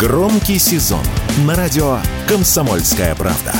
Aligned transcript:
Громкий 0.00 0.58
сезон 0.58 1.04
на 1.44 1.54
радио 1.54 1.98
«Комсомольская 2.26 3.14
правда». 3.14 3.52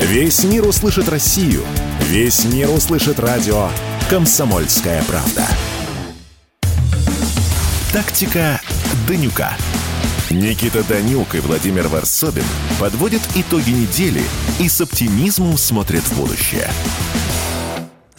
Весь 0.00 0.44
мир 0.44 0.68
услышит 0.68 1.08
Россию. 1.08 1.64
Весь 2.08 2.44
мир 2.44 2.68
услышит 2.68 3.18
радио 3.18 3.70
«Комсомольская 4.10 5.02
правда». 5.04 5.46
Тактика 7.90 8.60
Данюка. 9.08 9.56
Никита 10.28 10.84
Данюк 10.84 11.36
и 11.36 11.40
Владимир 11.40 11.88
Варсобин 11.88 12.44
подводят 12.78 13.22
итоги 13.34 13.70
недели 13.70 14.22
и 14.60 14.68
с 14.68 14.78
оптимизмом 14.82 15.56
смотрят 15.56 16.02
в 16.02 16.18
будущее. 16.18 16.68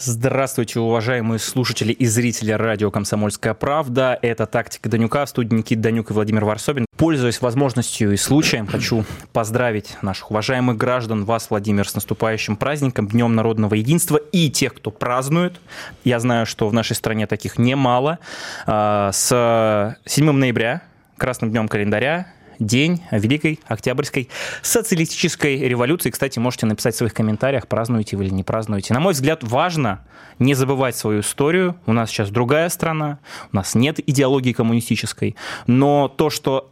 Здравствуйте, 0.06 0.80
уважаемые 0.80 1.38
слушатели 1.38 1.90
и 1.90 2.04
зрители 2.04 2.52
радио 2.52 2.90
«Комсомольская 2.90 3.54
правда». 3.54 4.18
Это 4.20 4.44
«Тактика 4.44 4.90
Данюка» 4.90 5.24
в 5.24 5.30
студии 5.30 5.54
Никита 5.54 5.80
Данюк 5.80 6.10
и 6.10 6.12
Владимир 6.12 6.44
Варсобин. 6.44 6.84
Пользуясь 6.98 7.40
возможностью 7.40 8.12
и 8.12 8.18
случаем, 8.18 8.66
хочу 8.66 9.06
поздравить 9.32 9.96
наших 10.02 10.30
уважаемых 10.30 10.76
граждан, 10.76 11.24
вас, 11.24 11.48
Владимир, 11.48 11.88
с 11.88 11.94
наступающим 11.94 12.56
праздником, 12.56 13.08
Днем 13.08 13.34
народного 13.34 13.76
единства 13.76 14.18
и 14.18 14.50
тех, 14.50 14.74
кто 14.74 14.90
празднует. 14.90 15.58
Я 16.04 16.20
знаю, 16.20 16.44
что 16.44 16.68
в 16.68 16.74
нашей 16.74 16.96
стране 16.96 17.26
таких 17.26 17.56
немало. 17.56 18.18
А, 18.66 19.10
с 19.10 19.96
7 20.04 20.30
ноября, 20.32 20.82
Красным 21.16 21.50
днем 21.50 21.66
календаря, 21.66 22.26
день 22.58 23.02
Великой 23.10 23.60
Октябрьской 23.66 24.28
социалистической 24.62 25.58
революции. 25.58 26.10
Кстати, 26.10 26.38
можете 26.38 26.66
написать 26.66 26.94
в 26.94 26.98
своих 26.98 27.14
комментариях, 27.14 27.66
празднуете 27.66 28.16
вы 28.16 28.26
или 28.26 28.34
не 28.34 28.44
празднуете. 28.44 28.94
На 28.94 29.00
мой 29.00 29.12
взгляд, 29.12 29.42
важно 29.42 30.04
не 30.38 30.54
забывать 30.54 30.96
свою 30.96 31.20
историю. 31.20 31.76
У 31.86 31.92
нас 31.92 32.10
сейчас 32.10 32.30
другая 32.30 32.68
страна, 32.68 33.18
у 33.52 33.56
нас 33.56 33.74
нет 33.74 34.00
идеологии 34.06 34.52
коммунистической, 34.52 35.36
но 35.66 36.08
то, 36.08 36.30
что 36.30 36.70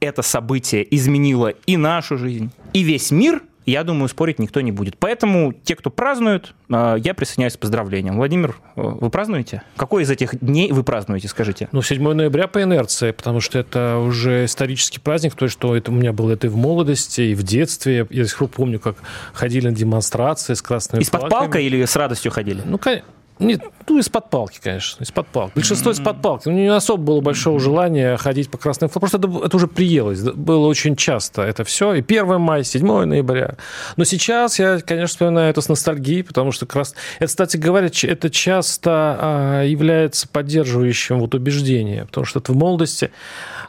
это 0.00 0.22
событие 0.22 0.86
изменило 0.94 1.48
и 1.48 1.76
нашу 1.76 2.16
жизнь, 2.16 2.50
и 2.72 2.82
весь 2.82 3.10
мир– 3.10 3.42
я 3.66 3.84
думаю, 3.84 4.08
спорить 4.08 4.38
никто 4.38 4.60
не 4.60 4.72
будет. 4.72 4.96
Поэтому 4.98 5.52
те, 5.52 5.76
кто 5.76 5.90
празднует, 5.90 6.54
э, 6.68 6.96
я 6.98 7.14
присоединяюсь 7.14 7.56
к 7.56 7.58
поздравлениям. 7.58 8.16
Владимир, 8.16 8.56
э, 8.76 8.80
вы 8.82 9.10
празднуете? 9.10 9.62
Какой 9.76 10.02
из 10.02 10.10
этих 10.10 10.38
дней 10.40 10.72
вы 10.72 10.82
празднуете, 10.82 11.28
скажите? 11.28 11.68
Ну, 11.72 11.82
7 11.82 12.12
ноября 12.14 12.46
по 12.46 12.62
инерции, 12.62 13.10
потому 13.12 13.40
что 13.40 13.58
это 13.58 13.98
уже 13.98 14.46
исторический 14.46 14.98
праздник, 14.98 15.34
то, 15.34 15.48
что 15.48 15.76
это 15.76 15.90
у 15.90 15.94
меня 15.94 16.12
было 16.12 16.32
это 16.32 16.46
и 16.46 16.50
в 16.50 16.56
молодости, 16.56 17.20
и 17.20 17.34
в 17.34 17.42
детстве. 17.42 18.06
Я 18.10 18.22
до 18.22 18.28
сих 18.28 18.38
пор 18.38 18.48
помню, 18.48 18.80
как 18.80 18.96
ходили 19.32 19.68
на 19.68 19.74
демонстрации 19.74 20.54
с 20.54 20.62
красными 20.62 21.02
Из-под 21.02 21.28
палкой 21.28 21.64
или 21.64 21.84
с 21.84 21.96
радостью 21.96 22.32
ходили? 22.32 22.62
Ну, 22.64 22.78
конечно. 22.78 23.06
Нет, 23.40 23.62
ну, 23.88 23.98
из-под 23.98 24.28
палки, 24.28 24.60
конечно, 24.62 25.02
из-под 25.02 25.26
палки. 25.28 25.54
Большинство 25.54 25.90
из-под 25.92 26.20
палки. 26.20 26.48
У 26.48 26.52
ну, 26.52 26.58
не 26.58 26.66
особо 26.68 27.02
было 27.02 27.20
большого 27.22 27.58
желания 27.58 28.18
ходить 28.18 28.50
по 28.50 28.58
красным 28.58 28.90
флагам. 28.90 29.08
Просто 29.08 29.18
это, 29.18 29.46
это 29.46 29.56
уже 29.56 29.66
приелось. 29.66 30.20
Было 30.20 30.66
очень 30.66 30.94
часто 30.94 31.42
это 31.42 31.64
все. 31.64 31.94
И 31.94 32.00
1 32.02 32.38
мая, 32.38 32.62
7 32.62 33.04
ноября. 33.04 33.56
Но 33.96 34.04
сейчас 34.04 34.58
я, 34.58 34.80
конечно, 34.80 35.06
вспоминаю 35.06 35.50
это 35.50 35.62
с 35.62 35.68
ностальгией, 35.68 36.22
потому 36.22 36.52
что 36.52 36.66
крас... 36.66 36.94
это, 37.18 37.28
кстати 37.28 37.56
говоря, 37.56 37.90
это 38.02 38.30
часто 38.30 38.90
а, 39.18 39.62
является 39.64 40.28
поддерживающим 40.28 41.18
вот 41.18 41.34
убеждение. 41.34 42.04
Потому 42.04 42.26
что 42.26 42.40
это 42.40 42.52
в 42.52 42.56
молодости 42.56 43.10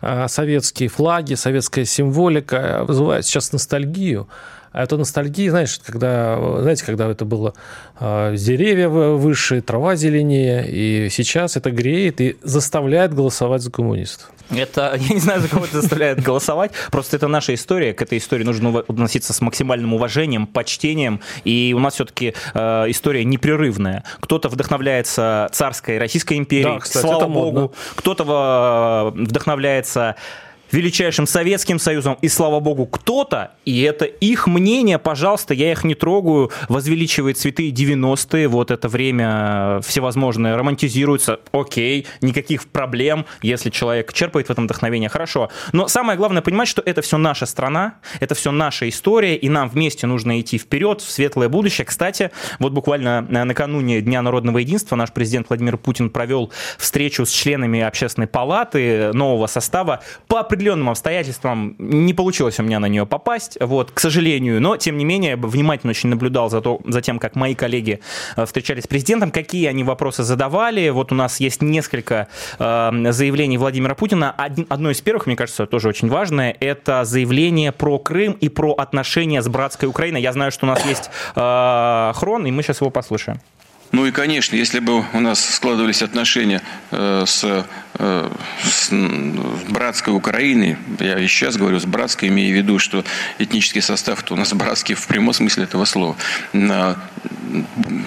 а, 0.02 0.28
советские 0.28 0.90
флаги, 0.90 1.36
советская 1.36 1.86
символика 1.86 2.84
вызывает 2.86 3.26
сейчас 3.26 3.54
ностальгию. 3.54 4.28
А 4.72 4.84
это 4.84 4.98
ностальгия, 4.98 5.50
знаешь, 5.50 5.80
когда, 5.86 6.62
знаете, 6.62 6.86
когда 6.86 7.10
это 7.10 7.26
было 7.26 7.54
э, 8.00 8.36
деревья 8.38 8.88
выше, 8.88 9.62
трава 9.62 9.96
зеленее, 9.96 10.66
и 10.70 11.10
сейчас 11.10 11.58
это 11.58 11.72
греет 11.72 12.22
и 12.22 12.38
заставляет 12.42 13.14
голосовать 13.14 13.62
за 13.62 13.70
коммунистов. 13.70 14.32
Это, 14.50 14.96
я 15.00 15.14
не 15.14 15.20
знаю, 15.20 15.42
за 15.42 15.50
кого 15.50 15.66
это 15.66 15.82
заставляет 15.82 16.22
голосовать, 16.22 16.72
просто 16.90 17.18
это 17.18 17.28
наша 17.28 17.54
история, 17.54 17.94
к 17.94 18.02
этой 18.02 18.18
истории 18.18 18.46
нужно 18.46 18.80
относиться 18.80 19.34
с 19.34 19.42
максимальным 19.42 19.94
уважением, 19.94 20.48
почтением, 20.48 21.20
и 21.44 21.74
у 21.76 21.80
нас 21.80 21.96
все-таки 21.96 22.34
э, 22.54 22.86
история 22.88 23.26
непрерывная. 23.26 24.06
Кто-то 24.22 24.48
вдохновляется 24.48 25.50
царской 25.52 25.98
Российской 25.98 26.38
империей, 26.38 26.76
да, 26.76 26.80
кстати, 26.80 27.06
слава 27.06 27.28
богу, 27.28 27.74
кто-то 27.96 29.14
э, 29.18 29.22
вдохновляется 29.22 30.16
величайшим 30.72 31.28
Советским 31.28 31.80
Союзом, 31.80 32.18
и 32.22 32.28
слава 32.28 32.60
богу, 32.60 32.86
кто-то, 32.86 33.52
и 33.66 33.82
это 33.82 34.06
их 34.06 34.48
мнение, 34.48 34.98
пожалуйста, 35.00 35.54
я 35.54 35.72
их 35.72 35.84
не 35.84 35.96
трогаю, 35.96 36.52
возвеличивает 36.70 37.38
цветы 37.38 37.70
90-е, 37.70 38.48
вот 38.48 38.72
это 38.72 38.88
время 38.88 39.80
всевозможное 39.82 40.58
романтизируется, 40.58 41.40
окей, 41.52 42.08
никаких 42.22 42.68
проблем, 42.68 43.26
если 43.42 43.70
человек 43.70 44.14
черпает 44.14 44.48
в 44.48 44.52
этом 44.52 44.66
вдохновение, 44.66 45.10
хорошо. 45.10 45.50
Но 45.74 45.88
самое 45.88 46.18
главное 46.18 46.42
понимать, 46.42 46.68
что 46.68 46.82
это 46.86 47.02
все 47.02 47.18
наша 47.18 47.46
страна, 47.46 47.96
это 48.20 48.36
все 48.36 48.52
наша 48.52 48.88
история, 48.90 49.36
и 49.36 49.50
нам 49.50 49.70
вместе 49.70 50.08
нужно 50.08 50.40
идти 50.40 50.58
вперед, 50.58 51.02
в 51.02 51.10
светлое 51.10 51.50
будущее. 51.50 51.86
Кстати, 51.86 52.32
вот 52.60 52.74
буквально 52.74 53.22
накануне 53.22 54.02
Дня 54.02 54.22
народного 54.22 54.60
единства 54.60 54.96
наш 54.96 55.12
президент 55.12 55.50
Владимир 55.50 55.78
Путин 55.78 56.10
провел 56.10 56.52
встречу 56.78 57.26
с 57.26 57.32
членами 57.32 57.82
общественной 57.82 58.28
палаты 58.28 59.12
нового 59.14 59.48
состава 59.48 60.02
по 60.28 60.44
определенным 60.62 60.90
обстоятельствам 60.90 61.76
не 61.80 62.14
получилось 62.14 62.60
у 62.60 62.64
меня 62.64 62.80
на 62.80 62.86
нее 62.86 63.08
попасть, 63.08 63.58
вот, 63.60 63.90
к 63.90 64.00
сожалению, 64.00 64.62
но, 64.62 64.78
тем 64.78 64.96
не 64.96 65.06
менее, 65.06 65.36
внимательно 65.36 65.90
очень 65.90 66.10
наблюдал 66.10 66.52
за, 66.52 66.62
то, 66.62 66.80
за 66.86 67.02
тем, 67.02 67.18
как 67.18 67.36
мои 67.36 67.56
коллеги 67.56 68.00
э, 68.36 68.46
встречались 68.46 68.84
с 68.84 68.88
президентом, 68.88 69.32
какие 69.32 69.66
они 69.66 69.84
вопросы 69.84 70.22
задавали. 70.22 70.90
Вот 70.90 71.12
у 71.12 71.16
нас 71.16 71.40
есть 71.40 71.64
несколько 71.64 72.28
э, 72.60 72.92
заявлений 73.10 73.58
Владимира 73.58 73.96
Путина. 73.96 74.36
Один, 74.38 74.68
одно 74.70 74.92
из 74.92 75.02
первых, 75.02 75.26
мне 75.26 75.36
кажется, 75.36 75.66
тоже 75.66 75.88
очень 75.90 76.10
важное, 76.10 76.56
это 76.60 77.06
заявление 77.06 77.72
про 77.72 77.98
Крым 77.98 78.34
и 78.34 78.48
про 78.48 78.74
отношения 78.74 79.42
с 79.42 79.48
братской 79.48 79.90
Украиной. 79.90 80.22
Я 80.22 80.32
знаю, 80.32 80.52
что 80.52 80.68
у 80.68 80.70
нас 80.70 80.86
есть 80.86 81.10
э, 81.36 82.12
хрон, 82.14 82.46
и 82.46 82.52
мы 82.52 82.62
сейчас 82.62 82.82
его 82.82 82.92
послушаем. 82.92 83.40
Ну 83.92 84.06
и, 84.06 84.12
конечно, 84.12 84.56
если 84.56 84.80
бы 84.80 85.04
у 85.14 85.20
нас 85.20 85.44
складывались 85.44 86.02
отношения 86.02 86.62
э, 86.92 87.24
с, 87.28 87.66
э, 87.96 88.30
с 88.64 88.90
братской 89.70 90.14
Украиной, 90.14 90.78
я 91.00 91.20
и 91.20 91.28
сейчас 91.28 91.58
говорю 91.58 91.80
с 91.80 91.86
братской, 91.86 92.30
имея 92.30 92.54
в 92.54 92.56
виду, 92.56 92.80
что 92.80 93.04
этнический 93.38 93.82
состав 93.82 94.24
у 94.30 94.36
нас 94.38 94.54
братский 94.54 94.96
в 94.96 95.06
прямом 95.08 95.34
смысле 95.34 95.66
этого 95.66 95.84
слова, 95.84 96.16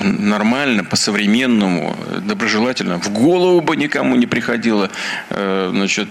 нормально, 0.01 0.85
по-современному, 0.85 1.95
доброжелательно, 2.23 2.99
в 2.99 3.11
голову 3.11 3.61
бы 3.61 3.77
никому 3.77 4.17
не 4.17 4.27
приходило 4.27 4.91
э, 5.29 5.71
значит, 5.71 6.09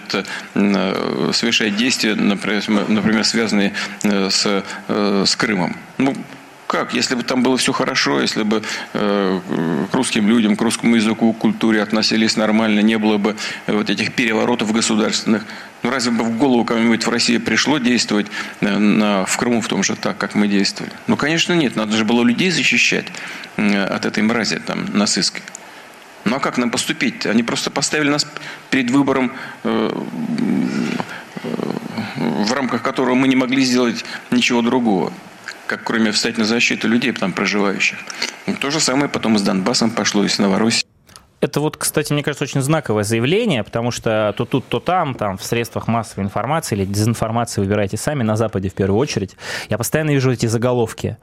совершать 0.54 1.76
действия, 1.78 2.14
например 2.14 3.26
связанные 3.26 3.74
с, 4.04 4.64
с 4.88 5.36
Крымом. 5.36 5.76
Ну, 5.98 6.16
как? 6.74 6.96
Если 6.96 7.14
бы 7.14 7.22
там 7.22 7.44
было 7.44 7.56
все 7.56 7.72
хорошо, 7.72 8.20
если 8.20 8.42
бы 8.42 8.64
э, 8.94 9.40
к 9.92 9.94
русским 9.94 10.28
людям, 10.28 10.56
к 10.56 10.62
русскому 10.62 10.96
языку, 10.96 11.32
к 11.32 11.38
культуре 11.38 11.84
относились 11.84 12.36
нормально, 12.36 12.80
не 12.80 12.98
было 12.98 13.20
бы 13.20 13.36
э, 13.68 13.74
вот 13.74 13.92
этих 13.92 14.16
переворотов 14.16 14.74
государственных, 14.74 15.46
ну 15.84 15.92
разве 15.92 16.12
бы 16.12 16.24
в 16.24 16.36
голову 16.36 16.66
кому-нибудь 16.66 17.06
в 17.06 17.10
России 17.12 17.38
пришло 17.38 17.78
действовать 17.78 18.26
на, 18.60 18.80
на, 18.80 19.26
в 19.26 19.38
Крыму 19.38 19.62
в 19.62 19.68
том 19.68 19.84
же 19.84 19.96
так, 19.96 20.18
как 20.18 20.34
мы 20.34 20.48
действовали? 20.48 20.92
Ну, 21.06 21.16
конечно, 21.16 21.54
нет. 21.54 21.76
Надо 21.76 21.96
же 21.96 22.06
было 22.06 22.24
людей 22.24 22.50
защищать 22.50 23.06
э, 23.58 23.84
от 23.84 24.06
этой 24.06 24.24
мрази 24.24 24.58
там, 24.58 24.88
насыской. 24.98 25.44
Ну 26.26 26.38
а 26.38 26.40
как 26.40 26.58
нам 26.58 26.72
поступить? 26.72 27.28
Они 27.28 27.44
просто 27.44 27.70
поставили 27.70 28.10
нас 28.10 28.26
перед 28.72 28.90
выбором, 28.90 29.32
э, 29.64 29.92
э, 31.44 31.50
в 32.18 32.52
рамках 32.52 32.82
которого 32.82 33.14
мы 33.14 33.28
не 33.28 33.36
могли 33.36 33.64
сделать 33.64 34.04
ничего 34.32 34.64
другого 34.64 35.14
как 35.68 35.84
кроме 35.84 36.12
встать 36.12 36.38
на 36.38 36.46
защиту 36.46 36.88
людей 36.88 37.12
там 37.12 37.34
проживающих. 37.34 37.98
То 38.60 38.72
же 38.72 38.80
самое 38.80 39.10
потом 39.10 39.38
с 39.38 39.42
Донбассом 39.42 39.92
пошло 39.92 40.24
и 40.24 40.28
с 40.28 40.40
Новороссией. 40.40 40.83
Это 41.44 41.60
вот, 41.60 41.76
кстати, 41.76 42.14
мне 42.14 42.24
кажется, 42.24 42.46
очень 42.46 42.62
знаковое 42.62 43.04
заявление, 43.04 43.66
потому 43.66 43.92
что 43.92 44.34
то 44.38 44.46
тут, 44.46 44.66
то 44.70 44.80
там, 44.80 45.14
там 45.14 45.38
в 45.38 45.44
средствах 45.44 45.90
массовой 45.90 46.24
информации 46.24 46.74
или 46.74 46.86
дезинформации 46.86 47.60
выбирайте 47.60 47.98
сами, 47.98 48.24
на 48.24 48.38
Западе 48.38 48.70
в 48.70 48.74
первую 48.74 48.98
очередь. 48.98 49.36
Я 49.70 49.78
постоянно 49.78 50.12
вижу 50.12 50.32
эти 50.32 50.46
заголовки. 50.46 51.18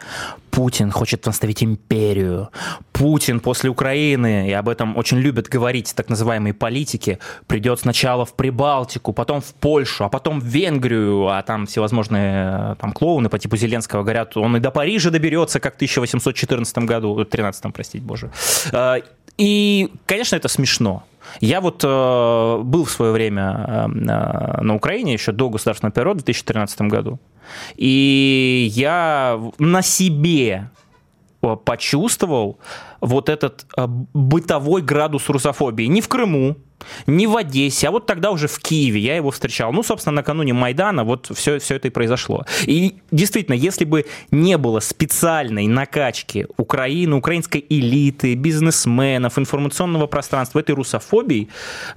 Путин 0.50 0.90
хочет 0.90 1.26
восстановить 1.26 1.64
империю. 1.64 2.50
Путин 2.93 3.40
после 3.40 3.70
Украины, 3.70 4.46
и 4.50 4.52
об 4.52 4.69
этом 4.69 4.99
очень 4.99 5.17
любят 5.17 5.49
говорить 5.49 5.94
так 5.96 6.11
называемые 6.11 6.52
политики, 6.52 7.19
придет 7.46 7.81
сначала 7.81 8.26
в 8.26 8.34
Прибалтику, 8.34 9.14
потом 9.14 9.40
в 9.40 9.55
Польшу, 9.55 10.05
а 10.05 10.11
потом 10.11 10.38
в 10.38 10.44
Венгрию, 10.44 11.28
а 11.28 11.43
там 11.43 11.64
всевозможные 11.64 12.76
там 12.78 12.93
клоуны 12.93 13.31
по 13.31 13.38
типу 13.38 13.56
Зеленского 13.56 14.02
говорят, 14.02 14.37
он 14.37 14.55
и 14.55 14.61
до 14.61 14.70
Парижа 14.70 15.08
доберется, 15.08 15.61
как 15.61 15.73
в 15.73 15.76
1814 15.76 16.78
году, 16.78 17.25
13 17.25 17.73
простите, 17.73 18.05
боже. 18.05 18.31
И, 19.38 19.90
конечно, 20.06 20.36
это 20.36 20.48
смешно. 20.48 21.04
Я 21.40 21.60
вот 21.60 21.84
э, 21.84 22.60
был 22.62 22.84
в 22.84 22.90
свое 22.90 23.12
время 23.12 23.64
э, 23.66 23.86
э 23.86 24.62
на 24.62 24.74
Украине 24.74 25.12
еще 25.12 25.32
до 25.32 25.48
государственного 25.48 25.92
периода 25.92 26.20
в 26.20 26.24
2013 26.24 26.80
году. 26.82 27.18
И 27.76 28.68
я 28.72 29.40
на 29.58 29.82
себе 29.82 30.70
э, 31.42 31.56
почувствовал 31.64 32.58
вот 33.00 33.29
этот 33.29 33.67
э, 33.76 33.87
бытовой 33.87 34.82
градус 34.82 35.29
русофобии. 35.29 35.85
Не 35.85 36.00
в 36.00 36.08
Крыму, 36.08 36.56
не 37.06 37.26
в 37.26 37.37
Одессе, 37.37 37.88
а 37.88 37.91
вот 37.91 38.06
тогда 38.06 38.31
уже 38.31 38.49
в 38.49 38.58
Киеве 38.58 39.00
я 39.00 39.17
его 39.17 39.31
встречал. 39.31 39.73
Ну, 39.73 39.82
собственно, 39.82 40.17
накануне 40.17 40.52
Майдана 40.52 41.05
вот 41.05 41.31
все, 41.35 41.58
все 41.58 41.76
это 41.76 41.88
и 41.88 41.91
произошло. 41.91 42.44
И 42.64 42.97
действительно, 43.11 43.55
если 43.55 43.85
бы 43.85 44.06
не 44.31 44.56
было 44.58 44.81
специальной 44.81 45.67
накачки 45.67 46.47
Украины, 46.56 47.17
украинской 47.17 47.64
элиты, 47.69 48.35
бизнесменов, 48.35 49.38
информационного 49.38 50.06
пространства, 50.06 50.61
этой 50.61 50.75
русофобии, 50.75 51.49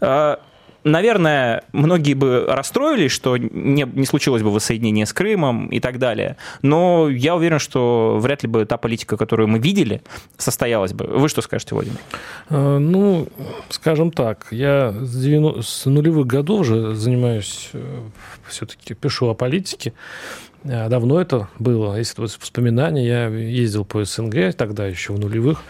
э, 0.02 0.38
наверное, 0.84 1.64
многие 1.72 2.14
бы 2.14 2.46
расстроились, 2.48 3.12
что 3.12 3.38
не, 3.38 3.84
не 3.94 4.06
случилось 4.06 4.42
бы 4.42 4.52
воссоединение 4.52 5.06
с 5.06 5.14
Крымом 5.14 5.68
и 5.68 5.80
так 5.80 6.00
далее. 6.00 6.38
Но 6.62 7.10
я 7.10 7.36
уверен, 7.36 7.60
что 7.60 8.18
вряд 8.22 8.44
ли 8.44 8.50
бы 8.50 8.66
та 8.66 8.78
политика, 8.78 9.18
которую 9.18 9.48
мы 9.48 9.60
видели, 9.60 10.02
состоялась 10.38 10.94
бы. 10.94 11.06
Вы 11.06 11.30
что 11.30 11.42
скажете, 11.42 11.76
Владимир? 11.76 11.98
Э, 12.50 12.78
ну, 12.78 13.28
скажем 13.70 14.12
так, 14.12 14.48
я 14.52 14.92
с, 14.92 15.16
90, 15.22 15.62
с 15.62 15.86
нулевых 15.86 16.28
годов 16.28 16.62
уже 16.62 16.96
занимаюсь, 16.96 17.70
э, 17.74 18.00
все-таки 18.48 18.94
пишу 18.94 19.28
о 19.28 19.34
политике. 19.34 19.94
Э, 20.64 20.90
давно 20.90 21.20
это 21.20 21.50
было. 21.60 21.96
Если 21.98 22.22
вот 22.22 22.32
вспоминания, 22.32 23.06
я 23.06 23.28
ездил 23.28 23.86
по 23.86 24.04
СНГ, 24.04 24.56
тогда 24.56 24.88
еще 24.88 25.14
в 25.14 25.20
нулевых, 25.20 25.64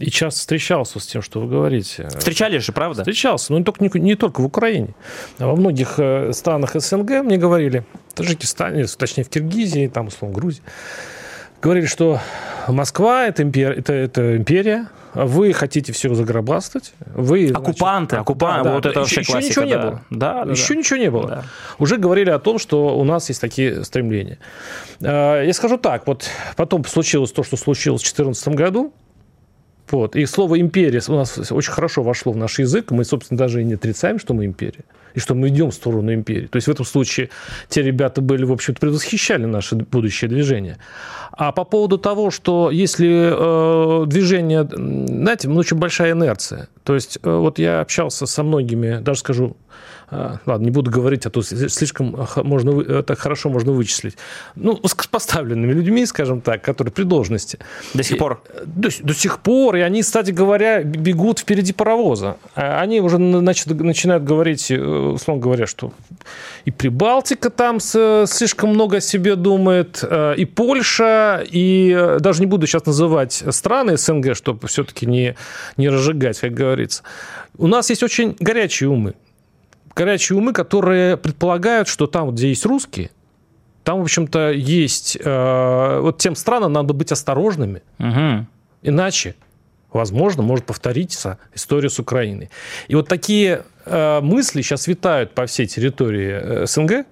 и 0.00 0.10
часто 0.10 0.40
встречался 0.40 0.98
с 0.98 1.06
тем, 1.06 1.22
что 1.22 1.40
вы 1.40 1.48
говорите. 1.48 2.08
Встречались 2.08 2.64
же, 2.64 2.72
правда? 2.72 3.02
Встречался, 3.02 3.52
но 3.52 3.58
не 3.58 3.64
только, 3.64 3.84
не, 3.84 3.90
не 4.00 4.14
только 4.16 4.40
в 4.40 4.46
Украине. 4.46 4.94
А 5.38 5.46
во 5.46 5.56
многих 5.56 5.98
э, 5.98 6.32
странах 6.32 6.74
СНГ 6.74 7.22
мне 7.22 7.36
говорили, 7.36 7.84
в 8.08 8.14
Таджикистане, 8.14 8.86
точнее 8.86 9.24
в 9.24 9.28
Киргизии, 9.28 9.88
там, 9.88 10.06
условно, 10.06 10.34
Грузии, 10.36 10.62
говорили, 11.60 11.86
что 11.86 12.20
Москва 12.66 13.26
это, 13.26 13.42
импер... 13.42 13.72
это, 13.72 13.92
это 13.92 14.36
империя, 14.36 14.88
вы 15.14 15.52
хотите 15.52 15.92
все 15.92 16.14
загробастать, 16.14 16.92
вы... 17.14 17.50
Оккупанты, 17.50 18.16
значит, 18.16 18.22
оккупанты, 18.22 18.64
да, 18.64 18.74
вот 18.74 18.82
да, 18.84 18.90
это 18.90 19.00
вообще 19.00 19.20
еще, 19.20 19.32
классика. 19.32 19.60
Еще 19.60 19.60
ничего 19.60 19.64
да. 19.64 19.84
не 19.84 19.90
было. 19.90 20.02
Да, 20.10 20.44
да, 20.44 20.52
еще 20.52 20.74
да. 20.74 20.78
ничего 20.80 20.98
не 20.98 21.10
было. 21.10 21.28
Да. 21.28 21.44
Уже 21.78 21.96
говорили 21.96 22.30
о 22.30 22.38
том, 22.38 22.58
что 22.58 22.96
у 22.96 23.04
нас 23.04 23.28
есть 23.28 23.40
такие 23.40 23.84
стремления. 23.84 24.38
Э, 25.00 25.42
Я 25.44 25.52
скажу 25.52 25.78
так, 25.78 26.06
вот 26.06 26.28
потом 26.56 26.84
случилось 26.84 27.32
то, 27.32 27.42
что 27.42 27.56
случилось 27.56 28.02
в 28.02 28.04
2014 28.04 28.48
году, 28.48 28.94
вот. 29.92 30.16
И 30.16 30.26
слово 30.26 30.60
«империя» 30.60 31.00
у 31.08 31.14
нас 31.14 31.50
очень 31.50 31.72
хорошо 31.72 32.02
вошло 32.02 32.32
в 32.32 32.36
наш 32.36 32.58
язык. 32.58 32.90
Мы, 32.90 33.04
собственно, 33.04 33.38
даже 33.38 33.60
и 33.60 33.64
не 33.64 33.74
отрицаем, 33.74 34.18
что 34.18 34.34
мы 34.34 34.44
империя. 34.44 34.84
И 35.14 35.20
что 35.20 35.34
мы 35.34 35.48
идем 35.48 35.70
в 35.70 35.74
сторону 35.74 36.12
империи. 36.12 36.46
То 36.46 36.56
есть 36.56 36.68
в 36.68 36.70
этом 36.70 36.84
случае 36.84 37.30
те 37.68 37.82
ребята 37.82 38.20
были, 38.20 38.44
в 38.44 38.52
общем-то, 38.52 38.80
предвосхищали 38.80 39.44
наше 39.44 39.76
будущее 39.76 40.28
движение. 40.28 40.78
А 41.32 41.52
по 41.52 41.64
поводу 41.64 41.96
того, 41.98 42.30
что 42.30 42.70
если 42.70 43.08
э, 43.32 44.06
движение, 44.06 44.68
знаете, 44.70 45.48
ну, 45.48 45.56
очень 45.56 45.76
большая 45.76 46.12
инерция. 46.12 46.68
То 46.84 46.94
есть 46.94 47.18
э, 47.22 47.30
вот 47.30 47.58
я 47.58 47.80
общался 47.80 48.26
со 48.26 48.42
многими, 48.42 48.98
даже 49.00 49.20
скажу, 49.20 49.56
э, 50.10 50.36
ладно, 50.44 50.64
не 50.64 50.70
буду 50.70 50.90
говорить, 50.90 51.24
а 51.26 51.30
то 51.30 51.40
слишком 51.42 52.26
можно, 52.36 52.80
это 52.80 53.14
хорошо 53.14 53.48
можно 53.48 53.72
вычислить. 53.72 54.16
Ну, 54.56 54.80
с 54.84 54.94
поставленными 55.06 55.72
людьми, 55.72 56.04
скажем 56.04 56.40
так, 56.40 56.62
которые 56.62 56.92
при 56.92 57.04
должности. 57.04 57.58
До 57.94 58.02
сих 58.02 58.18
пор? 58.18 58.42
И, 58.62 58.66
до, 58.66 58.88
до 59.02 59.14
сих 59.14 59.38
пор. 59.38 59.76
И 59.76 59.80
они, 59.80 60.02
кстати 60.02 60.32
говоря, 60.32 60.82
бегут 60.82 61.38
впереди 61.38 61.72
паровоза. 61.72 62.36
Они 62.54 63.00
уже 63.00 63.16
значит, 63.16 63.68
начинают 63.68 64.24
говорить, 64.24 64.70
условно 65.00 65.42
говоря, 65.42 65.66
что 65.66 65.92
и 66.64 66.70
Прибалтика 66.70 67.50
там 67.50 67.80
слишком 67.80 68.70
много 68.70 68.98
о 68.98 69.00
себе 69.00 69.36
думает, 69.36 70.04
и 70.36 70.44
Польша, 70.44 71.44
и 71.50 72.16
даже 72.20 72.40
не 72.40 72.46
буду 72.46 72.66
сейчас 72.66 72.86
называть 72.86 73.42
страны 73.50 73.96
СНГ, 73.96 74.36
чтобы 74.36 74.68
все-таки 74.68 75.06
не, 75.06 75.36
не 75.76 75.88
разжигать, 75.88 76.38
как 76.38 76.52
говорится. 76.52 77.02
У 77.56 77.66
нас 77.66 77.90
есть 77.90 78.02
очень 78.02 78.36
горячие 78.38 78.88
умы. 78.88 79.14
Горячие 79.94 80.38
умы, 80.38 80.52
которые 80.52 81.16
предполагают, 81.16 81.88
что 81.88 82.06
там, 82.06 82.30
где 82.30 82.48
есть 82.48 82.64
русские, 82.64 83.10
там, 83.84 84.00
в 84.00 84.02
общем-то, 84.02 84.50
есть... 84.52 85.18
Э, 85.20 86.00
вот 86.00 86.18
тем 86.18 86.36
странам 86.36 86.72
надо 86.72 86.92
быть 86.92 87.12
осторожными. 87.12 87.82
Угу. 87.98 88.46
Иначе, 88.82 89.34
возможно, 89.92 90.42
может 90.42 90.66
повториться 90.66 91.38
история 91.54 91.88
с 91.88 91.98
Украиной. 91.98 92.50
И 92.88 92.94
вот 92.94 93.08
такие 93.08 93.64
э, 93.90 94.20
мысли 94.20 94.62
сейчас 94.62 94.86
витают 94.86 95.32
по 95.32 95.46
всей 95.46 95.66
территории 95.66 96.30
э, 96.30 96.66
СНГ 96.66 97.06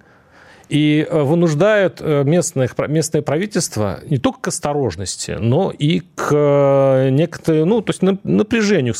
и 0.68 1.06
вынуждают 1.10 2.00
местных, 2.00 2.76
местное 2.88 3.22
правительство 3.22 4.00
не 4.04 4.18
только 4.18 4.40
к 4.40 4.48
осторожности, 4.48 5.30
но 5.40 5.70
и 5.70 6.02
к 6.14 7.08
некоторой, 7.10 7.64
ну, 7.64 7.80
то 7.80 7.90
есть 7.90 8.02
напряжению 8.02 8.94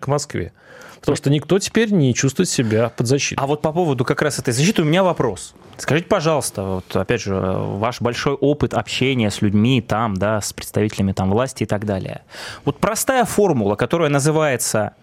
к 0.00 0.06
Москве. 0.06 0.52
Потому 1.00 1.16
что 1.16 1.30
никто 1.30 1.58
теперь 1.58 1.92
не 1.92 2.14
чувствует 2.14 2.48
себя 2.48 2.88
под 2.90 3.06
защитой. 3.06 3.40
А 3.40 3.46
вот 3.46 3.62
по 3.62 3.72
поводу 3.72 4.04
как 4.04 4.22
раз 4.22 4.38
этой 4.38 4.52
защиты 4.52 4.82
у 4.82 4.84
меня 4.84 5.02
вопрос. 5.02 5.54
Скажите, 5.76 6.08
пожалуйста, 6.08 6.62
вот 6.62 6.96
опять 6.96 7.22
же, 7.22 7.34
ваш 7.34 8.00
большой 8.00 8.34
опыт 8.34 8.74
общения 8.74 9.30
с 9.30 9.42
людьми 9.42 9.80
там, 9.80 10.16
да, 10.16 10.40
с 10.40 10.52
представителями 10.52 11.12
там 11.12 11.30
власти 11.30 11.62
и 11.64 11.66
так 11.66 11.84
далее. 11.84 12.22
Вот 12.64 12.78
простая 12.78 13.24
формула, 13.24 13.74
которая 13.76 14.08
называется 14.08 14.94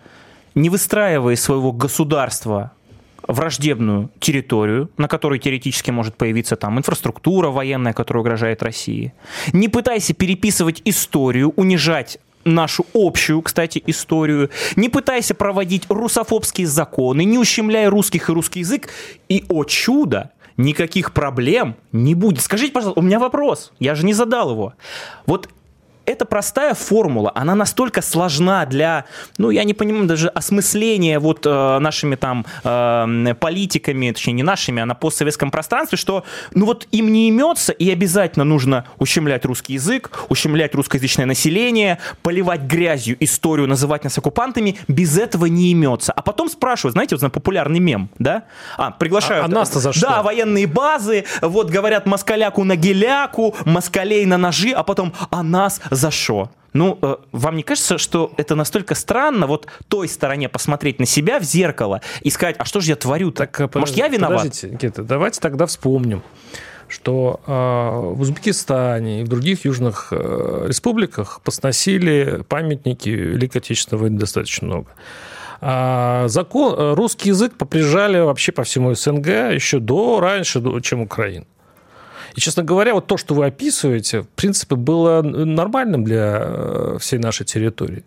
«не 0.56 0.70
выстраивая 0.70 1.36
своего 1.36 1.72
государства 1.72 2.72
враждебную 3.28 4.10
территорию, 4.20 4.90
на 4.98 5.08
которой 5.08 5.40
теоретически 5.40 5.92
может 5.92 6.16
появиться 6.16 6.56
там 6.56 6.78
инфраструктура 6.78 7.50
военная, 7.50 7.94
которая 7.94 8.22
угрожает 8.22 8.64
России. 8.64 9.14
Не 9.54 9.68
пытайся 9.68 10.14
переписывать 10.14 10.82
историю, 10.86 11.52
унижать 11.56 12.20
нашу 12.44 12.86
общую, 12.94 13.42
кстати, 13.42 13.82
историю. 13.88 14.52
Не 14.76 14.90
пытайся 14.90 15.34
проводить 15.34 15.84
русофобские 15.90 16.68
законы, 16.68 17.24
не 17.24 17.40
ущемляй 17.40 17.88
русских 17.88 18.30
и 18.30 18.34
русский 18.34 18.60
язык. 18.60 18.90
И, 19.28 19.44
о 19.50 19.64
чудо, 19.64 20.32
никаких 20.56 21.12
проблем 21.12 21.76
не 21.92 22.16
будет. 22.16 22.42
Скажите, 22.42 22.72
пожалуйста, 22.72 23.00
у 23.00 23.04
меня 23.04 23.20
вопрос, 23.20 23.74
я 23.80 23.96
же 23.96 24.06
не 24.06 24.14
задал 24.14 24.52
его. 24.52 24.74
Вот 25.26 25.50
эта 26.06 26.26
простая 26.26 26.74
формула, 26.74 27.32
она 27.36 27.56
настолько 27.56 28.02
сложна 28.02 28.66
для, 28.66 29.06
ну, 29.38 29.50
я 29.50 29.64
не 29.64 29.74
понимаю, 29.74 30.06
даже 30.06 30.30
осмысления 30.30 31.20
вот 31.20 31.46
э, 31.46 31.80
нашими 31.80 32.16
там 32.16 32.46
э, 32.64 33.34
политиками, 33.40 34.12
точнее, 34.12 34.34
не 34.34 34.44
нашими, 34.44 34.82
а 34.82 34.86
на 34.86 34.96
постсоветском 34.96 35.52
пространстве, 35.52 35.98
что, 35.98 36.24
ну, 36.54 36.66
вот 36.66 36.88
им 36.92 37.12
не 37.12 37.28
имется, 37.30 37.72
и 37.72 37.90
обязательно 37.90 38.46
нужно 38.46 38.86
ущемлять 38.98 39.46
русский 39.46 39.74
язык, 39.74 40.12
ущемлять 40.30 40.76
русскоязычное 40.76 41.26
население, 41.26 42.00
поливать 42.22 42.62
грязью 42.62 43.18
историю, 43.20 43.68
называть 43.68 44.04
нас 44.04 44.18
оккупантами, 44.18 44.78
без 44.88 45.18
этого 45.18 45.46
не 45.46 45.72
имется. 45.72 46.12
А 46.12 46.22
потом 46.22 46.50
спрашивают, 46.50 46.94
знаете, 46.94 47.16
вот 47.16 47.22
на 47.22 47.30
популярный 47.30 47.80
мем, 47.80 48.10
да? 48.20 48.44
А, 48.78 48.92
приглашают... 48.92 49.44
А, 49.44 49.46
а 49.46 49.50
нас-то 49.50 49.80
за 49.80 49.94
что? 49.94 50.08
Да, 50.08 50.24
военные 50.24 50.68
базы, 50.68 51.26
вот 51.42 51.70
говорят 51.70 52.06
москаляку 52.06 52.64
на 52.64 52.76
геляку, 52.76 53.56
москалей 53.66 54.26
на 54.26 54.38
ножи, 54.38 54.72
а 54.72 54.84
потом, 54.84 55.14
а 55.32 55.44
нас 55.44 55.82
за 55.96 56.12
что? 56.12 56.50
Ну, 56.74 57.00
э, 57.02 57.16
вам 57.32 57.56
не 57.56 57.64
кажется, 57.64 57.98
что 57.98 58.34
это 58.36 58.54
настолько 58.56 58.96
странно 58.96 59.48
вот 59.48 59.68
той 59.88 60.10
стороне 60.10 60.50
посмотреть 60.50 61.00
на 61.00 61.06
себя 61.06 61.40
в 61.40 61.44
зеркало 61.44 62.02
и 62.22 62.30
сказать, 62.30 62.58
а 62.60 62.66
что 62.66 62.82
же 62.82 62.90
я 62.90 62.96
творю-то? 62.98 63.48
Так, 63.48 63.74
Может, 63.76 63.96
я 63.96 64.10
виноват? 64.10 64.40
Подождите, 64.40 64.70
Никита, 64.70 65.04
давайте 65.04 65.40
тогда 65.40 65.68
вспомним, 65.68 66.22
что 66.90 67.40
э, 67.48 67.52
в 67.52 68.20
Узбекистане 68.20 69.22
и 69.22 69.24
в 69.24 69.30
других 69.30 69.64
южных 69.64 70.10
э, 70.12 70.66
республиках 70.68 71.40
посносили 71.42 72.44
памятники 72.50 73.08
Великой 73.08 73.60
Отечественной 73.60 74.02
войны 74.02 74.20
достаточно 74.20 74.68
много. 74.68 74.88
А 75.62 76.28
закон, 76.28 76.94
русский 76.96 77.30
язык 77.30 77.54
поприжали 77.58 78.20
вообще 78.20 78.52
по 78.52 78.64
всему 78.64 78.94
СНГ 78.94 79.28
еще 79.54 79.80
до, 79.80 80.20
раньше, 80.20 80.62
чем 80.82 81.02
Украина. 81.02 81.46
И, 82.36 82.42
честно 82.42 82.64
говоря, 82.64 82.94
вот 82.94 83.08
то, 83.08 83.18
что 83.18 83.34
вы 83.34 83.46
описываете, 83.46 84.22
в 84.22 84.28
принципе, 84.30 84.76
было 84.76 85.22
нормальным 85.22 86.04
для 86.04 86.98
всей 87.00 87.18
нашей 87.18 87.46
территории. 87.46 88.04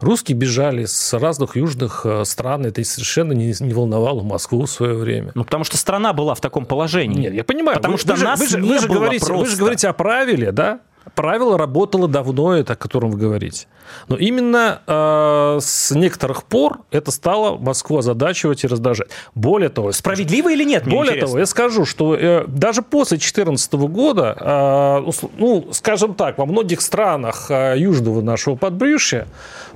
Русские 0.00 0.36
бежали 0.36 0.84
с 0.84 1.12
разных 1.16 1.56
южных 1.56 2.04
стран, 2.24 2.66
это 2.66 2.82
совершенно 2.82 3.32
не, 3.32 3.54
не 3.60 3.72
волновало 3.72 4.22
Москву 4.22 4.66
в 4.66 4.70
свое 4.70 4.94
время. 4.94 5.30
Ну, 5.36 5.44
потому 5.44 5.62
что 5.62 5.76
страна 5.76 6.12
была 6.12 6.34
в 6.34 6.40
таком 6.40 6.66
положении. 6.66 7.20
Нет, 7.20 7.34
я 7.34 7.44
понимаю. 7.44 7.76
Потому 7.76 7.94
вы, 7.94 8.00
что 8.00 8.12
вы 8.14 8.18
же, 8.18 8.24
нас 8.24 8.40
вы 8.40 8.48
же, 8.48 8.60
не 8.60 8.68
вы 8.68 8.78
же 8.80 8.88
было 8.88 8.96
говорите, 8.96 9.26
просто. 9.26 9.44
Вы 9.44 9.50
же 9.50 9.56
говорите 9.56 9.88
о 9.88 9.92
правиле, 9.92 10.50
да? 10.50 10.80
Правило 11.14 11.58
работало 11.58 12.08
давно, 12.08 12.56
это 12.56 12.74
о 12.74 12.76
котором 12.76 13.10
вы 13.10 13.18
говорите. 13.18 13.66
Но 14.08 14.16
именно 14.16 14.80
э, 14.86 15.58
с 15.60 15.90
некоторых 15.90 16.44
пор 16.44 16.80
это 16.90 17.10
стало 17.10 17.56
Москву 17.58 17.98
озадачивать 17.98 18.64
и 18.64 18.66
раздражать. 18.66 19.08
Более 19.34 19.68
того... 19.68 19.92
Справедливо 19.92 20.46
скажу, 20.46 20.54
или 20.54 20.64
нет? 20.64 20.84
Более 20.84 21.14
интересно. 21.14 21.26
того, 21.26 21.38
я 21.38 21.46
скажу, 21.46 21.84
что 21.84 22.14
э, 22.14 22.44
даже 22.46 22.82
после 22.82 23.18
2014 23.18 23.72
года, 23.72 24.36
э, 24.38 25.10
ну, 25.36 25.68
скажем 25.72 26.14
так, 26.14 26.38
во 26.38 26.46
многих 26.46 26.80
странах 26.80 27.50
э, 27.50 27.74
южного 27.78 28.22
нашего 28.22 28.54
подбрюшья 28.56 29.26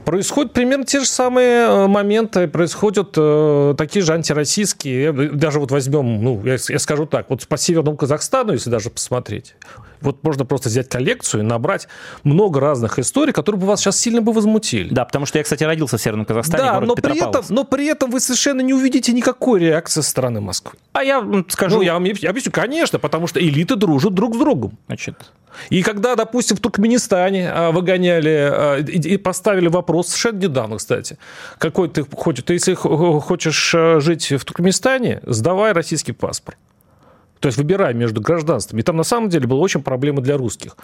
Происходят 0.07 0.53
примерно 0.53 0.85
те 0.85 1.01
же 1.01 1.07
самые 1.07 1.67
э, 1.67 1.87
моменты, 1.89 2.47
происходят 2.47 3.15
э, 3.17 3.75
такие 3.77 4.05
же 4.05 4.13
антироссийские. 4.13 5.13
Даже 5.33 5.59
вот 5.59 5.73
возьмем, 5.73 6.23
ну, 6.23 6.41
я, 6.45 6.59
я 6.69 6.79
скажу 6.79 7.07
так, 7.07 7.29
вот 7.29 7.45
по 7.49 7.57
Северному 7.57 7.97
Казахстану, 7.97 8.53
если 8.53 8.71
даже 8.71 8.91
посмотреть, 8.91 9.57
вот 10.07 10.25
можно 10.25 10.45
просто 10.45 10.69
взять 10.69 10.89
коллекцию 10.89 11.43
и 11.43 11.45
набрать 11.45 11.89
много 12.25 12.61
разных 12.61 12.99
историй, 12.99 13.33
которые 13.33 13.61
бы 13.61 13.67
вас 13.67 13.81
сейчас 13.81 13.99
сильно 13.99 14.23
бы 14.23 14.33
возмутили. 14.33 14.89
Да, 14.93 15.05
потому 15.05 15.27
что 15.27 15.39
я, 15.39 15.45
кстати, 15.45 15.65
родился 15.65 15.99
в 15.99 16.01
Северном 16.01 16.25
Казахстане, 16.25 16.65
да, 16.65 16.81
но 16.81 16.95
при, 16.95 17.19
этом, 17.19 17.45
но 17.49 17.65
при 17.65 17.87
этом 17.87 18.11
вы 18.11 18.21
совершенно 18.21 18.61
не 18.61 18.73
увидите 18.73 19.13
никакой 19.13 19.61
реакции 19.61 20.01
со 20.01 20.09
стороны 20.09 20.41
Москвы. 20.41 20.79
А 20.93 21.03
я 21.03 21.25
скажу... 21.49 21.77
Ну, 21.77 21.83
я 21.83 21.95
вам 21.95 22.05
объясню, 22.05 22.53
конечно, 22.53 22.99
потому 22.99 23.27
что 23.27 23.41
элиты 23.41 23.77
дружат 23.77 24.15
друг 24.15 24.35
с 24.35 24.39
другом. 24.39 24.79
Значит, 24.87 25.17
и 25.71 25.83
когда, 25.83 26.15
допустим, 26.15 26.57
в 26.57 26.61
Туркменистане 26.61 27.51
а, 27.51 27.71
выгоняли 27.73 28.51
а, 28.53 28.77
и 28.79 29.17
поставили 29.17 29.69
вопрос, 29.69 30.09
совершенно 30.09 30.39
недавно, 30.39 30.77
кстати, 30.77 31.19
какой 31.59 31.89
ты 31.89 32.05
хочешь, 32.05 32.45
ты 32.45 32.55
если 32.55 32.75
хочешь 32.75 33.75
а, 33.75 34.01
жить 34.01 34.31
в 34.33 34.45
Туркменистане, 34.45 35.21
сдавай 35.25 35.73
российский 35.73 36.13
паспорт. 36.13 36.59
То 37.41 37.47
есть 37.47 37.59
выбирай 37.59 37.95
между 37.95 38.21
гражданствами. 38.21 38.81
И 38.81 38.83
там 38.83 38.97
на 38.97 39.03
самом 39.03 39.29
деле 39.29 39.47
была 39.47 39.61
очень 39.61 39.83
проблема 39.83 40.21
для 40.23 40.37
русских. 40.37 40.77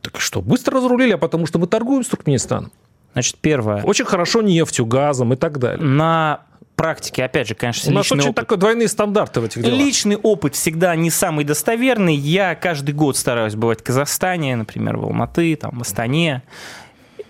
Так 0.00 0.20
что, 0.20 0.40
быстро 0.40 0.76
разрулили, 0.76 1.12
а 1.12 1.18
потому 1.18 1.46
что 1.46 1.58
мы 1.58 1.66
торгуем 1.66 2.04
с 2.04 2.08
Туркменистаном. 2.08 2.70
Значит, 3.12 3.36
первое. 3.40 3.82
Очень 3.82 4.04
хорошо 4.04 4.42
нефтью, 4.42 4.86
газом 4.86 5.32
и 5.32 5.36
так 5.36 5.58
далее. 5.58 5.84
На 5.84 6.42
практике, 6.76 7.24
опять 7.24 7.48
же, 7.48 7.54
конечно, 7.54 7.90
У 7.90 7.94
нас 7.94 8.10
очень 8.12 8.30
опыт. 8.30 8.36
такой 8.36 8.56
двойные 8.58 8.86
стандарты 8.86 9.40
в 9.40 9.44
этих 9.44 9.62
делах. 9.62 9.78
Личный 9.78 10.16
опыт 10.16 10.54
всегда 10.54 10.94
не 10.94 11.10
самый 11.10 11.44
достоверный. 11.44 12.14
Я 12.14 12.54
каждый 12.54 12.94
год 12.94 13.16
стараюсь 13.16 13.56
бывать 13.56 13.80
в 13.80 13.82
Казахстане, 13.82 14.54
например, 14.54 14.96
в 14.96 15.04
Алматы, 15.04 15.56
там, 15.56 15.78
в 15.78 15.82
Астане. 15.82 16.42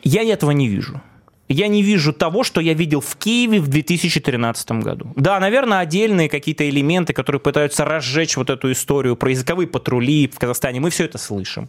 Я 0.02 0.23
этого 0.23 0.50
не 0.50 0.68
вижу 0.68 1.00
я 1.49 1.69
не 1.69 1.83
вижу 1.83 2.12
того, 2.12 2.45
что 2.45 2.61
я 2.61 2.75
видел 2.75 3.00
в 3.00 3.17
Киеве 3.17 3.61
в 3.61 3.69
2013 3.69 4.71
году. 4.73 5.12
Да, 5.17 5.40
наверное, 5.40 5.81
отдельные 5.81 6.28
какие-то 6.28 6.69
элементы, 6.69 7.12
которые 7.12 7.40
пытаются 7.40 7.85
разжечь 7.85 8.37
вот 8.37 8.50
эту 8.50 8.71
историю 8.73 9.17
про 9.17 9.31
языковые 9.31 9.67
патрули 9.67 10.28
в 10.28 10.38
Казахстане, 10.38 10.81
мы 10.81 10.90
все 10.90 11.05
это 11.05 11.19
слышим. 11.19 11.69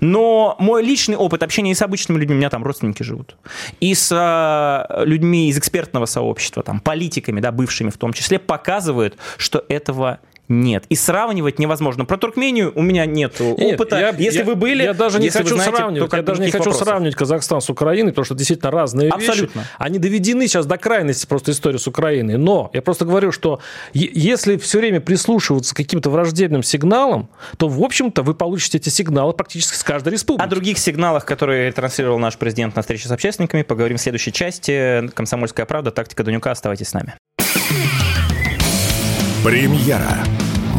Но 0.00 0.56
мой 0.58 0.84
личный 0.84 1.16
опыт 1.16 1.42
общения 1.42 1.74
с 1.74 1.82
обычными 1.82 2.18
людьми, 2.18 2.34
у 2.34 2.38
меня 2.38 2.50
там 2.50 2.62
родственники 2.62 3.02
живут, 3.02 3.36
и 3.80 3.94
с 3.94 4.12
э, 4.12 5.04
людьми 5.04 5.48
из 5.48 5.58
экспертного 5.58 6.06
сообщества, 6.06 6.62
там, 6.62 6.80
политиками, 6.80 7.40
да, 7.40 7.50
бывшими 7.50 7.90
в 7.90 7.96
том 7.96 8.12
числе, 8.12 8.38
показывает, 8.38 9.16
что 9.36 9.64
этого 9.68 10.20
нет. 10.50 10.84
И 10.88 10.96
сравнивать 10.96 11.58
невозможно. 11.58 12.04
Про 12.04 12.16
Туркмению 12.16 12.72
у 12.74 12.82
меня 12.82 13.06
нет, 13.06 13.40
опыта. 13.40 13.98
Я, 13.98 14.08
если 14.10 14.40
я, 14.40 14.44
вы 14.44 14.56
были, 14.56 14.82
я 14.82 14.92
даже 14.92 15.20
не 15.20 15.30
хочу 15.30 15.54
знаете, 15.54 15.76
сравнивать. 15.76 16.12
Я 16.12 16.22
даже 16.22 16.40
не 16.42 16.50
хочу 16.50 16.58
вопросов. 16.58 16.86
сравнивать 16.86 17.14
Казахстан 17.14 17.60
с 17.60 17.70
Украиной, 17.70 18.10
потому 18.10 18.24
что 18.24 18.34
действительно 18.34 18.70
разные 18.70 19.10
Абсолютно. 19.10 19.60
вещи. 19.60 19.70
Они 19.78 19.98
доведены 19.98 20.46
сейчас 20.48 20.66
до 20.66 20.76
крайности 20.76 21.26
просто 21.26 21.52
истории 21.52 21.78
с 21.78 21.86
Украиной. 21.86 22.36
Но 22.36 22.70
я 22.72 22.82
просто 22.82 23.04
говорю, 23.04 23.32
что 23.32 23.60
если 23.92 24.56
все 24.56 24.78
время 24.78 25.00
прислушиваться 25.00 25.74
к 25.74 25.76
каким-то 25.76 26.10
враждебным 26.10 26.62
сигналам, 26.62 27.28
то, 27.56 27.68
в 27.68 27.82
общем-то, 27.82 28.22
вы 28.22 28.34
получите 28.34 28.78
эти 28.78 28.88
сигналы 28.88 29.32
практически 29.32 29.76
с 29.76 29.84
каждой 29.84 30.12
республики. 30.12 30.44
О 30.44 30.50
других 30.50 30.78
сигналах, 30.78 31.24
которые 31.24 31.70
транслировал 31.72 32.18
наш 32.18 32.36
президент 32.36 32.74
на 32.74 32.82
встрече 32.82 33.08
с 33.08 33.10
общественниками, 33.10 33.62
поговорим 33.62 33.96
в 33.96 34.00
следующей 34.00 34.32
части. 34.32 35.08
«Комсомольская 35.14 35.66
правда. 35.66 35.90
Тактика 35.90 36.24
Данюка». 36.24 36.50
Оставайтесь 36.50 36.88
с 36.88 36.94
нами. 36.94 37.14
Премьера 39.44 40.18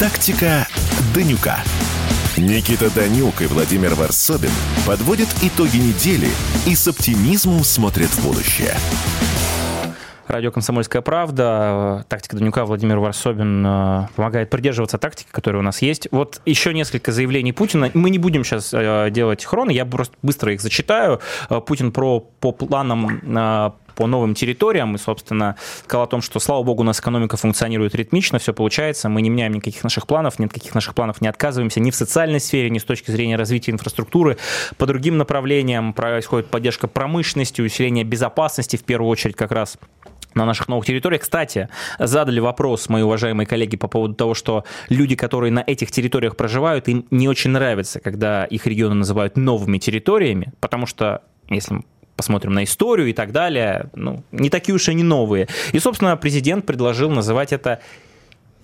Тактика 0.00 0.66
Данюка. 1.14 1.58
Никита 2.38 2.88
Данюк 2.94 3.42
и 3.42 3.46
Владимир 3.46 3.94
Варсобин 3.94 4.48
подводят 4.86 5.28
итоги 5.42 5.76
недели 5.76 6.28
и 6.66 6.74
с 6.74 6.88
оптимизмом 6.88 7.62
смотрят 7.64 8.08
в 8.08 8.26
будущее. 8.26 8.72
Радио 10.26 10.52
«Комсомольская 10.52 11.02
правда». 11.02 12.06
Тактика 12.08 12.38
Данюка 12.38 12.64
Владимир 12.64 12.98
Варсобин 12.98 13.66
э, 13.66 14.06
помогает 14.16 14.48
придерживаться 14.48 14.96
тактики, 14.96 15.28
которая 15.30 15.60
у 15.60 15.64
нас 15.64 15.82
есть. 15.82 16.08
Вот 16.12 16.40
еще 16.46 16.72
несколько 16.72 17.12
заявлений 17.12 17.52
Путина. 17.52 17.90
Мы 17.92 18.08
не 18.08 18.16
будем 18.18 18.42
сейчас 18.42 18.72
э, 18.72 19.08
делать 19.10 19.44
хроны, 19.44 19.72
я 19.72 19.84
просто 19.84 20.16
быстро 20.22 20.54
их 20.54 20.62
зачитаю. 20.62 21.20
Э, 21.50 21.60
Путин 21.60 21.92
про, 21.92 22.20
по 22.20 22.52
планам 22.52 23.20
по 24.00 24.06
новым 24.06 24.34
территориям 24.34 24.94
и, 24.94 24.98
собственно, 24.98 25.56
сказал 25.84 26.04
о 26.04 26.06
том, 26.06 26.22
что, 26.22 26.40
слава 26.40 26.62
богу, 26.62 26.80
у 26.80 26.86
нас 26.86 27.00
экономика 27.00 27.36
функционирует 27.36 27.94
ритмично, 27.94 28.38
все 28.38 28.54
получается, 28.54 29.10
мы 29.10 29.20
не 29.20 29.28
меняем 29.28 29.52
никаких 29.52 29.84
наших 29.84 30.06
планов, 30.06 30.38
ни 30.38 30.46
от 30.46 30.54
каких 30.54 30.74
наших 30.74 30.94
планов 30.94 31.20
не 31.20 31.28
отказываемся 31.28 31.80
ни 31.80 31.90
в 31.90 31.94
социальной 31.94 32.40
сфере, 32.40 32.70
ни 32.70 32.78
с 32.78 32.84
точки 32.84 33.10
зрения 33.10 33.36
развития 33.36 33.72
инфраструктуры. 33.72 34.38
По 34.78 34.86
другим 34.86 35.18
направлениям 35.18 35.92
происходит 35.92 36.46
поддержка 36.46 36.88
промышленности, 36.88 37.60
усиление 37.60 38.04
безопасности, 38.04 38.76
в 38.76 38.84
первую 38.84 39.10
очередь 39.10 39.36
как 39.36 39.52
раз 39.52 39.76
на 40.32 40.46
наших 40.46 40.68
новых 40.68 40.86
территориях. 40.86 41.20
Кстати, 41.20 41.68
задали 41.98 42.40
вопрос 42.40 42.88
мои 42.88 43.02
уважаемые 43.02 43.46
коллеги 43.46 43.76
по 43.76 43.86
поводу 43.86 44.14
того, 44.14 44.32
что 44.32 44.64
люди, 44.88 45.14
которые 45.14 45.52
на 45.52 45.62
этих 45.66 45.90
территориях 45.90 46.36
проживают, 46.36 46.88
им 46.88 47.04
не 47.10 47.28
очень 47.28 47.50
нравится, 47.50 48.00
когда 48.00 48.46
их 48.46 48.66
регионы 48.66 48.94
называют 48.94 49.36
новыми 49.36 49.76
территориями, 49.76 50.54
потому 50.58 50.86
что, 50.86 51.20
если 51.50 51.82
посмотрим 52.20 52.52
на 52.52 52.64
историю 52.64 53.08
и 53.08 53.14
так 53.14 53.32
далее, 53.32 53.88
ну, 53.94 54.22
не 54.30 54.50
такие 54.50 54.74
уж 54.74 54.90
они 54.90 55.02
новые. 55.02 55.48
И, 55.72 55.78
собственно, 55.78 56.14
президент 56.18 56.66
предложил 56.66 57.08
называть 57.08 57.50
это 57.50 57.80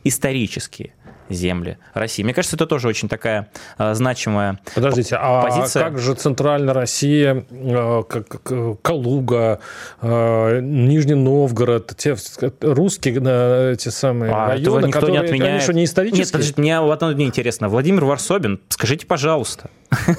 исторические 0.04 0.92
земли 1.30 1.78
России. 1.94 2.22
Мне 2.22 2.34
кажется, 2.34 2.56
это 2.56 2.66
тоже 2.66 2.86
очень 2.86 3.08
такая 3.08 3.48
э, 3.78 3.94
значимая 3.94 4.60
Подождите, 4.74 5.16
а 5.18 5.42
позиция. 5.42 5.86
а 5.86 5.88
как 5.88 5.98
же 5.98 6.14
центральная 6.14 6.74
Россия, 6.74 7.46
э, 7.50 8.02
как, 8.06 8.42
Калуга, 8.82 9.60
э, 10.02 10.60
Нижний 10.60 11.14
Новгород, 11.14 11.96
те 11.96 12.14
русские 12.60 13.22
э, 13.24 13.76
те 13.78 13.90
самые 13.90 14.32
а, 14.32 14.48
районы, 14.48 14.86
никто 14.86 15.00
которые, 15.00 15.20
не 15.20 15.24
отменяет. 15.24 15.50
конечно, 15.50 15.72
не 15.72 15.84
исторические? 15.84 16.24
Нет, 16.24 16.32
подождите, 16.32 16.60
мне 16.60 16.80
вот 16.80 17.02
одно 17.02 17.22
интересно. 17.22 17.68
Владимир 17.68 18.04
Варсобин, 18.04 18.60
скажите, 18.68 19.06
пожалуйста, 19.06 19.70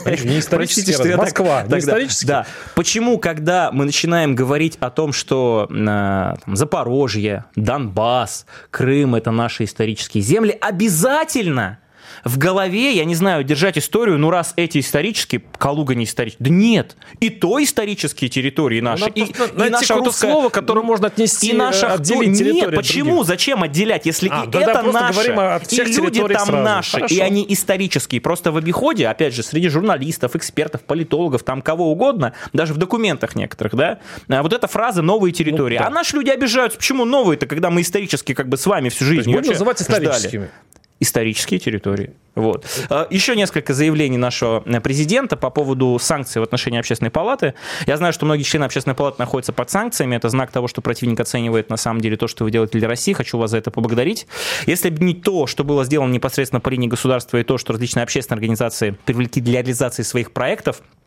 не 0.06 0.40
исторический 0.40 0.94
раз. 0.94 1.18
Москва, 1.18 1.62
так, 1.62 1.72
не 1.72 1.80
исторический. 1.80 2.28
Да. 2.28 2.46
Почему, 2.76 3.18
когда 3.18 3.72
мы 3.72 3.86
начинаем 3.86 4.36
говорить 4.36 4.78
о 4.80 4.90
том, 4.90 5.14
что 5.14 5.68
э, 5.70 5.76
там, 5.76 6.56
Запорожье, 6.56 7.46
Донбасс, 7.56 8.46
Крым– 8.72 9.16
это 9.16 9.32
наши 9.32 9.64
исторические 9.66 10.24
земли, 10.24 10.58
обязательно 10.60 11.80
в 12.28 12.38
голове, 12.38 12.94
я 12.94 13.06
не 13.06 13.16
знаю, 13.16 13.44
держать 13.44 13.78
историю, 13.78 14.18
ну 14.18 14.30
раз 14.30 14.54
эти 14.56 14.80
исторические, 14.80 15.42
Калуга 15.58 15.96
не 15.96 16.04
исторические. 16.04 16.50
Да 16.50 16.54
нет. 16.54 16.98
И 17.20 17.30
то 17.30 17.62
исторические 17.62 18.30
территории 18.30 18.82
наши. 18.82 19.10
и, 19.10 19.24
и 19.24 19.70
наша 19.70 19.96
русская... 19.96 20.32
слово, 20.32 20.50
которое 20.50 20.82
можно 20.82 21.08
отнести, 21.08 21.50
и 21.50 21.54
наша... 21.54 21.94
отделить 21.94 22.40
Нет, 22.40 22.76
почему? 22.76 23.12
Других. 23.12 23.28
Зачем 23.28 23.64
отделять, 23.64 24.06
если 24.06 24.30
а, 24.30 24.46
и 24.46 24.58
это 24.58 24.82
наше, 24.84 25.32
и 25.70 25.84
люди 25.84 26.20
там 26.28 26.48
сразу. 26.48 26.64
наши, 26.64 26.92
Хорошо. 26.92 27.16
и 27.16 27.20
они 27.20 27.46
исторические. 27.50 28.22
Просто 28.22 28.52
в 28.52 28.58
обиходе, 28.58 29.08
опять 29.08 29.34
же, 29.34 29.44
среди 29.44 29.70
журналистов, 29.70 30.36
экспертов, 30.36 30.82
политологов, 30.82 31.44
там 31.44 31.62
кого 31.62 31.92
угодно, 31.92 32.34
даже 32.54 32.74
в 32.74 32.78
документах 32.78 33.36
некоторых, 33.36 33.76
да, 33.76 34.00
а 34.28 34.44
вот 34.44 34.54
эта 34.54 34.68
фраза 34.68 35.02
«новые 35.02 35.32
территории». 35.32 35.78
Ну, 35.78 35.84
да. 35.84 35.88
А 35.88 35.92
наши 35.92 36.16
люди 36.16 36.30
обижаются. 36.30 36.78
Почему 36.78 37.06
новые-то, 37.06 37.46
когда 37.46 37.70
мы 37.70 37.82
исторически 37.82 38.34
как 38.34 38.50
бы 38.50 38.58
с 38.58 38.66
вами 38.66 38.90
всю 38.90 39.06
жизнь 39.06 39.32
будем 39.32 39.52
называть 39.52 39.82
историческими. 39.82 40.46
Ждали 40.46 40.52
исторические 41.00 41.60
территории. 41.60 42.14
Вот. 42.36 42.66
А, 42.90 43.08
еще 43.10 43.36
несколько 43.36 43.74
заявлений 43.74 44.18
нашего 44.18 44.60
президента 44.82 45.36
по 45.38 45.50
поводу 45.50 45.98
санкций 46.00 46.40
в 46.40 46.44
отношении 46.44 46.80
Общественной 46.80 47.10
палаты. 47.10 47.56
Я 47.88 47.98
знаю, 47.98 48.14
что 48.14 48.26
многие 48.26 48.44
члены 48.44 48.66
Общественной 48.66 48.96
палаты 48.96 49.18
находятся 49.20 49.54
под 49.54 49.70
санкциями. 49.72 50.16
Это 50.16 50.30
знак 50.30 50.52
того, 50.52 50.68
что 50.68 50.82
противник 50.82 51.20
оценивает 51.20 51.70
на 51.70 51.78
самом 51.78 52.00
деле 52.00 52.16
то, 52.16 52.28
что 52.28 52.44
вы 52.44 52.52
делаете 52.52 52.78
для 52.78 52.88
России. 52.88 53.14
Хочу 53.14 53.38
вас 53.40 53.52
за 53.52 53.58
это 53.58 53.72
поблагодарить. 53.72 54.28
Если 54.68 54.90
бы 54.90 55.04
не 55.04 55.16
то, 55.16 55.48
что 55.48 55.64
было 55.64 55.84
сделано 55.84 56.12
непосредственно 56.12 56.60
по 56.60 56.70
линии 56.70 56.88
государства, 56.88 57.38
и 57.38 57.44
то, 57.44 57.58
что 57.58 57.74
различные 57.74 58.04
общественные 58.04 58.38
организации 58.38 58.96
привлекли 59.06 59.42
для 59.42 59.62
реализации 59.62 60.04
своих 60.04 60.32
проектов, 60.32 60.82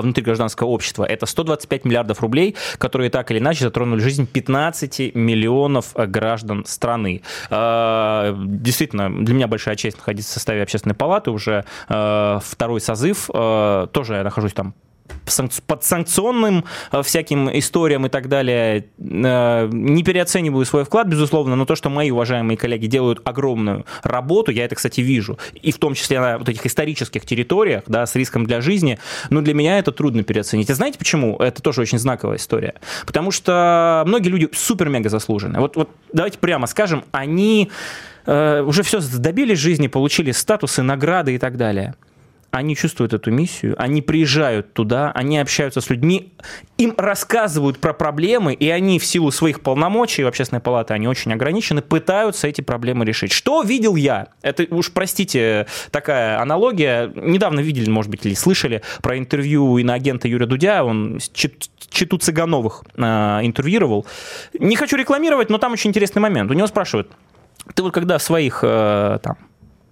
внутри 0.00 0.22
гражданского 0.22 0.68
общества. 0.68 1.04
Это 1.04 1.26
125 1.26 1.84
миллиардов 1.84 2.20
рублей, 2.20 2.56
которые 2.78 3.10
так 3.10 3.30
или 3.30 3.38
иначе 3.38 3.64
затронули 3.64 4.00
жизнь 4.00 4.26
15 4.26 5.14
миллионов 5.14 5.92
э, 5.94 6.06
граждан 6.06 6.64
страны. 6.64 7.22
Э, 7.50 8.34
действительно, 8.36 9.10
для 9.24 9.34
меня 9.34 9.46
большая 9.46 9.76
честь 9.76 9.98
находиться 9.98 10.30
в 10.30 10.34
составе 10.34 10.62
общественной 10.62 10.94
палаты, 10.94 11.30
уже 11.30 11.64
второй 11.86 12.80
созыв. 12.80 13.26
Тоже 13.26 14.14
я 14.14 14.24
нахожусь 14.24 14.52
там 14.52 14.74
под 15.66 15.84
санкционным 15.84 16.64
э, 16.92 17.02
всяким 17.02 17.48
историям 17.58 18.06
и 18.06 18.08
так 18.08 18.28
далее. 18.28 18.86
Э, 18.98 19.68
не 19.70 20.02
переоцениваю 20.02 20.64
свой 20.64 20.84
вклад, 20.84 21.06
безусловно, 21.08 21.56
но 21.56 21.64
то, 21.64 21.76
что 21.76 21.90
мои 21.90 22.10
уважаемые 22.10 22.56
коллеги 22.56 22.86
делают 22.86 23.20
огромную 23.24 23.86
работу, 24.02 24.50
я 24.50 24.64
это, 24.64 24.74
кстати, 24.74 25.00
вижу, 25.00 25.38
и 25.54 25.72
в 25.72 25.78
том 25.78 25.94
числе 25.94 26.20
на 26.20 26.38
вот 26.38 26.48
этих 26.48 26.66
исторических 26.66 27.24
территориях, 27.24 27.84
да, 27.86 28.06
с 28.06 28.14
риском 28.14 28.46
для 28.46 28.60
жизни, 28.60 28.98
но 29.30 29.40
для 29.40 29.54
меня 29.54 29.78
это 29.78 29.92
трудно 29.92 30.22
переоценить. 30.22 30.70
А 30.70 30.74
знаете 30.74 30.98
почему? 30.98 31.36
Это 31.36 31.62
тоже 31.62 31.80
очень 31.80 31.98
знаковая 31.98 32.36
история. 32.36 32.74
Потому 33.06 33.30
что 33.30 34.02
многие 34.06 34.28
люди 34.28 34.48
супер-мега 34.52 35.08
заслуженные. 35.08 35.60
Вот, 35.60 35.76
вот 35.76 35.90
давайте 36.12 36.38
прямо 36.38 36.66
скажем, 36.66 37.04
они 37.12 37.70
э, 38.26 38.62
уже 38.62 38.82
все 38.82 39.00
добились 39.00 39.58
жизни, 39.58 39.88
получили 39.88 40.32
статусы, 40.32 40.82
награды 40.82 41.34
и 41.34 41.38
так 41.38 41.56
далее– 41.56 41.94
они 42.50 42.74
чувствуют 42.76 43.12
эту 43.12 43.30
миссию, 43.30 43.74
они 43.78 44.00
приезжают 44.00 44.72
туда, 44.72 45.12
они 45.14 45.38
общаются 45.38 45.80
с 45.80 45.90
людьми, 45.90 46.32
им 46.78 46.94
рассказывают 46.96 47.78
про 47.78 47.92
проблемы, 47.92 48.54
и 48.54 48.68
они 48.70 48.98
в 48.98 49.04
силу 49.04 49.30
своих 49.30 49.60
полномочий, 49.60 50.24
в 50.24 50.26
общественной 50.26 50.60
палате 50.60 50.94
они 50.94 51.08
очень 51.08 51.32
ограничены, 51.32 51.82
пытаются 51.82 52.48
эти 52.48 52.62
проблемы 52.62 53.04
решить. 53.04 53.32
Что 53.32 53.62
видел 53.62 53.96
я? 53.96 54.28
Это 54.42 54.66
уж, 54.70 54.92
простите, 54.92 55.66
такая 55.90 56.40
аналогия. 56.40 57.12
Недавно 57.14 57.60
видели, 57.60 57.90
может 57.90 58.10
быть, 58.10 58.24
или 58.24 58.34
слышали 58.34 58.82
про 59.02 59.18
интервью 59.18 59.76
иноагента 59.78 60.26
Юрия 60.26 60.46
Дудя, 60.46 60.84
он 60.84 61.18
Читу 61.32 62.18
Цыгановых 62.18 62.84
э, 62.96 63.02
интервьюировал. 63.42 64.06
Не 64.58 64.76
хочу 64.76 64.96
рекламировать, 64.96 65.50
но 65.50 65.58
там 65.58 65.72
очень 65.72 65.90
интересный 65.90 66.20
момент. 66.20 66.50
У 66.50 66.54
него 66.54 66.66
спрашивают, 66.66 67.10
ты 67.74 67.82
вот 67.82 67.92
когда 67.92 68.18
в 68.18 68.22
своих 68.22 68.60
э, 68.62 69.18
там, 69.22 69.36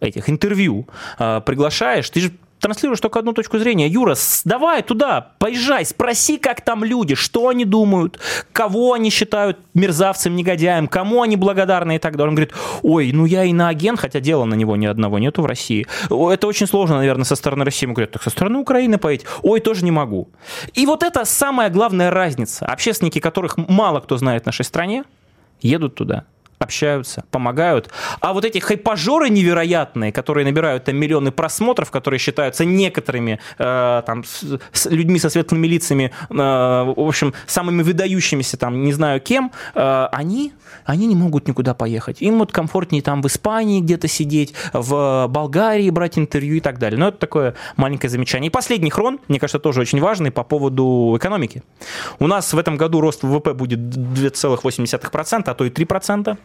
этих 0.01 0.29
интервью 0.31 0.87
э, 1.19 1.41
приглашаешь, 1.45 2.09
ты 2.11 2.21
же 2.21 2.33
транслируешь 2.67 3.01
только 3.01 3.21
одну 3.21 3.33
точку 3.33 3.59
зрения. 3.59 3.87
Юра, 3.87 4.17
давай 4.45 4.83
туда, 4.83 5.33
поезжай, 5.39 5.85
спроси, 5.85 6.37
как 6.37 6.63
там 6.63 6.83
люди, 6.83 7.15
что 7.15 7.49
они 7.49 7.65
думают, 7.65 8.19
кого 8.53 8.93
они 8.93 9.11
считают 9.11 9.59
мерзавцем, 9.75 10.35
негодяем, 10.35 10.89
кому 10.89 11.23
они 11.23 11.37
благодарны 11.37 11.97
и 11.97 11.99
так 11.99 12.17
далее. 12.17 12.31
Он 12.31 12.35
говорит, 12.35 12.55
ой, 12.83 13.13
ну 13.13 13.25
я 13.25 13.45
иноагент, 13.45 14.01
хотя 14.01 14.19
дела 14.19 14.45
на 14.45 14.55
него 14.55 14.77
ни 14.77 14.87
одного 14.87 15.21
нету 15.21 15.43
в 15.43 15.47
России. 15.47 15.87
Это 16.11 16.47
очень 16.49 16.67
сложно, 16.67 16.97
наверное, 16.97 17.25
со 17.25 17.37
стороны 17.37 17.65
России. 17.65 17.87
Ему 17.87 17.95
говорят, 17.95 18.11
так 18.11 18.23
со 18.23 18.31
стороны 18.31 18.59
Украины 18.59 18.99
поедь. 18.99 19.25
Ой, 19.43 19.61
тоже 19.61 19.85
не 19.85 19.93
могу. 19.93 20.29
И 20.75 20.87
вот 20.87 21.05
это 21.05 21.25
самая 21.25 21.71
главная 21.71 22.11
разница. 22.11 22.67
Общественники, 22.67 23.21
которых 23.21 23.57
мало 23.57 24.01
кто 24.01 24.17
знает 24.17 24.43
в 24.43 24.47
нашей 24.47 24.65
стране, 24.65 25.05
едут 25.61 25.95
туда 25.95 26.25
общаются, 26.59 27.25
помогают. 27.31 27.91
А 28.21 28.33
вот 28.33 28.45
эти 28.45 28.59
хайпажоры 28.59 29.29
невероятные, 29.29 30.13
которые 30.13 30.45
набирают 30.45 30.85
там 30.85 30.97
миллионы 30.97 31.31
просмотров, 31.31 31.91
которые 31.91 32.19
считаются 32.19 32.65
некоторыми 32.65 33.39
э, 33.59 34.03
там, 34.07 34.25
с, 34.25 34.59
с 34.73 34.87
людьми 34.87 35.19
со 35.19 35.29
светлыми 35.29 35.67
лицами, 35.67 36.13
э, 36.31 36.35
в 36.35 37.09
общем, 37.09 37.35
самыми 37.47 37.83
выдающимися 37.83 38.57
там, 38.57 38.85
не 38.85 38.93
знаю 38.93 39.21
кем, 39.21 39.53
э, 39.75 40.09
они, 40.13 40.53
они 40.85 41.07
не 41.07 41.15
могут 41.15 41.49
никуда 41.49 41.75
поехать. 41.75 42.23
Им 42.23 42.39
вот 42.39 42.53
комфортнее 42.53 43.03
там 43.03 43.23
в 43.23 43.27
Испании 43.27 43.81
где-то 43.81 44.09
сидеть, 44.09 44.55
в 44.73 45.27
Болгарии 45.29 45.91
брать 45.91 46.19
интервью 46.19 46.57
и 46.57 46.61
так 46.61 46.79
далее. 46.79 46.99
Но 46.99 47.09
это 47.09 47.19
такое 47.19 47.55
маленькое 47.77 48.11
замечание. 48.11 48.49
И 48.49 48.51
последний 48.51 48.91
хрон, 48.91 49.21
мне 49.29 49.39
кажется, 49.39 49.59
тоже 49.59 49.81
очень 49.81 50.01
важный 50.01 50.31
по 50.31 50.43
поводу 50.43 51.15
экономики. 51.17 51.63
У 52.19 52.27
нас 52.27 52.53
в 52.53 52.59
этом 52.59 52.77
году 52.77 53.01
рост 53.01 53.23
ВВП 53.23 53.53
будет 53.55 53.79
2,8%, 53.79 55.43
а 55.47 55.55
то 55.55 55.65
и 55.65 55.71
3%. 55.71 56.39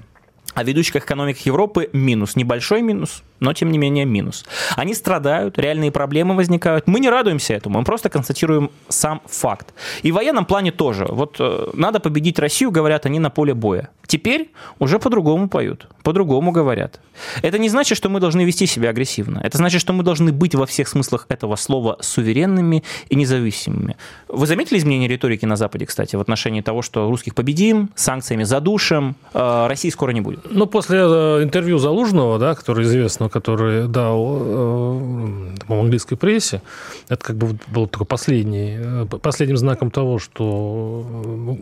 В 0.55 0.63
ведущих 0.63 0.97
экономиках 0.97 1.45
Европы 1.45 1.89
минус. 1.93 2.35
Небольшой 2.35 2.81
минус, 2.81 3.23
но 3.39 3.53
тем 3.53 3.71
не 3.71 3.77
менее 3.77 4.05
минус. 4.05 4.45
Они 4.75 4.93
страдают, 4.93 5.57
реальные 5.57 5.91
проблемы 5.91 6.35
возникают. 6.35 6.87
Мы 6.87 6.99
не 6.99 7.09
радуемся 7.09 7.53
этому, 7.53 7.79
мы 7.79 7.85
просто 7.85 8.09
констатируем 8.09 8.69
сам 8.89 9.21
факт. 9.25 9.73
И 10.03 10.11
в 10.11 10.15
военном 10.15 10.45
плане 10.45 10.71
тоже. 10.71 11.05
Вот 11.09 11.37
э, 11.39 11.69
надо 11.73 11.99
победить 11.99 12.37
Россию, 12.39 12.71
говорят 12.71 13.05
они 13.05 13.19
на 13.19 13.29
поле 13.29 13.53
боя. 13.53 13.89
Теперь 14.07 14.51
уже 14.77 14.99
по-другому 14.99 15.47
поют, 15.47 15.87
по-другому 16.03 16.51
говорят. 16.51 16.99
Это 17.41 17.57
не 17.57 17.69
значит, 17.69 17.97
что 17.97 18.09
мы 18.09 18.19
должны 18.19 18.43
вести 18.43 18.65
себя 18.65 18.89
агрессивно. 18.89 19.39
Это 19.41 19.57
значит, 19.57 19.79
что 19.79 19.93
мы 19.93 20.03
должны 20.03 20.33
быть 20.33 20.53
во 20.53 20.65
всех 20.65 20.89
смыслах 20.89 21.25
этого 21.29 21.55
слова 21.55 21.97
суверенными 22.01 22.83
и 23.07 23.15
независимыми. 23.15 23.95
Вы 24.27 24.47
заметили 24.47 24.79
изменение 24.79 25.07
риторики 25.07 25.45
на 25.45 25.55
Западе, 25.55 25.85
кстати, 25.85 26.17
в 26.17 26.19
отношении 26.19 26.59
того, 26.59 26.81
что 26.81 27.09
русских 27.09 27.35
победим, 27.35 27.89
санкциями 27.95 28.43
задушим, 28.43 29.15
э, 29.33 29.67
России 29.67 29.89
скоро 29.89 30.11
не 30.11 30.19
будет? 30.21 30.40
Ну, 30.49 30.65
после 30.67 30.99
э, 30.99 31.43
интервью 31.43 31.77
Залужного, 31.77 32.39
да, 32.39 32.55
который 32.55 32.83
известно, 32.85 33.29
который 33.29 33.87
дал 33.87 34.37
э, 34.39 35.55
в 35.67 35.73
английской 35.73 36.15
прессе, 36.15 36.61
это 37.09 37.23
как 37.23 37.35
бы 37.35 37.57
был 37.67 37.87
такой 37.87 38.07
последний, 38.07 39.05
последним 39.21 39.57
знаком 39.57 39.91
того, 39.91 40.19
что 40.19 41.05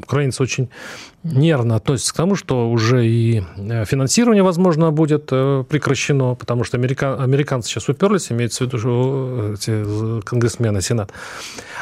украинцы 0.04 0.44
очень 0.44 0.70
нервно 1.24 1.76
относятся 1.76 2.14
к 2.14 2.18
тому, 2.18 2.36
что 2.36 2.70
уже 2.70 3.06
и 3.06 3.44
э, 3.58 3.86
финансирование, 3.86 4.44
возможно, 4.44 4.92
будет 4.92 5.30
э, 5.32 5.64
прекращено, 5.68 6.36
потому 6.36 6.64
что 6.64 6.78
американ, 6.78 7.20
американцы 7.22 7.70
сейчас 7.70 7.90
уперлись, 7.90 8.32
имеется 8.32 8.64
в 8.64 8.68
виду 8.68 8.78
что 8.78 9.54
эти 9.54 10.22
конгрессмены, 10.22 10.82
сенат. 10.82 11.12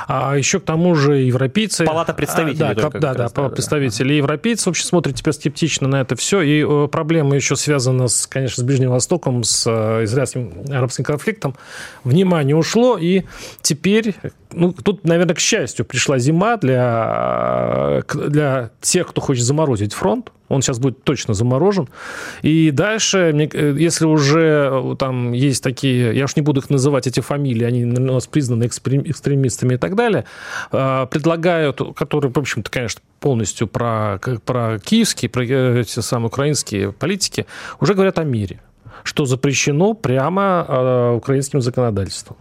А 0.07 0.35
еще 0.35 0.59
к 0.59 0.63
тому 0.63 0.95
же 0.95 1.17
европейцы... 1.17 1.85
Палата 1.85 2.13
представителей. 2.13 2.71
А, 2.71 2.73
да, 2.73 2.89
да, 2.89 3.13
да, 3.13 3.29
да, 3.29 3.49
представители. 3.49 4.09
Да. 4.09 4.13
Европейцы 4.13 4.69
вообще 4.69 4.85
смотрят 4.85 5.15
теперь 5.15 5.33
скептично 5.33 5.87
на 5.87 6.01
это 6.01 6.15
все. 6.15 6.41
И 6.41 6.65
э, 6.67 6.87
проблема 6.91 7.35
еще 7.35 7.55
связана, 7.55 8.07
с, 8.07 8.25
конечно, 8.25 8.63
с 8.63 8.65
Ближним 8.65 8.89
Востоком, 8.89 9.43
с 9.43 9.67
израильским 10.03 10.65
арабским 10.69 11.03
конфликтом. 11.03 11.55
Внимание 12.03 12.55
ушло, 12.55 12.97
и 12.97 13.23
теперь 13.61 14.15
ну, 14.51 14.71
тут, 14.71 15.03
наверное, 15.05 15.35
к 15.35 15.39
счастью, 15.39 15.85
пришла 15.85 16.19
зима 16.19 16.57
для, 16.57 18.03
для 18.13 18.71
тех, 18.81 19.07
кто 19.07 19.21
хочет 19.27 19.43
заморозить 19.43 19.93
фронт. 19.93 20.31
Он 20.49 20.61
сейчас 20.61 20.79
будет 20.79 21.03
точно 21.03 21.33
заморожен. 21.33 21.89
И 22.41 22.71
дальше, 22.71 23.33
если 23.77 24.05
уже 24.05 24.69
э, 24.71 24.95
там 24.97 25.33
есть 25.33 25.61
такие, 25.61 26.15
я 26.15 26.23
уж 26.23 26.35
не 26.37 26.41
буду 26.41 26.61
их 26.61 26.69
называть, 26.69 27.07
эти 27.07 27.19
фамилии, 27.19 27.65
они 27.65 27.83
у 27.83 28.13
нас 28.13 28.27
признаны 28.27 28.67
экстремистами 28.67 29.73
и 29.73 29.77
так 29.77 29.95
далее, 29.95 30.23
э, 30.71 31.07
предлагают, 31.11 31.81
которые, 31.95 32.31
в 32.31 32.37
общем-то, 32.37 32.71
конечно, 32.71 33.01
полностью 33.19 33.67
про, 33.67 34.19
про 34.45 34.79
киевские, 34.79 35.29
про 35.29 35.45
э, 35.45 35.81
эти 35.81 35.99
самые 35.99 36.27
украинские 36.27 36.93
политики, 36.93 37.45
уже 37.81 37.93
говорят 37.93 38.17
о 38.17 38.23
мире, 38.23 38.61
что 39.03 39.25
запрещено 39.25 39.93
прямо 39.93 41.13
украинским 41.15 41.61
законодательством. 41.61 42.37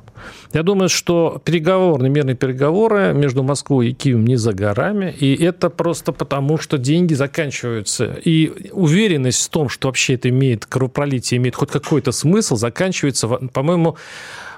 Я 0.53 0.63
думаю, 0.63 0.89
что 0.89 1.41
переговорные, 1.45 2.11
мирные 2.11 2.37
переговоры 2.37 3.13
между 3.13 3.43
Москвой 3.43 3.91
и 3.91 3.93
Киевом 3.93 4.27
не 4.27 4.37
за 4.37 4.53
горами, 4.53 5.15
и 5.19 5.35
это 5.43 5.71
просто 5.71 6.13
потому, 6.13 6.59
что 6.59 6.79
деньги 6.79 7.15
заканчиваются. 7.15 8.17
И 8.25 8.71
уверенность 8.73 9.47
в 9.47 9.51
том, 9.51 9.69
что 9.69 9.89
вообще 9.89 10.15
это 10.15 10.29
имеет, 10.29 10.67
кровопролитие 10.67 11.39
имеет 11.39 11.57
хоть 11.57 11.71
какой-то 11.71 12.13
смысл, 12.13 12.57
заканчивается, 12.57 13.29
по-моему, 13.29 13.97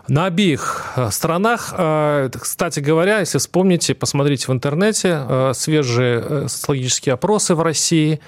на 0.09 0.25
обеих 0.27 0.93
э, 0.97 1.11
сторонах, 1.11 1.75
э, 1.77 2.31
кстати 2.33 2.81
говоря, 2.81 3.21
если 3.21 3.39
вспомните, 3.39 3.95
посмотрите 3.95 4.47
в 4.47 4.51
интернете 4.51 5.25
э, 5.29 5.53
свежие 5.55 6.49
социологические 6.49 7.13
опросы 7.13 7.55
в 7.55 7.63
России. 7.63 8.21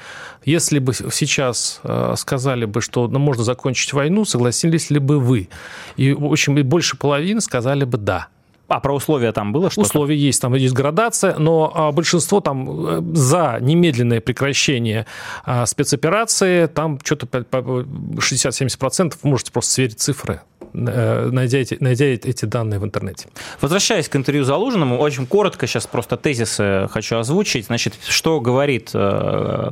Если 0.44 0.78
бы 0.78 0.94
сейчас 0.94 1.82
сказали 2.16 2.64
бы, 2.64 2.80
что 2.80 3.08
ну, 3.08 3.18
можно 3.18 3.44
закончить 3.44 3.92
войну, 3.92 4.24
согласились 4.24 4.88
ли 4.88 4.98
бы 4.98 5.20
вы? 5.20 5.50
И 5.96 6.12
очень 6.12 6.62
больше 6.62 6.96
половины 6.96 7.42
сказали 7.42 7.84
бы 7.84 7.98
«да». 7.98 8.28
А 8.68 8.80
про 8.80 8.94
условия 8.94 9.32
там 9.32 9.52
было 9.52 9.68
что-то? 9.68 9.86
Условия 9.86 10.16
есть, 10.16 10.40
там 10.40 10.54
есть 10.54 10.72
градация, 10.72 11.36
но 11.36 11.72
а, 11.74 11.92
большинство 11.92 12.40
там 12.40 13.14
за 13.14 13.58
немедленное 13.60 14.20
прекращение 14.20 15.06
а, 15.44 15.66
спецоперации, 15.66 16.66
там 16.66 16.98
что-то 17.02 17.26
60-70%, 17.26 19.14
вы 19.22 19.30
можете 19.30 19.52
просто 19.52 19.72
сверить 19.72 19.98
цифры. 19.98 20.40
Э, 20.72 21.28
найдя 21.30 21.58
эти, 21.58 21.76
найдя 21.80 22.06
эти 22.06 22.44
данные 22.44 22.78
в 22.78 22.84
интернете. 22.84 23.28
Возвращаясь 23.60 24.08
к 24.08 24.16
интервью 24.16 24.44
Залужному, 24.44 24.98
очень 24.98 25.26
коротко 25.26 25.66
сейчас 25.66 25.86
просто 25.86 26.16
тезисы 26.16 26.88
хочу 26.90 27.16
озвучить. 27.16 27.66
Значит, 27.66 27.94
что 28.06 28.40
говорит 28.40 28.90
э, 28.94 29.70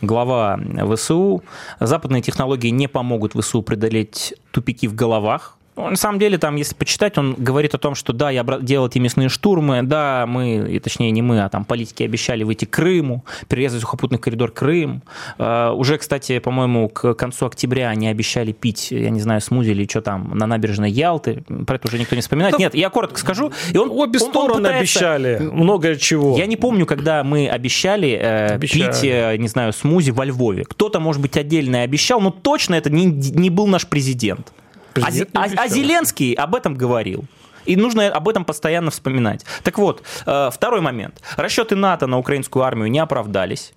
глава 0.00 0.58
ВСУ? 0.94 1.42
Западные 1.80 2.22
технологии 2.22 2.68
не 2.70 2.88
помогут 2.88 3.32
ВСУ 3.34 3.62
преодолеть 3.62 4.34
тупики 4.50 4.86
в 4.88 4.94
головах, 4.94 5.56
Ну, 5.76 5.90
на 5.90 5.96
самом 5.96 6.20
деле, 6.20 6.38
там, 6.38 6.54
если 6.54 6.74
почитать, 6.74 7.18
он 7.18 7.34
говорит 7.36 7.74
о 7.74 7.78
том, 7.78 7.96
что 7.96 8.12
да, 8.12 8.30
я 8.30 8.44
делал 8.60 8.86
эти 8.86 8.98
мясные 8.98 9.28
штурмы, 9.28 9.82
да, 9.82 10.24
мы, 10.28 10.68
и 10.70 10.78
точнее 10.78 11.10
не 11.10 11.20
мы, 11.20 11.42
а 11.42 11.48
там 11.48 11.64
политики 11.64 12.04
обещали 12.04 12.44
выйти 12.44 12.64
к 12.64 12.70
Крыму, 12.70 13.24
перерезать 13.48 13.80
сухопутный 13.80 14.18
коридор 14.18 14.52
Крым. 14.52 15.02
Uh, 15.38 15.74
уже, 15.74 15.98
кстати, 15.98 16.38
по-моему, 16.38 16.88
к 16.88 17.14
концу 17.14 17.46
октября 17.46 17.88
они 17.88 18.08
обещали 18.08 18.52
пить, 18.52 18.92
я 18.92 19.10
не 19.10 19.20
знаю, 19.20 19.40
смузи 19.40 19.70
или 19.70 19.86
что 19.88 20.00
там, 20.00 20.30
на 20.36 20.46
набережной 20.46 20.90
Ялты. 20.90 21.42
Про 21.66 21.76
это 21.76 21.88
уже 21.88 21.98
никто 21.98 22.14
не 22.14 22.22
вспоминает. 22.22 22.52
Да, 22.52 22.58
Нет, 22.58 22.74
я 22.74 22.88
коротко 22.90 23.18
скажу. 23.18 23.52
И 23.72 23.76
он, 23.76 23.90
Обе 23.90 24.20
он, 24.20 24.30
стороны 24.30 24.54
он 24.54 24.62
пытается... 24.62 24.78
обещали 24.78 25.38
много 25.38 25.96
чего. 25.96 26.36
Я 26.36 26.46
не 26.46 26.56
помню, 26.56 26.86
когда 26.86 27.24
мы 27.24 27.48
обещали, 27.48 28.10
э, 28.10 28.54
обещали. 28.54 28.92
пить, 28.92 29.04
э, 29.04 29.36
не 29.36 29.48
знаю, 29.48 29.72
смузи 29.72 30.10
во 30.10 30.24
Львове. 30.24 30.64
Кто-то, 30.64 31.00
может 31.00 31.20
быть, 31.20 31.36
отдельно 31.36 31.82
обещал, 31.82 32.20
но 32.20 32.30
точно 32.30 32.74
это 32.74 32.90
не, 32.90 33.06
не 33.06 33.50
был 33.50 33.66
наш 33.66 33.86
президент. 33.86 34.52
А, 35.02 35.08
а, 35.34 35.48
а 35.56 35.68
Зеленский 35.68 36.34
об 36.34 36.54
этом 36.54 36.74
говорил. 36.74 37.24
И 37.64 37.76
нужно 37.76 38.08
об 38.08 38.28
этом 38.28 38.44
постоянно 38.44 38.90
вспоминать. 38.90 39.44
Так 39.62 39.78
вот, 39.78 40.02
э, 40.26 40.50
второй 40.52 40.80
момент. 40.80 41.22
Расчеты 41.36 41.76
НАТО 41.76 42.06
на 42.06 42.18
украинскую 42.18 42.62
армию 42.62 42.90
не 42.90 42.98
оправдались. 42.98 43.72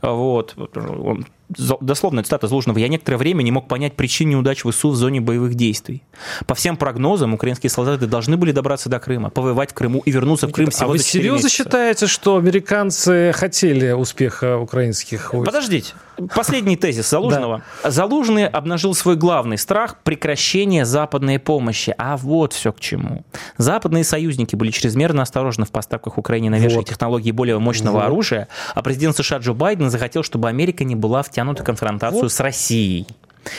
Вот. 0.00 0.54
Он 0.76 1.26
дословно 1.80 2.22
цитата 2.22 2.46
Залужного, 2.46 2.78
я 2.78 2.88
некоторое 2.88 3.16
время 3.16 3.42
не 3.42 3.50
мог 3.50 3.68
понять 3.68 3.94
причин 3.94 4.30
неудач 4.30 4.62
ВСУ 4.64 4.90
в 4.90 4.96
зоне 4.96 5.20
боевых 5.20 5.54
действий. 5.54 6.02
По 6.46 6.54
всем 6.54 6.76
прогнозам, 6.76 7.34
украинские 7.34 7.70
солдаты 7.70 8.06
должны 8.06 8.36
были 8.36 8.52
добраться 8.52 8.88
до 8.88 8.98
Крыма, 8.98 9.30
повоевать 9.30 9.70
в 9.70 9.74
Крыму 9.74 10.00
и 10.04 10.10
вернуться 10.10 10.48
в 10.48 10.52
Крым 10.52 10.70
всего 10.70 10.90
а 10.90 10.92
вы 10.92 10.98
серьезно 10.98 11.44
месяца. 11.46 11.64
считаете, 11.64 12.06
что 12.06 12.36
американцы 12.36 13.32
хотели 13.34 13.92
успеха 13.92 14.58
украинских 14.58 15.32
войск? 15.32 15.46
Подождите. 15.46 15.94
Последний 16.34 16.76
тезис 16.76 17.08
Залужного. 17.08 17.62
Да. 17.82 17.90
Залужный 17.90 18.46
обнажил 18.46 18.94
свой 18.94 19.16
главный 19.16 19.58
страх– 19.58 19.96
прекращение 20.04 20.84
западной 20.84 21.38
помощи. 21.38 21.94
А 21.98 22.16
вот 22.16 22.52
все 22.52 22.72
к 22.72 22.80
чему. 22.80 23.24
Западные 23.56 24.04
союзники 24.04 24.54
были 24.54 24.70
чрезмерно 24.70 25.22
осторожны 25.22 25.64
в 25.64 25.70
поставках 25.70 26.18
Украине 26.18 26.50
новейших 26.50 26.78
вот. 26.78 26.88
технологий 26.88 27.32
более 27.32 27.58
мощного 27.58 27.94
вот. 27.94 28.04
оружия, 28.04 28.48
а 28.74 28.82
президент 28.82 29.16
США 29.16 29.38
Джо 29.38 29.52
Байден 29.52 29.90
захотел, 29.90 30.22
чтобы 30.22 30.48
Америка 30.48 30.84
не 30.84 30.94
была 30.94 31.22
втянута 31.22 31.41
втянуты 31.42 31.62
в 31.62 31.66
конфронтацию 31.66 32.22
вот. 32.22 32.32
с 32.32 32.40
Россией. 32.40 33.06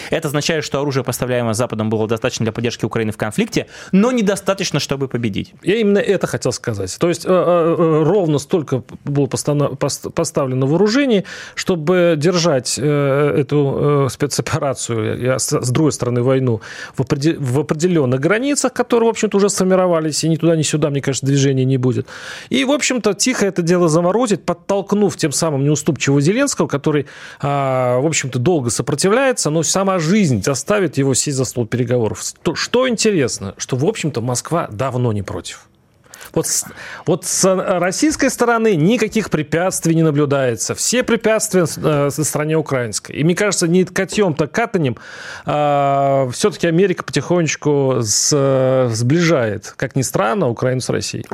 Это 0.09 0.27
означает, 0.27 0.63
что 0.63 0.79
оружие, 0.79 1.03
поставляемое 1.03 1.53
Западом, 1.53 1.89
было 1.89 2.07
достаточно 2.07 2.43
для 2.45 2.51
поддержки 2.51 2.85
Украины 2.85 3.11
в 3.11 3.17
конфликте, 3.17 3.67
но 3.91 4.11
недостаточно, 4.11 4.79
чтобы 4.79 5.07
победить. 5.07 5.53
Я 5.63 5.77
именно 5.77 5.99
это 5.99 6.27
хотел 6.27 6.51
сказать. 6.51 6.95
То 6.99 7.09
есть 7.09 7.25
э, 7.25 7.29
э, 7.29 7.75
э, 7.77 8.03
ровно 8.03 8.39
столько 8.39 8.83
было 9.03 9.27
поставлено 9.27 10.65
вооружений, 10.65 11.25
чтобы 11.55 12.15
держать 12.17 12.77
эту 12.77 14.07
спецоперацию, 14.09 15.39
с 15.39 15.69
другой 15.69 15.91
стороны, 15.91 16.21
войну 16.21 16.61
в 16.97 17.59
определенных 17.59 18.19
границах, 18.19 18.73
которые, 18.73 19.07
в 19.07 19.11
общем-то, 19.11 19.37
уже 19.37 19.49
сформировались, 19.49 20.23
и 20.23 20.29
ни 20.29 20.35
туда, 20.35 20.55
ни 20.55 20.61
сюда, 20.61 20.89
мне 20.89 21.01
кажется, 21.01 21.25
движения 21.25 21.65
не 21.65 21.77
будет. 21.77 22.07
И, 22.49 22.65
в 22.65 22.71
общем-то, 22.71 23.13
тихо 23.13 23.45
это 23.45 23.61
дело 23.61 23.89
заморозить, 23.89 24.45
подтолкнув 24.45 25.15
тем 25.17 25.31
самым 25.31 25.63
неуступчивого 25.63 26.21
Зеленского, 26.21 26.67
который, 26.67 27.07
а, 27.41 27.99
в 27.99 28.05
общем-то, 28.05 28.39
долго 28.39 28.69
сопротивляется, 28.69 29.49
но 29.49 29.63
сама 29.73 29.97
жизнь 29.97 30.43
заставит 30.43 30.97
его 30.97 31.15
сесть 31.15 31.37
за 31.37 31.45
стол 31.45 31.65
переговоров. 31.65 32.23
Что 32.53 32.87
интересно, 32.87 33.55
что, 33.57 33.75
в 33.75 33.85
общем-то, 33.85 34.21
Москва 34.21 34.67
давно 34.71 35.11
не 35.13 35.23
против. 35.23 35.67
Вот, 36.33 36.45
вот 37.05 37.25
с 37.25 37.79
российской 37.79 38.29
стороны 38.29 38.75
никаких 38.75 39.29
препятствий 39.31 39.95
не 39.95 40.03
наблюдается. 40.03 40.75
Все 40.75 41.03
препятствия 41.03 41.65
э, 41.65 42.09
со 42.11 42.23
стороны 42.23 42.55
украинской. 42.55 43.13
И 43.13 43.23
мне 43.23 43.35
кажется, 43.35 43.67
не 43.67 43.83
котьем-то 43.83 44.47
катанем 44.47 44.95
а, 45.45 46.29
все-таки 46.31 46.67
Америка 46.67 47.03
потихонечку 47.03 47.97
с, 48.01 48.31
э, 48.31 48.89
сближает, 48.93 49.73
как 49.75 49.95
ни 49.95 50.03
странно, 50.03 50.49
Украину 50.49 50.81
с 50.81 50.89
Россией. 50.89 51.25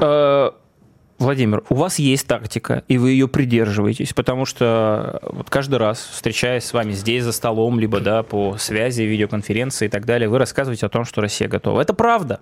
Э, 1.20 1.24
Владимир, 1.24 1.64
у 1.70 1.76
вас 1.76 2.00
есть 2.00 2.28
тактика, 2.28 2.84
и 2.88 2.98
вы 2.98 3.12
ее 3.12 3.28
придерживаетесь, 3.28 4.14
потому 4.14 4.46
что 4.46 5.20
вот 5.24 5.50
каждый 5.50 5.76
раз, 5.76 6.10
встречаясь 6.14 6.64
с 6.64 6.74
вами 6.74 6.92
здесь 6.92 7.24
за 7.24 7.32
столом, 7.32 7.80
либо 7.80 8.00
да, 8.00 8.24
по 8.24 8.58
связи, 8.58 9.04
видеоконференции 9.04 9.86
и 9.86 9.90
так 9.90 10.06
далее, 10.06 10.30
вы 10.30 10.38
рассказываете 10.38 10.86
о 10.86 10.90
том, 10.90 11.06
что 11.06 11.22
Россия 11.22 11.48
готова. 11.48 11.82
Это 11.82 11.94
правда. 11.94 12.40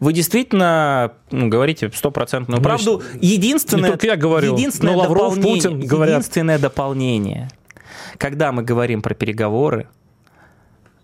Вы 0.00 0.12
действительно 0.12 1.12
ну, 1.30 1.48
говорите 1.48 1.90
стопроцентную 1.92 2.62
правду. 2.62 3.02
Единственное, 3.20 3.98
Не 4.00 4.08
я 4.08 4.16
говорю, 4.16 4.54
единственное, 4.54 4.94
но 4.94 5.00
Лавров, 5.00 5.36
дополнение, 5.36 5.62
Путин 5.62 5.88
говорят. 5.88 6.14
единственное 6.16 6.58
дополнение, 6.58 7.50
когда 8.18 8.52
мы 8.52 8.62
говорим 8.62 9.02
про 9.02 9.14
переговоры, 9.14 9.88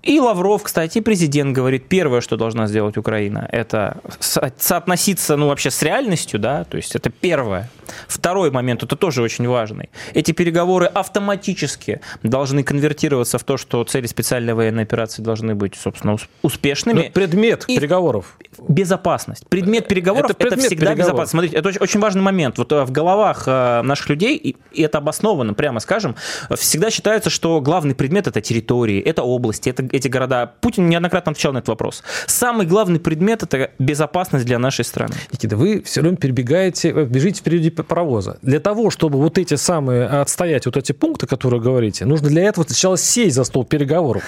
и 0.03 0.19
Лавров, 0.19 0.65
кстати, 0.65 1.01
президент 1.01 1.55
говорит, 1.55 1.89
первое, 1.89 2.21
что 2.21 2.37
должна 2.37 2.67
сделать 2.67 2.97
Украина, 2.97 3.49
это 3.53 3.99
соотноситься, 4.19 5.37
ну, 5.37 5.49
вообще 5.49 5.71
с 5.71 5.83
реальностью, 5.83 6.41
да, 6.41 6.65
то 6.65 6.77
есть 6.77 6.97
это 6.97 7.11
первое. 7.11 7.71
Второй 8.09 8.51
момент, 8.51 8.83
это 8.83 8.97
тоже 8.97 9.23
очень 9.23 9.47
важный. 9.47 9.91
Эти 10.15 10.33
переговоры 10.33 10.87
автоматически 10.87 12.01
должны 12.23 12.63
конвертироваться 12.65 13.39
в 13.39 13.45
то, 13.45 13.57
что 13.57 13.85
цели 13.85 14.07
специальной 14.07 14.55
военной 14.55 14.83
операции 14.83 15.23
должны 15.23 15.55
быть, 15.55 15.75
собственно, 15.77 16.17
успешными. 16.43 17.05
Но 17.07 17.11
предмет 17.11 17.65
и 17.69 17.77
переговоров. 17.77 18.37
Безопасность. 18.69 19.47
Предмет 19.49 19.89
переговоров 19.89 20.31
это, 20.31 20.35
предмет 20.35 20.59
это 20.59 20.67
всегда 20.67 20.87
переговоров. 20.87 21.07
безопасность. 21.07 21.31
Смотрите, 21.31 21.57
это 21.57 21.69
очень, 21.69 21.81
очень 21.81 22.01
важный 22.01 22.23
момент. 22.23 22.59
Вот 22.59 22.73
э, 22.73 22.85
в 22.85 22.91
головах 22.91 23.45
э, 23.47 23.83
наших 23.83 24.09
людей, 24.11 24.37
и 24.37 24.83
это 24.83 24.99
обоснованно, 24.99 25.55
прямо 25.55 25.81
скажем, 25.81 26.17
всегда 26.57 26.91
считается, 26.91 27.31
что 27.31 27.61
главный 27.61 27.95
предмет 27.95 28.27
это 28.27 28.41
территории, 28.41 29.01
это 29.01 29.23
области, 29.23 29.71
это 29.71 29.83
эти 29.93 30.09
города. 30.09 30.53
Путин 30.61 30.89
неоднократно 30.89 31.33
отвечал 31.33 31.53
на 31.53 31.59
этот 31.59 31.69
вопрос. 31.69 32.03
Самый 32.27 32.67
главный 32.67 32.99
предмет 32.99 33.43
это 33.43 33.71
безопасность 33.79 34.47
для 34.47 34.59
нашей 34.59 34.85
страны. 34.85 35.15
Никита, 35.31 35.57
вы 35.57 35.83
все 35.83 36.01
время 36.01 36.17
перебегаете, 36.17 36.91
э, 36.91 37.05
бежите 37.05 37.41
впереди 37.41 37.71
паровоза. 37.71 38.39
Для 38.43 38.59
того, 38.59 38.91
чтобы 38.91 39.19
вот 39.19 39.39
эти 39.39 39.55
самые 39.55 40.07
отстоять 40.07 40.67
вот 40.67 40.77
эти 40.77 40.93
пункты, 40.93 41.27
которые 41.27 41.61
говорите, 41.61 42.05
нужно 42.05 42.29
для 42.29 42.45
этого 42.45 42.65
сначала 42.65 42.97
сесть 42.97 43.37
за 43.37 43.45
стол 43.45 43.65
переговоров. 43.65 44.25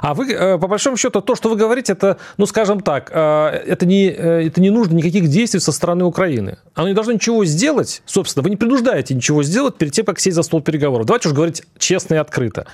А 0.00 0.14
вы, 0.14 0.32
э, 0.32 0.58
по 0.58 0.66
большому 0.66 0.96
счету, 0.96 1.20
то, 1.20 1.34
что 1.34 1.48
вы 1.48 1.56
говорите, 1.56 1.92
это, 1.92 2.18
ну, 2.36 2.46
скажем 2.46 2.80
так, 2.80 3.10
э, 3.12 3.46
это 3.66 3.86
не, 3.86 4.08
э, 4.08 4.46
это 4.46 4.60
не 4.60 4.70
нужно 4.70 4.94
никаких 4.94 5.28
действий 5.28 5.60
со 5.60 5.72
стороны 5.72 6.04
Украины. 6.04 6.58
Оно 6.74 6.88
не 6.88 6.94
должно 6.94 7.12
ничего 7.12 7.44
сделать, 7.44 8.02
собственно, 8.06 8.42
вы 8.42 8.50
не 8.50 8.56
принуждаете 8.56 9.14
ничего 9.14 9.42
сделать 9.42 9.76
перед 9.76 9.92
тем, 9.92 10.04
как 10.04 10.18
сесть 10.18 10.36
за 10.36 10.42
стол 10.42 10.60
переговоров. 10.62 11.06
Давайте 11.06 11.28
уж 11.28 11.34
говорить 11.34 11.62
честно 11.78 12.14
и 12.14 12.18
открыто. 12.18 12.66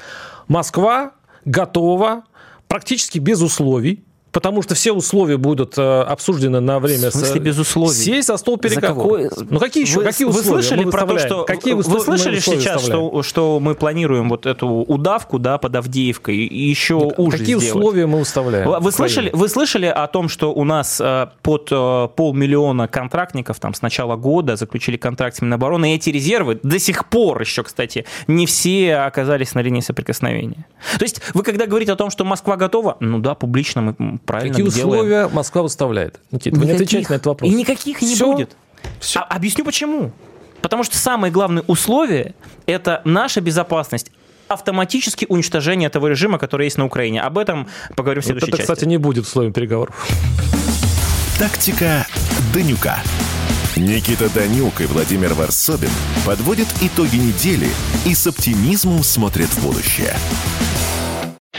Москва 0.48 1.12
готова 1.50 2.22
практически 2.68 3.18
без 3.18 3.42
условий 3.42 4.04
Потому 4.32 4.62
что 4.62 4.74
все 4.74 4.92
условия 4.92 5.36
будут 5.36 5.76
э, 5.76 6.02
обсуждены 6.02 6.60
на 6.60 6.78
время... 6.78 7.10
В 7.10 7.14
смысле 7.14 7.40
без 7.40 7.58
условий? 7.58 7.94
Сесть 7.94 8.28
за 8.28 8.36
стол 8.36 8.58
переговоров. 8.58 9.30
Какой... 9.30 9.46
Ну 9.50 9.58
какие 9.58 9.84
еще? 9.84 9.98
Вы, 9.98 10.04
какие 10.04 10.26
условия? 10.26 10.46
Вы 10.46 10.62
слышали 10.62 10.84
про 10.84 11.06
то, 11.06 11.18
что... 11.18 11.44
Какие 11.44 11.74
вы 11.74 11.82
слышали 11.82 12.38
сейчас, 12.38 12.82
что, 12.82 13.22
что 13.22 13.58
мы 13.60 13.74
планируем 13.74 14.28
вот 14.28 14.46
эту 14.46 14.68
удавку, 14.68 15.38
да, 15.38 15.58
под 15.58 15.74
Авдеевкой 15.76 16.36
и 16.36 16.68
еще 16.68 17.08
так, 17.08 17.18
уже 17.18 17.38
Какие 17.38 17.56
сделать? 17.56 17.76
условия 17.76 18.06
мы 18.06 18.18
выставляем? 18.20 18.80
Вы 18.80 18.92
слышали, 18.92 19.30
вы 19.32 19.48
слышали 19.48 19.86
о 19.86 20.06
том, 20.06 20.28
что 20.28 20.52
у 20.52 20.64
нас 20.64 21.00
э, 21.00 21.28
под 21.42 21.68
э, 21.70 22.08
полмиллиона 22.14 22.88
контрактников 22.88 23.58
там 23.58 23.74
с 23.74 23.82
начала 23.82 24.16
года 24.16 24.56
заключили 24.56 24.96
контракт 24.96 25.36
с 25.36 25.42
Минобороны, 25.42 25.92
и 25.92 25.96
эти 25.96 26.10
резервы 26.10 26.60
до 26.62 26.78
сих 26.78 27.08
пор 27.08 27.40
еще, 27.40 27.62
кстати, 27.62 28.06
не 28.26 28.46
все 28.46 28.96
оказались 28.96 29.54
на 29.54 29.60
линии 29.60 29.80
соприкосновения. 29.80 30.66
То 30.98 31.04
есть 31.04 31.20
вы 31.34 31.42
когда 31.42 31.66
говорите 31.66 31.92
о 31.92 31.96
том, 31.96 32.10
что 32.10 32.24
Москва 32.24 32.56
готова, 32.56 32.96
ну 33.00 33.18
да, 33.18 33.34
публично 33.34 33.82
мы 33.82 34.19
правильно 34.26 34.54
Какие 34.54 34.66
условия 34.68 35.08
делаем. 35.08 35.34
Москва 35.34 35.62
выставляет? 35.62 36.20
Никита, 36.30 36.58
вы 36.58 36.66
не 36.66 36.72
отвечаете 36.72 37.08
на 37.10 37.14
этот 37.14 37.26
вопрос. 37.26 37.50
И 37.50 37.54
никаких 37.54 38.00
не 38.02 38.14
Все? 38.14 38.32
будет. 38.32 38.56
Все. 39.00 39.20
А, 39.20 39.24
объясню 39.24 39.64
почему. 39.64 40.12
Потому 40.62 40.84
что 40.84 40.96
самое 40.98 41.32
главное 41.32 41.64
условие– 41.66 42.34
это 42.66 43.02
наша 43.04 43.40
безопасность 43.40 44.12
автоматически 44.48 45.26
уничтожение 45.28 45.88
того 45.90 46.08
режима, 46.08 46.38
который 46.38 46.64
есть 46.64 46.76
на 46.76 46.84
Украине. 46.84 47.22
Об 47.22 47.38
этом 47.38 47.68
поговорим 47.96 48.22
в 48.22 48.24
следующей 48.24 48.46
вот 48.46 48.54
это, 48.54 48.58
части. 48.58 48.72
кстати, 48.72 48.88
не 48.88 48.96
будет 48.98 49.24
условием 49.24 49.52
переговоров. 49.52 50.08
Тактика 51.38 52.06
Данюка. 52.52 52.98
Никита 53.76 54.28
Данюк 54.34 54.80
и 54.80 54.86
Владимир 54.86 55.32
Варсобин 55.34 55.90
подводят 56.26 56.68
итоги 56.82 57.16
недели 57.16 57.68
и 58.04 58.14
с 58.14 58.26
оптимизмом 58.26 59.04
смотрят 59.04 59.48
в 59.48 59.62
будущее. 59.62 60.14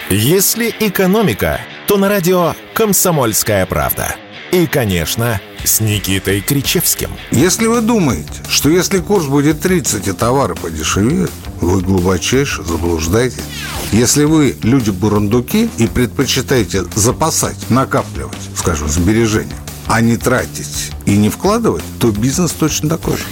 Если 0.10 0.76
экономика, 0.82 1.62
то 1.92 1.98
на 1.98 2.08
радио 2.08 2.54
«Комсомольская 2.74 3.66
правда». 3.66 4.16
И, 4.54 4.66
конечно, 4.66 5.42
с 5.66 5.82
Никитой 5.82 6.40
Кричевским. 6.40 7.10
Если 7.32 7.68
вы 7.68 7.82
думаете, 7.82 8.32
что 8.48 8.70
если 8.70 9.00
курс 9.00 9.26
будет 9.26 9.60
30 9.60 10.08
и 10.08 10.14
товары 10.14 10.56
подешевеют, 10.56 11.32
вы 11.60 11.82
глубочайше 11.82 12.64
заблуждаетесь. 12.64 13.44
Если 13.92 14.24
вы 14.24 14.56
люди-бурундуки 14.64 15.70
и 15.78 15.88
предпочитаете 15.88 16.86
запасать, 16.96 17.70
накапливать, 17.70 18.40
скажем, 18.56 18.88
сбережения, 18.88 19.58
а 19.88 20.00
не 20.00 20.16
тратить 20.16 20.92
и 21.06 21.18
не 21.18 21.28
вкладывать, 21.28 21.84
то 22.00 22.12
бизнес 22.12 22.54
точно 22.54 22.88
такой 22.88 23.18
же. 23.18 23.26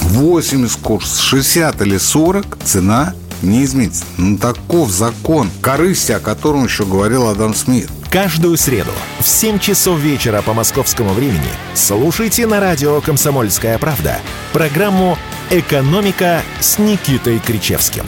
80 0.00 0.80
курс, 0.80 1.20
60 1.20 1.80
или 1.82 1.96
40 1.96 2.58
цена 2.64 3.14
не 3.42 3.64
изменится. 3.64 4.04
Ну, 4.16 4.38
таков 4.38 4.90
закон 4.90 5.50
корысти, 5.60 6.12
о 6.12 6.20
котором 6.20 6.64
еще 6.64 6.84
говорил 6.84 7.28
Адам 7.28 7.54
Смит. 7.54 7.88
Каждую 8.10 8.56
среду 8.56 8.92
в 9.20 9.28
7 9.28 9.58
часов 9.58 9.98
вечера 9.98 10.40
по 10.40 10.54
московскому 10.54 11.12
времени 11.12 11.50
слушайте 11.74 12.46
на 12.46 12.58
радио 12.58 13.00
«Комсомольская 13.02 13.78
правда» 13.78 14.18
программу 14.52 15.18
«Экономика» 15.50 16.42
с 16.60 16.78
Никитой 16.78 17.38
Кричевским. 17.38 18.06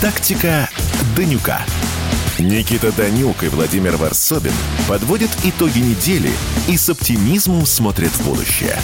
Тактика 0.00 0.68
Данюка. 1.16 1.60
Никита 2.40 2.90
Данюк 2.90 3.44
и 3.44 3.48
Владимир 3.48 3.96
Варсобин 3.96 4.52
подводят 4.88 5.30
итоги 5.44 5.78
недели 5.78 6.32
и 6.66 6.76
с 6.76 6.88
оптимизмом 6.90 7.66
смотрят 7.66 8.10
в 8.10 8.24
будущее. 8.24 8.76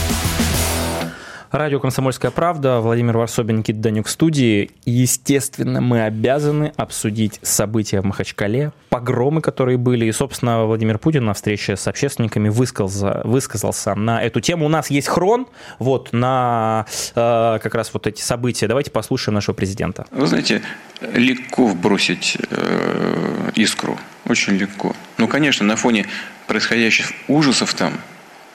Радио 1.51 1.81
«Комсомольская 1.81 2.31
правда», 2.31 2.81
Владимир 2.81 3.17
Варсобин, 3.17 3.59
Никита 3.59 3.79
Данюк 3.79 4.07
в 4.07 4.11
студии. 4.11 4.71
Естественно, 4.85 5.81
мы 5.81 6.03
обязаны 6.03 6.75
обсудить 6.77 7.41
события 7.41 8.03
в 8.03 8.05
Махачкале, 8.05 8.73
погромы, 8.91 9.41
которые 9.41 9.79
были. 9.79 10.05
И, 10.05 10.13
собственно, 10.13 10.67
Владимир 10.67 10.99
Путин 10.99 11.25
на 11.25 11.33
встрече 11.33 11.77
с 11.77 11.89
общественниками 11.89 12.51
высказался, 12.51 13.23
высказался 13.25 13.95
на 13.95 14.23
эту 14.23 14.41
тему. 14.41 14.67
У 14.67 14.69
нас 14.69 14.91
есть 14.91 15.09
хрон 15.09 15.47
вот, 15.79 16.13
на 16.13 16.85
э, 17.15 17.59
как 17.63 17.75
раз 17.75 17.95
вот 17.95 18.07
эти 18.07 18.21
события. 18.21 18.69
Давайте 18.69 18.91
послушаем 18.91 19.35
нашего 19.35 19.55
президента. 19.55 20.05
Вы 20.11 20.27
знаете, 20.27 20.61
легко 21.01 21.67
вбросить 21.67 22.37
э, 22.51 23.51
искру. 23.55 23.99
Очень 24.27 24.57
легко. 24.57 24.95
Ну, 25.17 25.27
конечно, 25.27 25.65
на 25.65 25.77
фоне 25.77 26.05
происходящих 26.47 27.11
ужасов 27.27 27.73
там, 27.73 27.95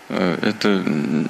это 0.10 0.84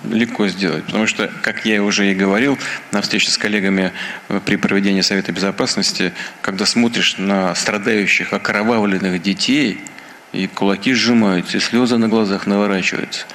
легко 0.09 0.47
сделать. 0.47 0.83
Потому 0.85 1.07
что, 1.07 1.29
как 1.41 1.65
я 1.65 1.83
уже 1.83 2.11
и 2.11 2.15
говорил 2.15 2.57
на 2.91 3.01
встрече 3.01 3.29
с 3.29 3.37
коллегами 3.37 3.91
э, 4.29 4.39
при 4.45 4.55
проведении 4.55 5.01
Совета 5.01 5.31
Безопасности, 5.31 6.13
когда 6.41 6.65
смотришь 6.65 7.17
на 7.17 7.53
страдающих, 7.55 8.33
окровавленных 8.33 9.21
детей, 9.21 9.79
и 10.31 10.47
кулаки 10.47 10.93
сжимаются, 10.93 11.57
и 11.57 11.59
слезы 11.59 11.97
на 11.97 12.07
глазах 12.07 12.47
наворачиваются. 12.47 13.25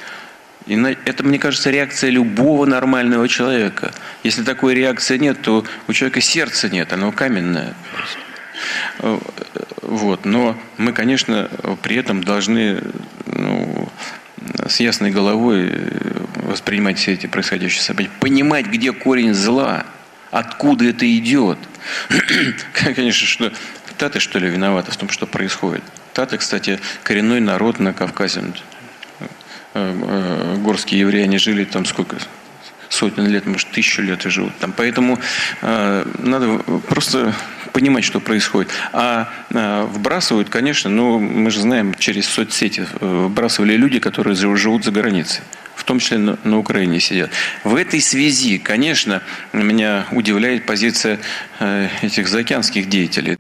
И 0.67 0.75
это, 1.05 1.23
мне 1.23 1.39
кажется, 1.39 1.71
реакция 1.71 2.11
любого 2.11 2.67
нормального 2.67 3.29
человека. 3.29 3.93
Если 4.25 4.43
такой 4.43 4.75
реакции 4.75 5.17
нет, 5.17 5.41
то 5.41 5.65
у 5.87 5.93
человека 5.93 6.21
сердца 6.21 6.69
нет, 6.69 6.93
оно 6.93 7.13
каменное. 7.13 7.75
Э, 8.99 9.19
вот. 9.83 10.25
Но 10.25 10.59
мы, 10.77 10.93
конечно, 10.93 11.49
при 11.83 11.97
этом 11.97 12.23
должны 12.23 12.83
ну, 13.27 13.89
с 14.67 14.81
ясной 14.81 15.11
головой 15.11 15.69
э, 15.71 16.25
воспринимать 16.37 16.99
все 16.99 17.13
эти 17.13 17.27
происходящие 17.27 17.83
события, 17.83 18.11
понимать, 18.21 18.67
где 18.67 18.93
корень 18.93 19.35
зла, 19.35 19.85
откуда 20.31 20.87
это 20.87 21.07
идет. 21.17 21.59
Конечно, 22.73 23.27
что 23.27 23.53
Таты, 23.97 24.21
что 24.21 24.39
ли, 24.39 24.49
виноваты 24.49 24.93
в 24.93 24.97
том, 24.97 25.09
что 25.09 25.27
происходит. 25.27 25.83
Таты, 26.13 26.39
кстати, 26.39 26.79
коренной 27.03 27.41
народ 27.41 27.81
на 27.81 27.93
Кавказе. 27.93 28.43
Э, 29.21 29.27
э, 29.75 30.57
горские 30.59 31.01
евреи, 31.01 31.25
они 31.25 31.39
жили 31.39 31.65
там 31.65 31.85
сколько? 31.85 32.17
Сотен 32.89 33.27
лет, 33.27 33.45
может, 33.47 33.71
тысячу 33.71 34.01
лет 34.03 34.25
и 34.25 34.31
живут 34.31 34.57
там. 34.59 34.73
Поэтому 34.73 35.19
надо 35.61 36.59
просто 36.89 37.35
понимать, 37.79 38.03
что 38.03 38.19
происходит. 38.19 38.73
А, 38.93 39.29
а 39.55 39.87
вбрасывают, 39.87 40.49
конечно, 40.49 40.91
ну, 40.91 41.21
мы 41.21 41.49
же 41.53 41.61
знаем, 41.61 41.95
через 41.95 42.27
соцсети 42.27 42.85
э, 43.01 43.27
вбрасывали 43.27 43.75
люди, 43.77 44.01
которые 44.01 44.35
живут 44.35 44.85
за 44.85 44.91
границей 44.91 45.43
в 45.77 45.85
том 45.85 46.01
числе 46.01 46.19
на, 46.19 46.59
Украине 46.59 46.99
сидят. 46.99 47.31
В 47.63 47.77
этой 47.77 48.01
связи, 48.01 48.59
конечно, 48.59 49.23
меня 49.53 50.07
удивляет 50.11 50.67
позиция 50.67 51.21
э, 51.61 51.89
этих 52.03 52.27
заокеанских 52.27 52.89
деятелей. 52.89 53.39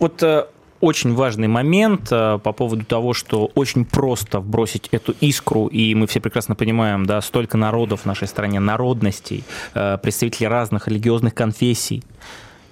Вот 0.00 0.20
э, 0.20 0.46
очень 0.80 1.14
важный 1.14 1.46
момент 1.46 2.08
по 2.10 2.52
поводу 2.52 2.84
того, 2.84 3.14
что 3.14 3.52
очень 3.54 3.84
просто 3.84 4.40
вбросить 4.40 4.88
эту 4.90 5.14
искру, 5.20 5.68
и 5.68 5.94
мы 5.94 6.08
все 6.08 6.20
прекрасно 6.20 6.56
понимаем, 6.56 7.06
да, 7.06 7.20
столько 7.20 7.56
народов 7.56 8.00
в 8.00 8.06
нашей 8.06 8.26
стране, 8.26 8.58
народностей, 8.58 9.44
представителей 9.72 10.48
разных 10.48 10.88
религиозных 10.88 11.34
конфессий, 11.34 12.02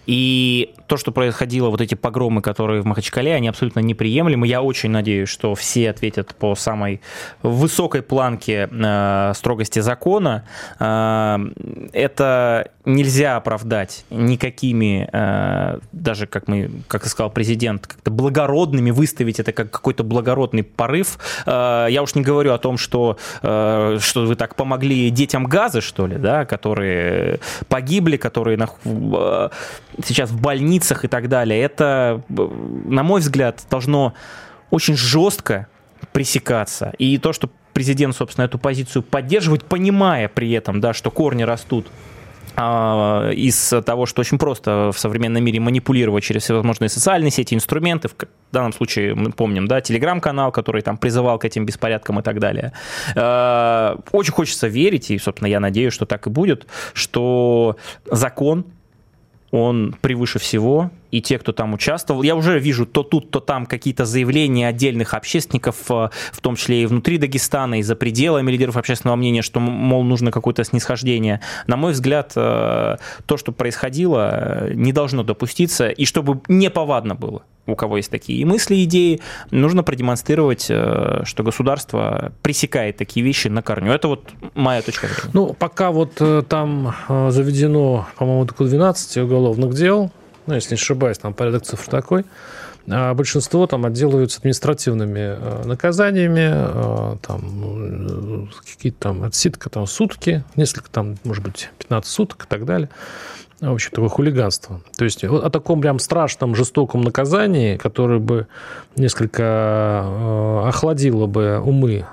и 0.07 0.75
то, 0.87 0.97
что 0.97 1.13
происходило, 1.13 1.71
вот 1.71 1.81
эти 1.81 1.95
погромы, 1.95 2.43
которые 2.43 2.83
в 2.83 2.87
Махачкале, 2.87 3.35
они 3.35 3.49
абсолютно 3.49 3.81
неприемлемы. 3.81 4.47
Я 4.47 4.63
очень 4.63 4.91
надеюсь, 4.91 5.29
что 5.29 5.55
все 5.55 5.91
ответят 5.91 6.35
по 6.35 6.55
самой 6.55 7.01
высокой 7.43 8.03
планке 8.03 8.69
э, 8.71 9.33
строгости 9.35 9.81
закона. 9.81 10.45
Э, 10.79 11.39
это 11.93 12.71
нельзя 12.85 13.37
оправдать 13.37 14.05
никакими, 14.11 15.09
э, 15.13 15.79
даже 15.93 16.27
как 16.27 16.49
мы, 16.49 16.71
как 16.89 17.07
сказал 17.07 17.31
президент, 17.31 17.87
как-то 17.87 18.11
благородными 18.11 18.91
выставить 18.91 19.41
это 19.41 19.53
как 19.53 19.71
какой-то 19.71 20.05
благородный 20.05 20.63
порыв. 20.63 21.19
Э, 21.47 21.87
я 21.89 22.03
уж 22.03 22.15
не 22.15 22.23
говорю 22.23 22.53
о 22.53 22.59
том, 22.59 22.79
что, 22.79 23.19
э, 23.43 23.99
что 24.01 24.27
вы 24.27 24.37
так 24.37 24.55
помогли 24.55 25.11
детям 25.11 25.45
Газы, 25.45 25.81
что 25.81 26.07
ли, 26.07 26.17
да, 26.17 26.45
которые 26.45 27.41
погибли, 27.69 28.17
которые 28.17 28.57
на, 28.57 28.69
э, 28.85 29.49
сейчас 30.05 30.31
в 30.31 30.41
больницах 30.75 31.05
и 31.05 31.09
так 31.09 31.29
далее. 31.29 31.61
Это, 31.61 32.23
на 32.29 33.03
мой 33.03 33.21
взгляд, 33.21 33.65
должно 33.71 34.15
очень 34.71 34.97
жестко 34.97 35.67
пресекаться. 36.13 36.93
И 36.99 37.19
то, 37.19 37.33
что 37.33 37.49
президент, 37.73 38.17
собственно, 38.17 38.47
эту 38.47 38.59
позицию 38.59 39.03
поддерживает, 39.03 39.65
понимая 39.65 40.29
при 40.29 40.51
этом, 40.53 40.81
да, 40.81 40.93
что 40.93 41.11
корни 41.11 41.45
растут 41.45 41.87
а, 42.57 43.31
из 43.31 43.75
того, 43.85 44.07
что 44.07 44.21
очень 44.21 44.39
просто 44.39 44.91
в 44.93 44.99
современном 44.99 45.43
мире 45.43 45.61
манипулировать 45.61 46.25
через 46.25 46.43
всевозможные 46.43 46.89
социальные 46.89 47.31
сети, 47.31 47.55
инструменты. 47.55 48.09
В 48.09 48.15
данном 48.53 48.73
случае 48.73 49.15
мы 49.15 49.33
помним, 49.33 49.67
да, 49.67 49.81
телеграм-канал, 49.81 50.53
который 50.53 50.83
там 50.83 50.97
призывал 50.97 51.39
к 51.39 51.45
этим 51.45 51.67
беспорядкам 51.67 52.21
и 52.21 52.23
так 52.23 52.39
далее. 52.39 52.73
А, 53.17 53.99
очень 54.13 54.33
хочется 54.33 54.69
верить, 54.69 55.11
и, 55.11 55.19
собственно, 55.19 55.49
я 55.49 55.61
надеюсь, 55.61 55.95
что 55.95 56.07
так 56.07 56.27
и 56.27 56.31
будет, 56.31 56.67
что 56.95 57.77
закон 58.11 58.65
он 59.55 59.95
превыше 60.01 60.41
всего, 60.41 60.91
и 61.15 61.23
те, 61.23 61.39
кто 61.39 61.53
там 61.53 61.75
участвовал. 61.75 62.25
Я 62.25 62.35
уже 62.35 62.59
вижу 62.59 62.87
то 62.87 63.05
тут, 63.05 63.31
то 63.31 63.39
там 63.39 63.67
какие-то 63.67 64.05
заявления 64.05 64.67
отдельных 64.67 65.15
общественников, 65.15 65.77
э, 65.89 66.09
в 66.33 66.41
том 66.41 66.57
числе 66.57 66.83
и 66.83 66.87
внутри 66.87 67.19
Дагестана, 67.19 67.79
и 67.79 67.83
за 67.83 67.95
пределами 67.95 68.51
лидеров 68.51 68.77
общественного 68.77 69.15
мнения, 69.15 69.43
что, 69.43 69.61
мол, 69.61 70.03
нужно 70.03 70.33
какое-то 70.33 70.65
снисхождение. 70.65 71.41
На 71.69 71.77
мой 71.77 71.93
взгляд, 71.93 72.33
э, 72.35 72.97
то, 73.27 73.37
что 73.37 73.53
происходило, 73.53 74.31
э, 74.33 74.73
не 74.75 74.93
должно 74.93 75.23
допуститься, 75.23 75.89
и 75.89 76.05
чтобы 76.05 76.41
неповадно 76.49 77.15
было 77.15 77.45
у 77.67 77.77
кого 77.77 77.97
есть 77.97 78.11
такие 78.11 78.45
мысли, 78.45 78.85
идеи, 78.85 79.23
нужно 79.51 79.83
продемонстрировать, 79.83 80.65
что 80.65 81.43
государство 81.43 82.31
пресекает 82.43 82.99
такие 82.99 83.25
вещи 83.25 83.49
на 83.49 83.63
корню. 83.63 83.91
Это 83.91 84.09
вот 84.09 84.33
моя 84.53 84.83
точка 84.83 85.07
зрения. 85.07 85.31
Ну, 85.33 85.55
пока 85.55 85.91
вот 85.91 86.21
там 86.51 86.95
заведено, 87.09 88.07
по-моему, 88.19 88.43
около 88.43 88.69
12 88.69 89.17
уголовных 89.17 89.73
дел, 89.73 90.13
ну, 90.47 90.55
если 90.55 90.71
не 90.71 90.81
ошибаюсь, 90.81 91.19
там 91.19 91.35
порядок 91.35 91.65
цифр 91.65 91.89
такой, 91.91 92.25
а 92.87 93.15
большинство 93.15 93.67
там 93.67 93.87
отделываются 93.87 94.41
административными 94.41 95.37
э, 95.39 95.63
наказаниями, 95.65 96.51
э, 96.53 97.17
там 97.23 98.51
какие-то 98.65 98.99
там 98.99 99.23
отсидка 99.23 99.71
там 99.71 99.87
сутки, 99.87 100.45
несколько 100.55 100.91
там, 100.91 101.17
может 101.25 101.43
быть, 101.43 101.71
15 101.79 102.11
суток 102.11 102.45
и 102.45 102.47
так 102.47 102.67
далее. 102.67 102.91
В 103.61 103.73
общем, 103.73 103.91
такое 103.93 104.11
хулиганство. 104.11 104.83
То 104.99 105.05
есть 105.05 105.25
о 105.25 105.49
таком 105.49 105.81
прям 105.81 105.99
страшном, 105.99 106.55
жестоком 106.55 107.01
наказании, 107.01 107.79
которое 107.79 108.19
бы 108.19 108.49
несколько 108.97 109.43
э, 110.05 110.69
охладило 110.69 111.27
бы 111.27 111.61
умы, 111.61 112.05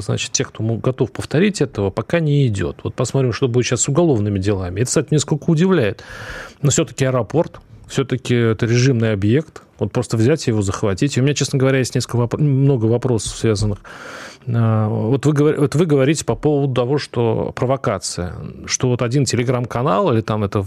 значит, 0.00 0.32
тех, 0.32 0.48
кто 0.48 0.62
готов 0.62 1.10
повторить 1.12 1.62
этого, 1.62 1.88
пока 1.88 2.20
не 2.20 2.46
идет. 2.46 2.80
Вот 2.82 2.94
посмотрим, 2.94 3.32
что 3.32 3.48
будет 3.48 3.64
сейчас 3.64 3.82
с 3.82 3.88
уголовными 3.88 4.38
делами. 4.38 4.80
Это, 4.80 4.88
кстати, 4.88 5.08
несколько 5.10 5.48
удивляет. 5.48 6.02
Но 6.60 6.70
все-таки 6.70 7.06
аэропорт, 7.06 7.60
все-таки 7.88 8.34
это 8.34 8.66
режимный 8.66 9.12
объект. 9.12 9.62
Вот 9.78 9.92
просто 9.92 10.16
взять 10.16 10.46
его, 10.46 10.62
захватить. 10.62 11.16
И 11.16 11.20
у 11.20 11.22
меня, 11.22 11.34
честно 11.34 11.58
говоря, 11.58 11.78
есть 11.78 11.94
несколько 11.94 12.16
воп- 12.16 12.40
много 12.40 12.86
вопросов, 12.86 13.36
связанных. 13.36 13.78
А, 14.46 14.88
вот 14.88 15.26
вы, 15.26 15.54
вот 15.54 15.74
вы 15.74 15.86
говорите 15.86 16.24
по 16.24 16.34
поводу 16.34 16.74
того, 16.74 16.98
что 16.98 17.52
провокация, 17.54 18.34
что 18.66 18.88
вот 18.88 19.02
один 19.02 19.24
телеграм-канал 19.24 20.12
или 20.12 20.20
там 20.20 20.42
это 20.42 20.64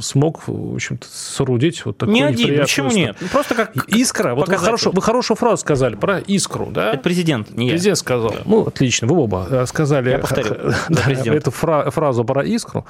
смог, 0.00 0.42
в 0.46 0.74
общем-то, 0.74 1.06
соорудить 1.10 1.84
вот 1.84 1.98
такой 1.98 2.14
Не 2.14 2.22
один, 2.22 2.58
почему 2.60 2.90
нет? 2.90 3.16
Просто 3.32 3.54
как 3.54 3.74
Искра. 3.88 4.34
Вот 4.34 4.48
вы, 4.48 4.56
хорошо, 4.56 4.90
вы 4.90 5.02
хорошую 5.02 5.36
фразу 5.36 5.56
сказали 5.58 5.94
про 5.96 6.18
искру, 6.18 6.66
да? 6.70 6.90
Это 6.92 7.02
президент, 7.02 7.50
не 7.56 7.70
Президент 7.70 7.96
я. 7.98 8.00
сказал. 8.00 8.30
Да. 8.30 8.42
Ну, 8.44 8.66
отлично, 8.66 9.08
вы 9.08 9.16
оба 9.16 9.46
э, 9.50 9.66
сказали 9.66 10.10
я 10.10 10.18
повторю, 10.18 10.72
да, 10.88 11.02
эту 11.10 11.50
фразу 11.50 12.24
про 12.24 12.44
искру. 12.44 12.84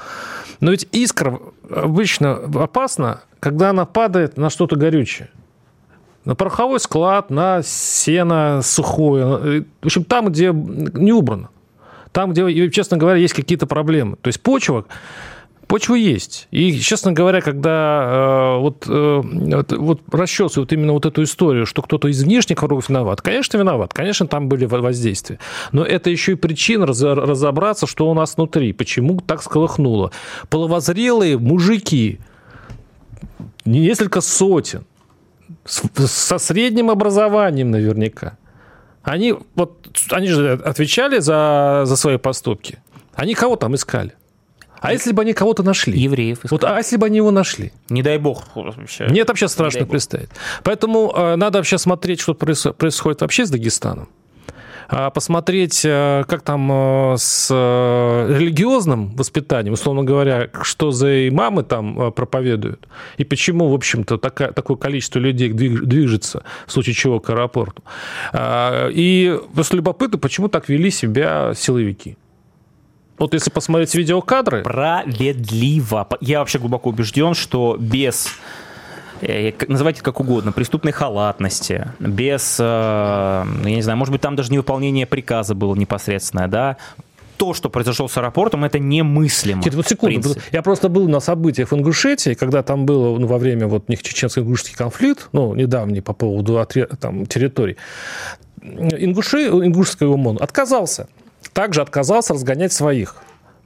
Но 0.60 0.72
ведь 0.72 0.88
искра 0.92 1.40
обычно 1.70 2.34
опасна, 2.54 3.22
когда 3.38 3.70
она 3.70 3.86
падает 3.86 4.36
на 4.36 4.50
что-то 4.50 4.76
горючее. 4.76 5.29
На 6.24 6.34
пороховой 6.34 6.80
склад, 6.80 7.30
на 7.30 7.62
сено 7.62 8.60
сухое. 8.62 9.64
В 9.80 9.86
общем, 9.86 10.04
там, 10.04 10.28
где 10.28 10.52
не 10.52 11.12
убрано. 11.12 11.48
Там, 12.12 12.32
где, 12.32 12.70
честно 12.70 12.96
говоря, 12.96 13.18
есть 13.18 13.34
какие-то 13.34 13.66
проблемы. 13.66 14.16
То 14.20 14.28
есть 14.28 14.40
почва 14.42 14.84
Почва 15.70 15.94
есть. 15.94 16.48
И, 16.50 16.80
честно 16.80 17.12
говоря, 17.12 17.40
когда 17.40 18.56
э, 18.56 18.58
вот, 18.58 18.86
э, 18.88 19.22
вот, 19.76 20.00
расчесывают 20.10 20.72
именно 20.72 20.92
вот 20.92 21.06
эту 21.06 21.22
историю, 21.22 21.64
что 21.64 21.80
кто-то 21.80 22.08
из 22.08 22.24
внешних 22.24 22.58
кругов 22.58 22.88
виноват, 22.88 23.22
конечно, 23.22 23.56
виноват. 23.56 23.94
Конечно, 23.94 24.26
там 24.26 24.48
были 24.48 24.64
воздействия. 24.64 25.38
Но 25.70 25.84
это 25.84 26.10
еще 26.10 26.32
и 26.32 26.34
причина 26.34 26.86
раз, 26.86 27.00
разобраться, 27.00 27.86
что 27.86 28.10
у 28.10 28.14
нас 28.14 28.36
внутри, 28.36 28.72
почему 28.72 29.20
так 29.20 29.44
сколыхнуло. 29.44 30.10
Половозрелые 30.48 31.38
мужики, 31.38 32.18
несколько 33.64 34.22
сотен, 34.22 34.86
со 35.64 36.38
средним 36.38 36.90
образованием 36.90 37.70
наверняка. 37.70 38.36
Они, 39.02 39.34
вот, 39.54 39.88
они 40.10 40.28
же 40.28 40.52
отвечали 40.52 41.20
за, 41.20 41.82
за 41.84 41.96
свои 41.96 42.18
поступки. 42.18 42.78
Они 43.14 43.34
кого 43.34 43.56
там 43.56 43.74
искали? 43.74 44.12
А 44.80 44.92
если 44.92 45.12
бы 45.12 45.22
они 45.22 45.34
кого-то 45.34 45.62
нашли? 45.62 45.98
Евреев. 45.98 46.38
Искали. 46.38 46.50
Вот, 46.50 46.64
а 46.64 46.78
если 46.78 46.96
бы 46.96 47.06
они 47.06 47.18
его 47.18 47.30
нашли? 47.30 47.72
Не 47.90 48.02
дай 48.02 48.18
бог. 48.18 48.44
Вообще. 48.54 49.04
Мне 49.04 49.20
это 49.20 49.32
вообще 49.32 49.48
страшно 49.48 49.84
представить. 49.86 50.30
Поэтому 50.62 51.12
э, 51.14 51.36
надо 51.36 51.58
вообще 51.58 51.78
смотреть, 51.78 52.20
что 52.20 52.34
происходит 52.34 53.20
вообще 53.20 53.44
с 53.44 53.50
Дагестаном. 53.50 54.08
А 54.88 55.10
посмотреть, 55.10 55.82
э, 55.84 56.24
как 56.26 56.42
там 56.42 56.70
э, 56.72 57.14
с 57.18 57.48
э, 57.50 58.36
религиозным 58.38 59.14
воспитанием, 59.16 59.74
условно 59.74 60.04
говоря, 60.04 60.48
что 60.62 60.90
за 60.90 61.28
имамы 61.28 61.62
там 61.62 62.12
проповедуют, 62.12 62.88
и 63.16 63.24
почему, 63.24 63.68
в 63.68 63.74
общем-то, 63.74 64.18
такое, 64.18 64.52
такое 64.52 64.76
количество 64.76 65.18
людей 65.18 65.50
движется, 65.50 66.42
в 66.66 66.72
случае 66.72 66.94
чего, 66.94 67.20
к 67.20 67.30
аэропорту. 67.30 67.82
А, 68.32 68.88
и 68.88 69.38
просто 69.54 69.76
любопытно, 69.76 70.18
почему 70.18 70.48
так 70.48 70.68
вели 70.68 70.90
себя 70.90 71.52
силовики. 71.54 72.16
Вот 73.18 73.34
если 73.34 73.50
посмотреть 73.50 73.94
видеокадры... 73.94 74.60
Справедливо. 74.60 76.08
Я 76.20 76.38
вообще 76.38 76.58
глубоко 76.58 76.88
убежден, 76.88 77.34
что 77.34 77.76
без 77.78 78.30
называйте 79.68 80.02
как 80.02 80.20
угодно, 80.20 80.52
преступной 80.52 80.92
халатности, 80.92 81.88
без, 81.98 82.58
э, 82.58 82.62
я 82.64 83.44
не 83.64 83.82
знаю, 83.82 83.98
может 83.98 84.12
быть, 84.12 84.20
там 84.20 84.36
даже 84.36 84.52
невыполнение 84.52 85.06
приказа 85.06 85.54
было 85.54 85.74
непосредственное, 85.74 86.48
да, 86.48 86.76
то, 87.40 87.54
что 87.54 87.70
произошло 87.70 88.06
с 88.06 88.16
аэропортом, 88.18 88.64
это 88.64 88.78
немыслимо. 88.78 89.62
Нет, 89.64 89.74
вот 89.74 89.88
секунду. 89.88 90.34
Я 90.52 90.60
просто 90.60 90.90
был 90.90 91.08
на 91.08 91.20
событиях 91.20 91.70
в 91.70 91.74
Ингушетии, 91.74 92.34
когда 92.34 92.62
там 92.62 92.84
было 92.84 93.18
ну, 93.18 93.26
во 93.26 93.38
время 93.38 93.66
вот 93.66 93.88
них 93.88 94.02
чеченско-ингушский 94.02 94.76
конфликт, 94.76 95.30
ну, 95.32 95.54
недавний 95.54 96.02
по 96.02 96.12
поводу 96.12 96.62
там, 97.00 97.24
территорий. 97.24 97.78
Ингуши, 98.60 99.46
ингушский 99.46 100.06
ОМОН 100.06 100.36
отказался. 100.38 101.08
Также 101.54 101.80
отказался 101.80 102.34
разгонять 102.34 102.74
своих. 102.74 103.16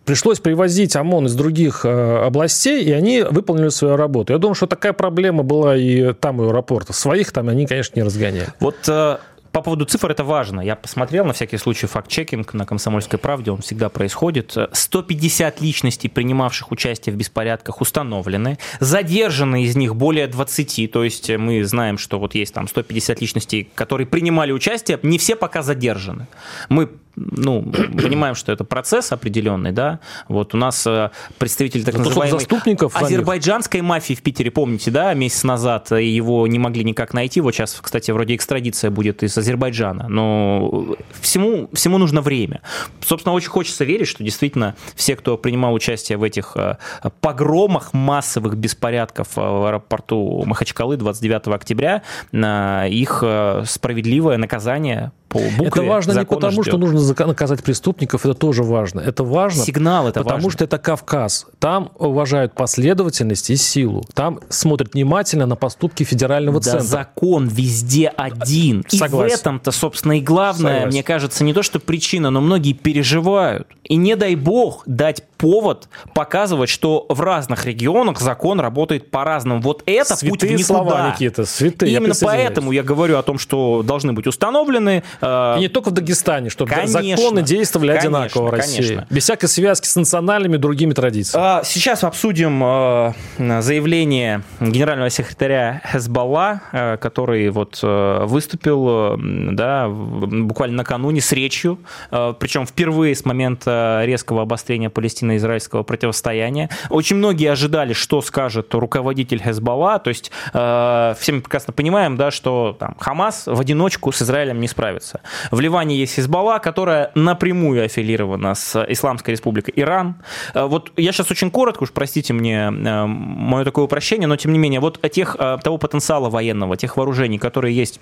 Пришлось 0.04 0.38
привозить 0.38 0.96
ОМОН 0.96 1.26
из 1.26 1.34
других 1.34 1.84
э, 1.84 2.24
областей, 2.24 2.84
и 2.84 2.92
они 2.92 3.22
выполнили 3.22 3.70
свою 3.70 3.96
работу. 3.96 4.32
Я 4.32 4.38
думаю, 4.38 4.54
что 4.54 4.66
такая 4.66 4.92
проблема 4.92 5.42
была 5.42 5.76
и 5.76 6.12
там, 6.12 6.40
у 6.40 6.48
аэропорта. 6.48 6.92
Своих 6.92 7.32
там 7.32 7.48
они, 7.48 7.66
конечно, 7.66 7.98
не 7.98 8.02
разгоняли. 8.02 8.48
Вот 8.60 8.76
э, 8.86 9.16
по 9.54 9.62
поводу 9.62 9.84
цифр 9.84 10.10
это 10.10 10.24
важно. 10.24 10.60
Я 10.60 10.74
посмотрел 10.74 11.24
на 11.24 11.32
всякий 11.32 11.58
случай 11.58 11.86
факт-чекинг 11.86 12.54
на 12.54 12.66
«Комсомольской 12.66 13.20
правде», 13.20 13.52
он 13.52 13.62
всегда 13.62 13.88
происходит. 13.88 14.56
150 14.72 15.60
личностей, 15.60 16.08
принимавших 16.08 16.72
участие 16.72 17.14
в 17.14 17.16
беспорядках, 17.16 17.80
установлены. 17.80 18.58
Задержаны 18.80 19.62
из 19.62 19.76
них 19.76 19.94
более 19.94 20.26
20, 20.26 20.90
то 20.90 21.04
есть 21.04 21.30
мы 21.30 21.62
знаем, 21.62 21.98
что 21.98 22.18
вот 22.18 22.34
есть 22.34 22.52
там 22.52 22.66
150 22.66 23.20
личностей, 23.20 23.70
которые 23.76 24.08
принимали 24.08 24.50
участие, 24.50 24.98
не 25.04 25.18
все 25.18 25.36
пока 25.36 25.62
задержаны. 25.62 26.26
Мы 26.68 26.90
ну, 27.16 27.62
понимаем, 27.62 28.34
что 28.34 28.52
это 28.52 28.64
процесс 28.64 29.12
определенный, 29.12 29.72
да. 29.72 30.00
Вот 30.28 30.54
у 30.54 30.56
нас 30.56 30.86
э, 30.86 31.10
представитель 31.38 31.84
так 31.84 31.96
называемой 31.96 32.40
заступников 32.40 32.96
азербайджанской 32.96 33.80
мафии 33.82 34.14
в 34.14 34.22
Питере, 34.22 34.50
помните, 34.50 34.90
да, 34.90 35.14
месяц 35.14 35.44
назад 35.44 35.90
его 35.92 36.46
не 36.46 36.58
могли 36.58 36.84
никак 36.84 37.14
найти. 37.14 37.40
Вот 37.40 37.54
сейчас, 37.54 37.78
кстати, 37.80 38.10
вроде 38.10 38.34
экстрадиция 38.34 38.90
будет 38.90 39.22
из 39.22 39.36
Азербайджана. 39.36 40.08
Но 40.08 40.96
всему, 41.20 41.68
всему 41.72 41.98
нужно 41.98 42.20
время. 42.20 42.62
Собственно, 43.00 43.34
очень 43.34 43.50
хочется 43.50 43.84
верить, 43.84 44.08
что 44.08 44.24
действительно 44.24 44.74
все, 44.96 45.16
кто 45.16 45.36
принимал 45.36 45.74
участие 45.74 46.18
в 46.18 46.22
этих 46.22 46.56
э, 46.56 46.78
погромах 47.20 47.92
массовых 47.92 48.56
беспорядков 48.56 49.28
э, 49.36 49.40
в 49.40 49.66
аэропорту 49.66 50.44
Махачкалы 50.44 50.96
29 50.96 51.48
октября, 51.48 52.02
их 52.32 53.24
справедливое 53.64 54.36
наказание 54.36 55.12
по 55.28 55.38
букве 55.38 55.66
Это 55.66 55.82
важно 55.82 56.12
не 56.18 56.24
потому, 56.24 56.52
ждет. 56.62 56.66
что 56.66 56.78
нужно 56.78 57.26
наказать 57.26 57.62
преступников, 57.62 58.24
это 58.24 58.34
тоже 58.34 58.62
важно. 58.62 59.00
Это 59.00 59.24
важно, 59.24 59.64
Сигнал 59.64 60.08
это 60.08 60.20
потому 60.20 60.36
важно. 60.36 60.50
что 60.50 60.64
это 60.64 60.78
Кавказ. 60.78 61.46
Там 61.58 61.90
уважают 61.98 62.54
последовательность 62.54 63.50
и 63.50 63.56
силу. 63.56 64.04
Там 64.14 64.40
смотрят 64.48 64.94
внимательно 64.94 65.46
на 65.46 65.56
поступки 65.56 66.04
федерального 66.04 66.60
да, 66.60 66.72
центра. 66.72 66.86
закон 66.86 67.48
везде 67.48 68.08
один. 68.08 68.84
Согласен. 68.88 69.34
И 69.34 69.36
в 69.36 69.40
этом-то, 69.40 69.70
собственно, 69.72 70.18
и 70.18 70.20
главное, 70.20 70.72
Согласен. 70.74 70.88
мне 70.88 71.02
кажется, 71.02 71.42
не 71.44 71.52
то, 71.52 71.62
что 71.62 71.80
причина, 71.80 72.30
но 72.30 72.40
многие 72.40 72.72
переживают. 72.72 73.66
И 73.84 73.96
не 73.96 74.16
дай 74.16 74.34
бог 74.34 74.82
дать 74.86 75.24
повод 75.36 75.88
показывать, 76.14 76.70
что 76.70 77.04
в 77.08 77.20
разных 77.20 77.66
регионах 77.66 78.18
закон 78.18 78.60
работает 78.60 79.10
по-разному. 79.10 79.60
Вот 79.60 79.82
это 79.84 80.16
святые 80.16 80.30
путь 80.30 80.42
в 80.42 80.52
никуда. 80.52 80.64
слова, 80.64 81.12
Никита, 81.12 81.44
святые. 81.44 81.92
Именно 81.92 82.14
я 82.18 82.26
поэтому 82.26 82.72
я 82.72 82.82
говорю 82.82 83.18
о 83.18 83.22
том, 83.22 83.38
что 83.38 83.82
должны 83.82 84.14
быть 84.14 84.26
установлены 84.26 85.02
и 85.20 85.56
не 85.58 85.68
только 85.68 85.90
в 85.90 85.92
Дагестане, 85.92 86.48
чтобы 86.48 86.70
конечно, 86.70 87.02
законы 87.02 87.42
действовали 87.42 87.88
конечно, 87.88 88.08
одинаково 88.08 88.46
в 88.48 88.50
России. 88.50 88.76
Конечно. 88.76 89.06
Без 89.10 89.22
всякой 89.24 89.48
связки 89.48 89.86
с 89.86 89.96
национальными 89.96 90.56
другими 90.56 90.94
традициями. 90.94 91.44
А, 91.44 91.62
сейчас 91.64 92.04
обсудим 92.04 92.62
а, 92.64 93.14
заявление 93.36 94.42
генерального 94.60 95.10
секретаря 95.10 95.82
Хезбалла, 95.92 96.62
а, 96.72 96.96
который 96.96 97.50
вот 97.50 97.80
выступил 97.82 99.18
да, 99.18 99.88
буквально 99.88 100.78
накануне 100.78 101.20
с 101.20 101.32
речью, 101.32 101.78
причем 102.10 102.66
впервые 102.66 103.14
с 103.14 103.24
момента 103.24 103.73
резкого 104.04 104.42
обострения 104.42 104.90
палестино-израильского 104.90 105.82
противостояния. 105.82 106.70
Очень 106.90 107.16
многие 107.16 107.50
ожидали, 107.50 107.92
что 107.92 108.22
скажет 108.22 108.74
руководитель 108.74 109.42
Хезбалла, 109.42 109.98
то 109.98 110.08
есть 110.08 110.30
все 110.50 111.32
мы 111.32 111.40
прекрасно 111.40 111.72
понимаем, 111.72 112.16
да, 112.16 112.30
что 112.30 112.76
там, 112.78 112.96
Хамас 112.98 113.46
в 113.46 113.60
одиночку 113.60 114.12
с 114.12 114.22
Израилем 114.22 114.60
не 114.60 114.68
справится. 114.68 115.20
В 115.50 115.60
Ливане 115.60 115.96
есть 115.96 116.14
Хизбалла, 116.14 116.58
которая 116.58 117.10
напрямую 117.14 117.84
аффилирована 117.84 118.54
с 118.54 118.84
Исламской 118.88 119.32
Республикой 119.32 119.74
Иран. 119.76 120.16
Э, 120.54 120.64
вот 120.64 120.92
я 120.96 121.12
сейчас 121.12 121.30
очень 121.30 121.50
коротко, 121.50 121.84
уж 121.84 121.92
простите 121.92 122.32
мне 122.32 122.66
э, 122.66 123.06
мое 123.06 123.64
такое 123.64 123.84
упрощение, 123.84 124.26
но 124.26 124.36
тем 124.36 124.52
не 124.52 124.58
менее, 124.58 124.80
вот 124.80 125.00
тех, 125.10 125.36
э, 125.38 125.58
того 125.62 125.78
потенциала 125.78 126.30
военного, 126.30 126.76
тех 126.76 126.96
вооружений, 126.96 127.38
которые 127.38 127.74
есть 127.74 128.00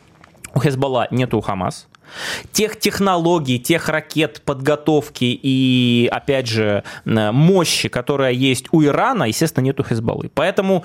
у 0.55 0.61
Хезбалла, 0.61 1.09
нету 1.11 1.39
у 1.39 1.41
Хамас. 1.41 1.89
Тех 2.53 2.79
технологий, 2.79 3.59
тех 3.59 3.89
ракет, 3.89 4.43
подготовки 4.45 5.25
и, 5.25 6.09
опять 6.13 6.47
же, 6.47 6.85
мощи, 7.05 7.89
которая 7.89 8.33
есть 8.33 8.67
у 8.71 8.83
Ирана, 8.83 9.25
естественно, 9.25 9.65
нету 9.65 9.83
Хезбаллы. 9.83 10.31
Поэтому 10.35 10.85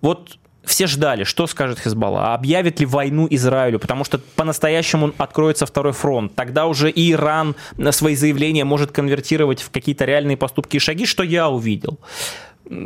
вот 0.00 0.38
все 0.64 0.86
ждали, 0.86 1.24
что 1.24 1.46
скажет 1.46 1.80
Хизбалла, 1.80 2.34
объявит 2.34 2.78
ли 2.78 2.86
войну 2.86 3.26
Израилю, 3.30 3.78
потому 3.78 4.04
что 4.04 4.18
по-настоящему 4.18 5.12
откроется 5.16 5.64
второй 5.66 5.94
фронт. 5.94 6.34
Тогда 6.34 6.66
уже 6.66 6.90
и 6.90 7.12
Иран 7.12 7.56
свои 7.90 8.14
заявления 8.14 8.64
может 8.64 8.92
конвертировать 8.92 9.62
в 9.62 9.70
какие-то 9.70 10.04
реальные 10.04 10.36
поступки 10.36 10.76
и 10.76 10.78
шаги, 10.78 11.06
что 11.06 11.22
я 11.22 11.48
увидел 11.48 11.98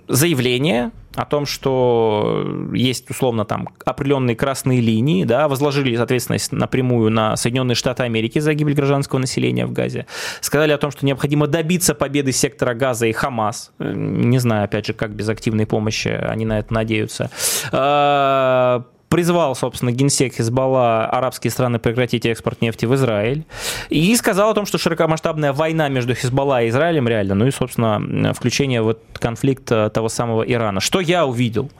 заявление 0.08 0.92
о 1.14 1.24
том, 1.26 1.44
что 1.44 2.70
есть 2.72 3.10
условно 3.10 3.44
там 3.44 3.68
определенные 3.84 4.34
красные 4.34 4.80
линии, 4.80 5.24
да, 5.24 5.48
возложили 5.48 5.94
ответственность 5.94 6.52
напрямую 6.52 7.10
на 7.10 7.36
Соединенные 7.36 7.74
Штаты 7.74 8.04
Америки 8.04 8.38
за 8.38 8.54
гибель 8.54 8.74
гражданского 8.74 9.18
населения 9.18 9.66
в 9.66 9.72
Газе, 9.72 10.06
сказали 10.40 10.72
о 10.72 10.78
том, 10.78 10.90
что 10.90 11.04
необходимо 11.04 11.46
добиться 11.46 11.94
победы 11.94 12.32
сектора 12.32 12.74
Газа 12.74 13.06
и 13.06 13.12
Хамас, 13.12 13.72
не 13.78 14.38
знаю, 14.38 14.64
опять 14.64 14.86
же, 14.86 14.94
как 14.94 15.10
без 15.10 15.28
активной 15.28 15.66
помощи 15.66 16.08
они 16.08 16.44
на 16.44 16.60
это 16.60 16.72
надеются, 16.72 17.30
а, 17.72 18.84
призвал, 19.12 19.54
собственно, 19.54 19.92
генсек 19.92 20.36
Хизбалла 20.36 21.04
арабские 21.04 21.50
страны 21.50 21.78
прекратить 21.78 22.24
экспорт 22.24 22.62
нефти 22.62 22.86
в 22.86 22.94
Израиль 22.94 23.44
и 23.90 24.16
сказал 24.16 24.52
о 24.52 24.54
том, 24.54 24.64
что 24.64 24.78
широкомасштабная 24.78 25.52
война 25.52 25.90
между 25.90 26.14
Хизбалла 26.14 26.62
и 26.62 26.70
Израилем 26.70 27.06
реально, 27.06 27.34
ну 27.34 27.46
и, 27.46 27.50
собственно, 27.50 28.32
включение 28.32 28.80
в 28.80 28.88
этот 28.88 29.18
конфликт 29.18 29.70
э, 29.70 29.90
того 29.90 30.08
самого 30.08 30.42
Ирана. 30.44 30.80
Что 30.80 30.98
я 31.00 31.26
увидел? 31.26 31.70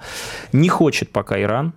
Не 0.53 0.69
хочет 0.69 1.11
пока 1.11 1.41
Иран 1.41 1.73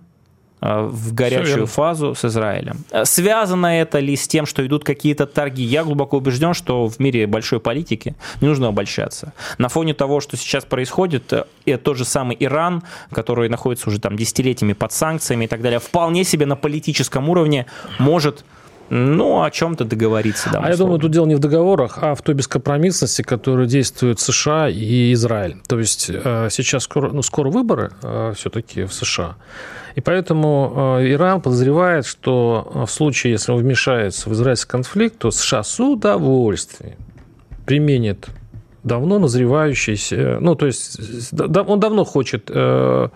в 0.60 1.14
горячую 1.14 1.66
фазу 1.66 2.14
с 2.14 2.24
Израилем. 2.24 2.78
Э, 2.90 3.04
связано 3.04 3.66
это 3.66 3.98
ли 3.98 4.16
с 4.16 4.26
тем, 4.26 4.46
что 4.46 4.66
идут 4.66 4.84
какие-то 4.84 5.26
торги? 5.26 5.62
Я 5.62 5.84
глубоко 5.84 6.16
убежден, 6.16 6.54
что 6.54 6.88
в 6.88 6.98
мире 6.98 7.26
большой 7.26 7.60
политики 7.60 8.14
не 8.40 8.48
нужно 8.48 8.68
обольщаться. 8.68 9.32
На 9.58 9.68
фоне 9.68 9.94
того, 9.94 10.20
что 10.20 10.36
сейчас 10.36 10.64
происходит, 10.64 11.32
э, 11.32 11.44
это 11.66 11.84
тот 11.84 11.96
же 11.98 12.04
самый 12.04 12.36
Иран, 12.40 12.82
который 13.12 13.48
находится 13.48 13.88
уже 13.90 14.00
там 14.00 14.16
десятилетиями 14.16 14.72
под 14.72 14.92
санкциями 14.92 15.44
и 15.44 15.48
так 15.48 15.60
далее, 15.60 15.78
вполне 15.78 16.24
себе 16.24 16.46
на 16.46 16.56
политическом 16.56 17.28
уровне 17.28 17.66
может 17.98 18.44
ну, 18.90 19.42
о 19.42 19.50
чем-то 19.50 19.84
договориться. 19.84 20.50
Да, 20.52 20.60
а 20.62 20.70
я 20.70 20.76
думаю, 20.76 20.98
тут 20.98 21.10
дело 21.10 21.26
не 21.26 21.34
в 21.34 21.38
договорах, 21.38 21.98
а 22.00 22.14
в 22.14 22.22
той 22.22 22.34
бескомпромиссности, 22.34 23.22
которую 23.22 23.66
действуют 23.66 24.20
США 24.20 24.68
и 24.68 25.12
Израиль. 25.12 25.56
То 25.66 25.78
есть 25.78 26.10
э, 26.10 26.48
сейчас 26.50 26.84
скоро, 26.84 27.10
ну, 27.10 27.22
скоро 27.22 27.50
выборы 27.50 27.90
э, 28.02 28.32
все-таки 28.36 28.84
в 28.84 28.92
США. 28.92 29.36
И 29.94 30.00
поэтому 30.00 30.98
э, 31.00 31.12
Иран 31.12 31.40
подозревает, 31.40 32.06
что 32.06 32.84
в 32.86 32.90
случае, 32.90 33.32
если 33.32 33.52
он 33.52 33.58
вмешается 33.58 34.28
в 34.28 34.32
израильский 34.34 34.70
конфликт, 34.70 35.18
то 35.18 35.30
США 35.30 35.62
с 35.62 35.80
удовольствием 35.80 36.96
применит 37.64 38.28
давно 38.86 39.18
назревающийся, 39.18 40.38
ну, 40.40 40.54
то 40.54 40.66
есть 40.66 40.98
он 41.32 41.80
давно 41.80 42.04
хочет 42.04 42.50
э, 42.54 43.08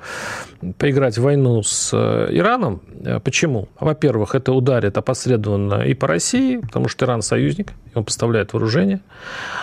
поиграть 0.79 1.17
в 1.17 1.23
войну 1.23 1.63
с 1.63 1.91
э, 1.93 2.29
Ираном. 2.31 2.83
Почему? 3.25 3.69
Во-первых, 3.79 4.35
это 4.35 4.53
ударит 4.53 4.99
опосредованно 4.99 5.83
и 5.83 5.95
по 5.95 6.07
России, 6.07 6.57
потому 6.57 6.89
что 6.89 7.07
Иран 7.07 7.23
союзник, 7.23 7.73
он 7.95 8.05
поставляет 8.05 8.53
вооружение. 8.53 9.01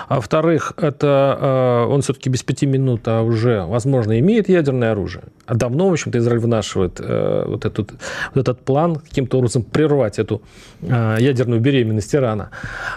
А 0.08 0.16
во-вторых, 0.16 0.74
это 0.78 1.38
э, 1.40 1.92
он 1.92 2.02
все-таки 2.02 2.30
без 2.30 2.44
пяти 2.44 2.66
минут, 2.66 3.02
а 3.08 3.22
уже, 3.22 3.64
возможно, 3.66 4.20
имеет 4.20 4.50
ядерное 4.50 4.92
оружие. 4.92 5.26
А 5.46 5.56
давно, 5.56 5.90
в 5.90 5.94
общем-то, 5.94 6.18
Израиль 6.18 6.40
вынашивает 6.40 7.00
э, 7.00 7.44
вот, 7.48 7.66
этот, 7.66 7.92
вот 8.34 8.42
этот 8.42 8.60
план 8.62 8.96
каким-то 8.96 9.38
образом 9.38 9.64
прервать 9.64 10.20
эту 10.20 10.42
э, 10.82 11.18
ядерную 11.20 11.62
беременность 11.62 12.14
Ирана. 12.16 12.50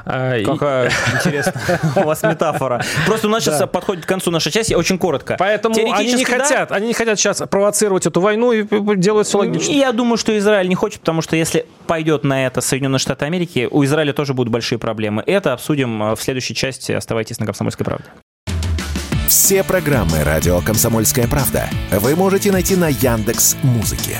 А, 0.05 0.43
Какая 0.43 0.91
интересная 1.15 1.81
у 1.97 2.01
вас 2.01 2.23
метафора. 2.23 2.83
Просто 3.07 3.29
у 3.29 3.31
нас 3.31 3.45
сейчас 3.45 3.69
подходит 3.69 4.05
к 4.05 4.09
концу 4.09 4.31
наша 4.31 4.51
часть, 4.51 4.73
очень 4.73 4.99
коротко. 4.99 5.37
Поэтому 5.39 5.75
они 5.93 6.15
не 6.15 6.25
хотят, 6.25 6.73
они 6.73 6.89
не 6.89 6.95
хотят 6.95 7.19
сейчас 7.19 7.43
провоцировать 7.51 8.07
эту 8.07 8.21
войну 8.21 8.53
и 8.53 8.65
делают 8.97 9.27
все 9.27 9.39
логично. 9.39 9.73
Я 9.73 9.93
думаю, 9.93 10.17
что 10.17 10.37
Израиль 10.39 10.69
не 10.69 10.75
хочет, 10.75 11.01
потому 11.01 11.23
что 11.23 11.37
если 11.37 11.67
пойдет 11.87 12.25
на 12.25 12.47
это 12.47 12.61
Соединенные 12.61 12.99
Штаты 12.99 13.25
Америки, 13.25 13.69
у 13.71 13.85
Израиля 13.85 14.13
тоже 14.13 14.35
будут 14.35 14.53
большие 14.53 14.79
проблемы. 14.79 15.23
Это 15.27 15.53
обсудим 15.53 16.03
э, 16.03 16.17
в 16.17 16.23
следующей 16.23 16.55
части. 16.55 16.93
Оставайтесь 16.93 17.39
на 17.39 17.47
«Комсомольской 17.47 17.85
правде». 17.85 18.07
Все 19.29 19.63
программы 19.63 20.25
«Радио 20.25 20.61
Комсомольская 20.61 21.29
правда» 21.29 21.69
вы 21.93 22.17
можете 22.17 22.51
найти 22.51 22.77
на 22.77 22.89
Яндекс 22.89 23.57
Музыке. 23.63 24.19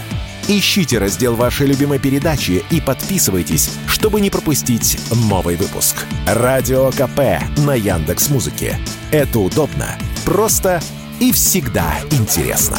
Ищите 0.53 0.99
раздел 0.99 1.37
вашей 1.37 1.69
любимой 1.69 2.01
передачи 2.01 2.65
и 2.71 2.81
подписывайтесь, 2.81 3.71
чтобы 3.87 4.21
не 4.21 4.31
пропустить 4.31 4.99
новый 5.29 5.55
выпуск. 5.55 6.05
Радио 6.27 6.91
КП 6.91 7.41
на 7.59 7.77
Яндекс 7.77 8.31
Музыке. 8.31 8.77
Это 9.13 9.39
удобно, 9.39 9.97
просто 10.25 10.83
и 11.21 11.31
всегда 11.31 11.95
интересно. 12.11 12.79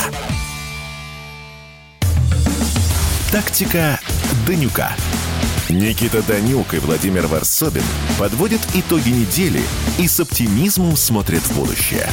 Тактика 3.31 4.01
Данюка. 4.45 4.91
Никита 5.69 6.21
Данюк 6.23 6.73
и 6.73 6.79
Владимир 6.79 7.27
Варсобин 7.27 7.85
подводят 8.19 8.59
итоги 8.73 9.11
недели 9.11 9.63
и 9.97 10.09
с 10.09 10.19
оптимизмом 10.19 10.97
смотрят 10.97 11.43
в 11.43 11.55
будущее. 11.55 12.09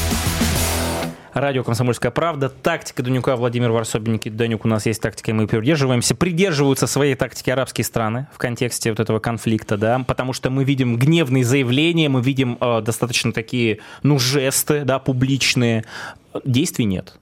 Радио 1.41 1.63
«Комсомольская 1.63 2.11
правда». 2.11 2.49
Тактика 2.49 3.03
Данюка, 3.03 3.37
Владимир 3.37 3.71
Варсобин, 3.71 4.15
Никита 4.15 4.37
Данюк. 4.37 4.65
У 4.65 4.69
нас 4.69 4.87
есть 4.87 5.01
тактика, 5.01 5.31
и 5.31 5.35
мы 5.35 5.47
придерживаемся. 5.47 6.15
Придерживаются 6.15 6.87
своей 6.87 7.15
тактики 7.15 7.51
арабские 7.51 7.85
страны 7.85 8.27
в 8.35 8.39
контексте 8.39 8.91
вот 8.91 9.01
этого 9.01 9.19
конфликта, 9.19 9.77
да, 9.77 10.05
потому 10.07 10.33
что 10.33 10.51
мы 10.51 10.65
видим 10.65 10.97
гневные 10.97 11.45
заявления, 11.45 12.09
мы 12.09 12.23
видим 12.23 12.59
э, 12.61 12.81
достаточно 12.83 13.33
такие, 13.33 13.79
ну, 14.03 14.19
жесты, 14.19 14.85
да, 14.85 14.99
публичные. 14.99 15.85
Действий 16.45 16.85
нет. 16.85 17.19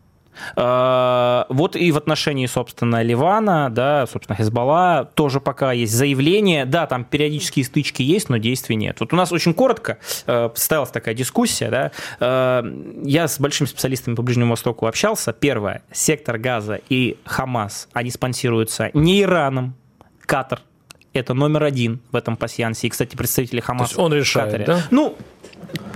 А, 0.55 1.47
вот 1.49 1.77
и 1.77 1.93
в 1.93 1.97
отношении, 1.97 2.47
собственно, 2.47 3.03
Ливана, 3.03 3.71
да, 3.71 4.07
собственно, 4.07 4.37
Хезбалла 4.37 5.11
тоже 5.15 5.41
пока 5.41 5.73
есть 5.73 5.93
заявление. 5.93 6.65
Да, 6.65 6.87
там 6.87 7.05
периодические 7.05 7.65
стычки 7.65 8.03
есть, 8.03 8.29
но 8.29 8.37
действий 8.37 8.77
нет. 8.77 9.01
Вот 9.01 9.13
у 9.13 9.17
нас 9.17 9.33
очень 9.33 9.55
коротко 9.55 9.99
э, 10.27 10.51
состоялась 10.55 10.91
такая 10.91 11.15
дискуссия. 11.15 11.71
Да. 11.71 11.93
Э, 12.21 12.63
я 13.05 13.29
с 13.29 13.41
большими 13.41 13.67
специалистами 13.67 14.15
по 14.15 14.23
Ближнему 14.23 14.51
Востоку 14.51 14.87
общался. 14.87 15.33
Первое, 15.33 15.83
сектор 15.93 16.39
Газа 16.39 16.81
и 16.89 17.17
Хамас, 17.25 17.89
они 17.93 18.11
спонсируются 18.11 18.91
не 18.95 19.23
Ираном, 19.23 19.75
Катар, 20.27 20.61
это 21.19 21.35
номер 21.35 21.65
один 21.65 22.01
в 22.13 22.17
этом 22.17 22.37
пассиансе. 22.37 22.87
И, 22.87 22.91
кстати, 22.91 23.17
представители 23.17 23.61
Хамаса. 23.61 24.01
он 24.01 24.13
решает, 24.13 24.65
да? 24.67 24.83
Ну, 24.91 25.17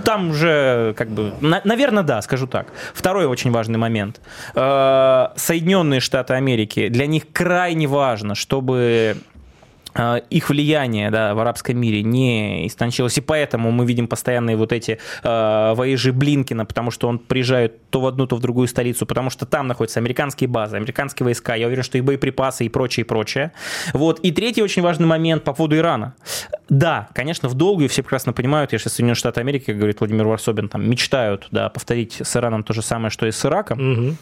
там 0.03 0.29
уже, 0.31 0.93
как 0.97 1.09
бы, 1.09 1.33
на, 1.41 1.61
наверное, 1.63 2.03
да, 2.03 2.21
скажу 2.21 2.47
так. 2.47 2.67
Второй 2.93 3.25
очень 3.25 3.51
важный 3.51 3.77
момент. 3.77 4.19
Э, 4.55 5.27
Соединенные 5.35 5.99
Штаты 5.99 6.33
Америки, 6.33 6.89
для 6.89 7.05
них 7.05 7.23
крайне 7.31 7.87
важно, 7.87 8.35
чтобы 8.35 9.17
их 10.29 10.49
влияние 10.49 11.11
да, 11.11 11.33
в 11.35 11.39
арабском 11.39 11.77
мире 11.77 12.01
не 12.03 12.67
истончилось, 12.67 13.17
и 13.17 13.21
поэтому 13.21 13.71
мы 13.71 13.85
видим 13.85 14.07
постоянные 14.07 14.55
вот 14.55 14.71
эти 14.71 14.99
э, 15.23 15.73
воежи 15.75 16.13
Блинкина, 16.13 16.65
потому 16.65 16.91
что 16.91 17.07
он 17.07 17.19
приезжает 17.19 17.89
то 17.89 17.99
в 17.99 18.07
одну, 18.07 18.25
то 18.25 18.37
в 18.37 18.39
другую 18.39 18.67
столицу, 18.67 19.05
потому 19.05 19.29
что 19.29 19.45
там 19.45 19.67
находятся 19.67 19.99
американские 19.99 20.47
базы, 20.47 20.77
американские 20.77 21.25
войска, 21.25 21.55
я 21.55 21.67
уверен, 21.67 21.83
что 21.83 21.97
и 21.97 22.01
боеприпасы, 22.01 22.65
и 22.65 22.69
прочее, 22.69 23.03
и 23.03 23.07
прочее. 23.07 23.51
Вот. 23.93 24.19
И 24.19 24.31
третий 24.31 24.63
очень 24.63 24.81
важный 24.81 25.07
момент 25.07 25.43
по 25.43 25.53
поводу 25.53 25.75
Ирана. 25.75 26.15
Да, 26.69 27.09
конечно, 27.13 27.49
в 27.49 27.53
долгую 27.55 27.89
все 27.89 28.01
прекрасно 28.01 28.31
понимают, 28.31 28.71
если 28.71 28.87
Соединенные 28.87 29.15
Штаты 29.15 29.41
Америки, 29.41 29.65
как 29.65 29.77
говорит 29.77 29.99
Владимир 29.99 30.25
Варсобин, 30.25 30.69
там 30.69 30.89
мечтают 30.89 31.47
да, 31.51 31.69
повторить 31.69 32.21
с 32.23 32.35
Ираном 32.37 32.63
то 32.63 32.73
же 32.73 32.81
самое, 32.81 33.09
что 33.09 33.27
и 33.27 33.31
с 33.31 33.45
Ираком. 33.45 33.91
Угу. 33.91 34.15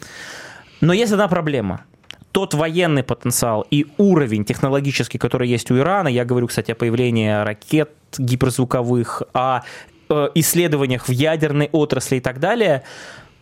Но 0.82 0.93
есть 0.93 1.11
одна 1.11 1.28
проблема– 1.28 1.86
тот 2.32 2.53
военный 2.53 3.03
потенциал 3.03 3.65
и 3.71 3.88
уровень 3.97 4.45
технологический, 4.45 5.17
который 5.17 5.47
есть 5.47 5.71
у 5.71 5.77
Ирана, 5.77 6.07
я 6.07 6.25
говорю, 6.25 6.47
кстати, 6.47 6.71
о 6.71 6.75
появлении 6.75 7.43
ракет 7.43 7.91
гиперзвуковых, 8.17 9.23
о 9.34 9.61
э, 10.09 10.30
исследованиях 10.36 11.07
в 11.07 11.11
ядерной 11.11 11.69
отрасли 11.71 12.17
и 12.17 12.19
так 12.19 12.39
далее, 12.39 12.84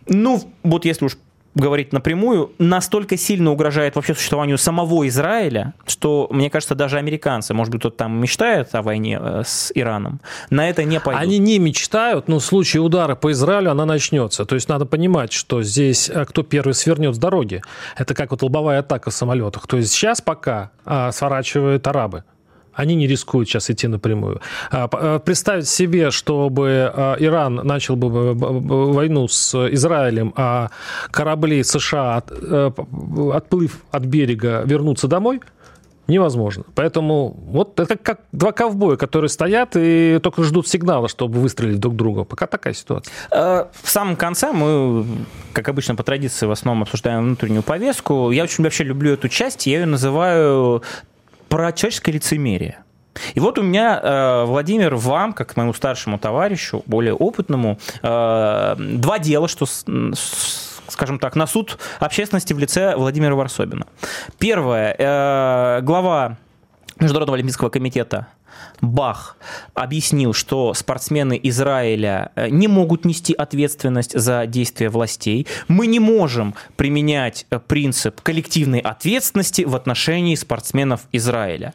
ну, 0.06 0.42
вот 0.62 0.84
если 0.84 1.04
уж 1.04 1.18
говорить 1.54 1.92
напрямую, 1.92 2.52
настолько 2.58 3.16
сильно 3.16 3.50
угрожает 3.50 3.96
вообще 3.96 4.14
существованию 4.14 4.58
самого 4.58 5.06
Израиля, 5.08 5.74
что, 5.86 6.28
мне 6.30 6.50
кажется, 6.50 6.74
даже 6.74 6.98
американцы, 6.98 7.54
может 7.54 7.72
быть, 7.72 7.80
кто-то 7.80 7.96
там 7.96 8.20
мечтает 8.20 8.74
о 8.74 8.82
войне 8.82 9.18
э, 9.20 9.42
с 9.44 9.72
Ираном, 9.74 10.20
на 10.50 10.68
это 10.68 10.84
не 10.84 11.00
пойдут. 11.00 11.22
Они 11.22 11.38
не 11.38 11.58
мечтают, 11.58 12.28
но 12.28 12.38
в 12.38 12.44
случае 12.44 12.82
удара 12.82 13.14
по 13.14 13.32
Израилю 13.32 13.70
она 13.70 13.86
начнется. 13.86 14.44
То 14.44 14.54
есть 14.54 14.68
надо 14.68 14.86
понимать, 14.86 15.32
что 15.32 15.62
здесь 15.62 16.08
э, 16.08 16.24
кто 16.24 16.42
первый 16.42 16.74
свернет 16.74 17.14
с 17.14 17.18
дороги. 17.18 17.62
Это 17.96 18.14
как 18.14 18.30
вот 18.30 18.42
лобовая 18.42 18.80
атака 18.80 19.10
в 19.10 19.14
самолетах. 19.14 19.66
То 19.66 19.76
есть 19.76 19.92
сейчас 19.92 20.20
пока 20.20 20.70
а, 20.84 21.10
сворачивают 21.12 21.86
арабы. 21.86 22.24
Они 22.78 22.94
не 22.94 23.08
рискуют 23.08 23.48
сейчас 23.48 23.70
идти 23.70 23.88
напрямую. 23.88 24.40
А, 24.70 24.88
а, 24.92 25.18
представить 25.18 25.68
себе, 25.68 26.12
чтобы 26.12 26.92
а, 26.94 27.16
Иран 27.18 27.56
начал 27.56 27.96
бы 27.96 28.34
войну 28.34 29.26
с 29.26 29.54
Израилем, 29.74 30.32
а 30.36 30.70
корабли 31.10 31.64
США, 31.64 32.22
э, 32.30 32.70
отплыв 33.32 33.80
от 33.90 34.04
берега, 34.04 34.62
вернутся 34.64 35.08
домой– 35.08 35.40
невозможно. 36.08 36.64
Поэтому 36.74 37.36
вот 37.46 37.78
это 37.78 37.96
как 37.96 38.20
два 38.32 38.52
ковбоя, 38.52 38.96
которые 38.96 39.28
стоят 39.28 39.76
и 39.76 40.18
только 40.22 40.42
ждут 40.42 40.66
сигнала, 40.66 41.06
чтобы 41.06 41.38
выстрелить 41.38 41.78
друг 41.78 41.94
друга. 41.94 42.24
Пока 42.24 42.46
такая 42.46 42.74
ситуация. 42.74 43.12
В 43.30 43.68
самом 43.84 44.16
конце 44.16 44.52
мы, 44.52 45.06
как 45.52 45.68
обычно 45.68 45.94
по 45.94 46.02
традиции, 46.02 46.46
в 46.46 46.50
основном 46.50 46.82
обсуждаем 46.82 47.22
внутреннюю 47.24 47.62
повестку. 47.62 48.30
Я 48.30 48.42
очень 48.44 48.64
вообще 48.64 48.84
люблю 48.84 49.12
эту 49.12 49.28
часть. 49.28 49.66
Я 49.66 49.80
ее 49.80 49.86
называю 49.86 50.82
про 51.48 51.72
человеческое 51.72 52.12
лицемерие. 52.12 52.78
И 53.34 53.40
вот 53.40 53.58
у 53.58 53.62
меня, 53.62 54.00
э, 54.02 54.44
Владимир, 54.44 54.94
вам, 54.94 55.32
как 55.32 55.56
моему 55.56 55.72
старшему 55.74 56.18
товарищу, 56.18 56.82
более 56.86 57.14
опытному, 57.14 57.78
э, 58.02 58.74
два 58.78 59.18
дела, 59.18 59.48
что 59.48 59.66
скажем 60.88 61.18
так, 61.18 61.36
на 61.36 61.46
суд 61.46 61.78
общественности 62.00 62.52
в 62.54 62.58
лице 62.58 62.96
Владимира 62.96 63.34
Варсобина. 63.34 63.86
Первое. 64.38 64.94
Э, 64.98 65.80
глава 65.82 66.38
Международного 66.98 67.36
олимпийского 67.36 67.68
комитета 67.68 68.26
Бах 68.80 69.36
объяснил, 69.74 70.32
что 70.32 70.74
спортсмены 70.74 71.38
Израиля 71.42 72.32
не 72.36 72.68
могут 72.68 73.04
нести 73.04 73.32
ответственность 73.32 74.18
за 74.18 74.46
действия 74.46 74.88
властей. 74.88 75.46
Мы 75.68 75.86
не 75.86 76.00
можем 76.00 76.54
применять 76.76 77.46
принцип 77.66 78.20
коллективной 78.20 78.80
ответственности 78.80 79.62
в 79.62 79.74
отношении 79.74 80.34
спортсменов 80.34 81.02
Израиля. 81.12 81.74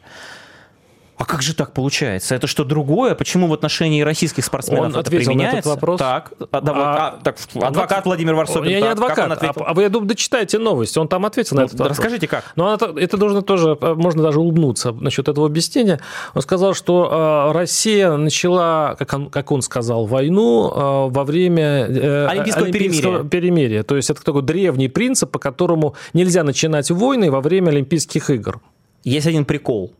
А 1.16 1.24
как 1.24 1.42
же 1.42 1.54
так 1.54 1.72
получается? 1.72 2.34
Это 2.34 2.46
что 2.46 2.64
другое? 2.64 3.14
Почему 3.14 3.46
в 3.46 3.52
отношении 3.52 4.02
российских 4.02 4.44
спортсменов 4.44 4.94
он 4.94 5.00
это 5.00 5.10
применяется? 5.10 5.54
На 5.54 5.58
этот 5.58 5.66
вопрос. 5.66 5.98
Так, 6.00 6.32
а, 6.40 6.46
а, 6.52 7.08
а, 7.08 7.20
так 7.22 7.36
адвокат 7.54 8.04
Владимир 8.04 8.34
Варсобин. 8.34 8.70
Я 8.70 8.80
так, 8.80 8.86
не 8.86 8.92
адвокат, 8.92 9.42
а, 9.42 9.52
а 9.64 9.74
вы, 9.74 9.82
я 9.82 9.88
думаю, 9.88 10.08
дочитайте 10.08 10.58
новость. 10.58 10.96
Он 10.96 11.06
там 11.06 11.24
ответил 11.24 11.56
ну, 11.56 11.62
на 11.62 11.66
этот 11.66 11.78
вопрос. 11.78 11.98
Расскажите, 11.98 12.26
как? 12.26 12.52
Ну, 12.56 12.72
это, 12.72 12.92
это 12.98 13.16
должно 13.16 13.42
тоже, 13.42 13.78
э, 13.80 13.94
можно 13.94 14.24
даже 14.24 14.40
улыбнуться 14.40 14.90
насчет 14.92 15.28
этого 15.28 15.46
объяснения. 15.46 16.00
Он 16.34 16.42
сказал, 16.42 16.74
что 16.74 17.50
э, 17.52 17.52
Россия 17.52 18.16
начала, 18.16 18.96
как 18.98 19.12
он, 19.14 19.30
как 19.30 19.52
он 19.52 19.62
сказал, 19.62 20.06
войну 20.06 20.72
э, 20.74 21.10
во 21.10 21.24
время 21.24 21.86
э, 21.86 22.26
Олимпийского, 22.26 22.64
Олимпийского 22.64 23.12
перемирия. 23.18 23.28
перемирия. 23.28 23.82
То 23.84 23.96
есть 23.96 24.10
это 24.10 24.24
такой 24.24 24.42
древний 24.42 24.88
принцип, 24.88 25.30
по 25.30 25.38
которому 25.38 25.94
нельзя 26.12 26.42
начинать 26.42 26.90
войны 26.90 27.30
во 27.30 27.40
время 27.40 27.70
Олимпийских 27.70 28.30
игр. 28.30 28.60
Есть 29.04 29.28
один 29.28 29.44
прикол 29.44 29.92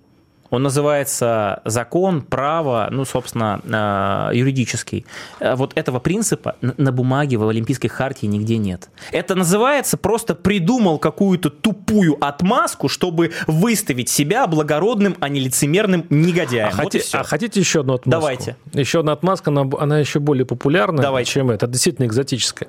Он 0.54 0.62
называется 0.62 1.60
закон, 1.64 2.22
право, 2.22 2.88
ну, 2.90 3.04
собственно, 3.04 3.60
э, 4.32 4.36
юридический. 4.36 5.04
Э, 5.40 5.54
вот 5.54 5.72
этого 5.74 5.98
принципа 5.98 6.56
на 6.60 6.92
бумаге 6.92 7.36
в 7.36 7.48
Олимпийской 7.48 7.88
хартии 7.88 8.26
нигде 8.26 8.56
нет. 8.56 8.88
Это 9.10 9.34
называется 9.34 9.96
просто 9.96 10.34
придумал 10.34 10.98
какую-то 10.98 11.50
тупую 11.50 12.16
отмазку, 12.24 12.88
чтобы 12.88 13.32
выставить 13.46 14.08
себя 14.08 14.46
благородным, 14.46 15.16
а 15.20 15.28
не 15.28 15.40
лицемерным 15.40 16.06
негодяем. 16.10 16.68
А, 16.68 16.76
вот 16.76 16.92
хотите, 16.92 17.18
а 17.18 17.24
хотите 17.24 17.60
еще 17.60 17.80
одну 17.80 17.94
отмазку? 17.94 18.20
Давайте. 18.20 18.56
Еще 18.72 19.00
одна 19.00 19.12
отмазка, 19.12 19.50
она, 19.50 19.68
она 19.78 19.98
еще 19.98 20.20
более 20.20 20.46
популярна, 20.46 21.02
Давайте. 21.02 21.30
чем 21.32 21.50
это. 21.50 21.66
Действительно 21.66 22.06
экзотическая. 22.06 22.68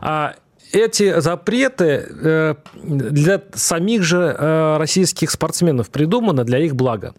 А 0.00 0.34
эти 0.76 1.20
запреты 1.20 2.06
э, 2.08 2.54
для 2.82 3.42
самих 3.54 4.02
же 4.02 4.36
э, 4.38 4.76
российских 4.78 5.30
спортсменов 5.30 5.90
придуманы 5.90 6.44
для 6.44 6.58
их 6.58 6.76
блага. 6.76 7.14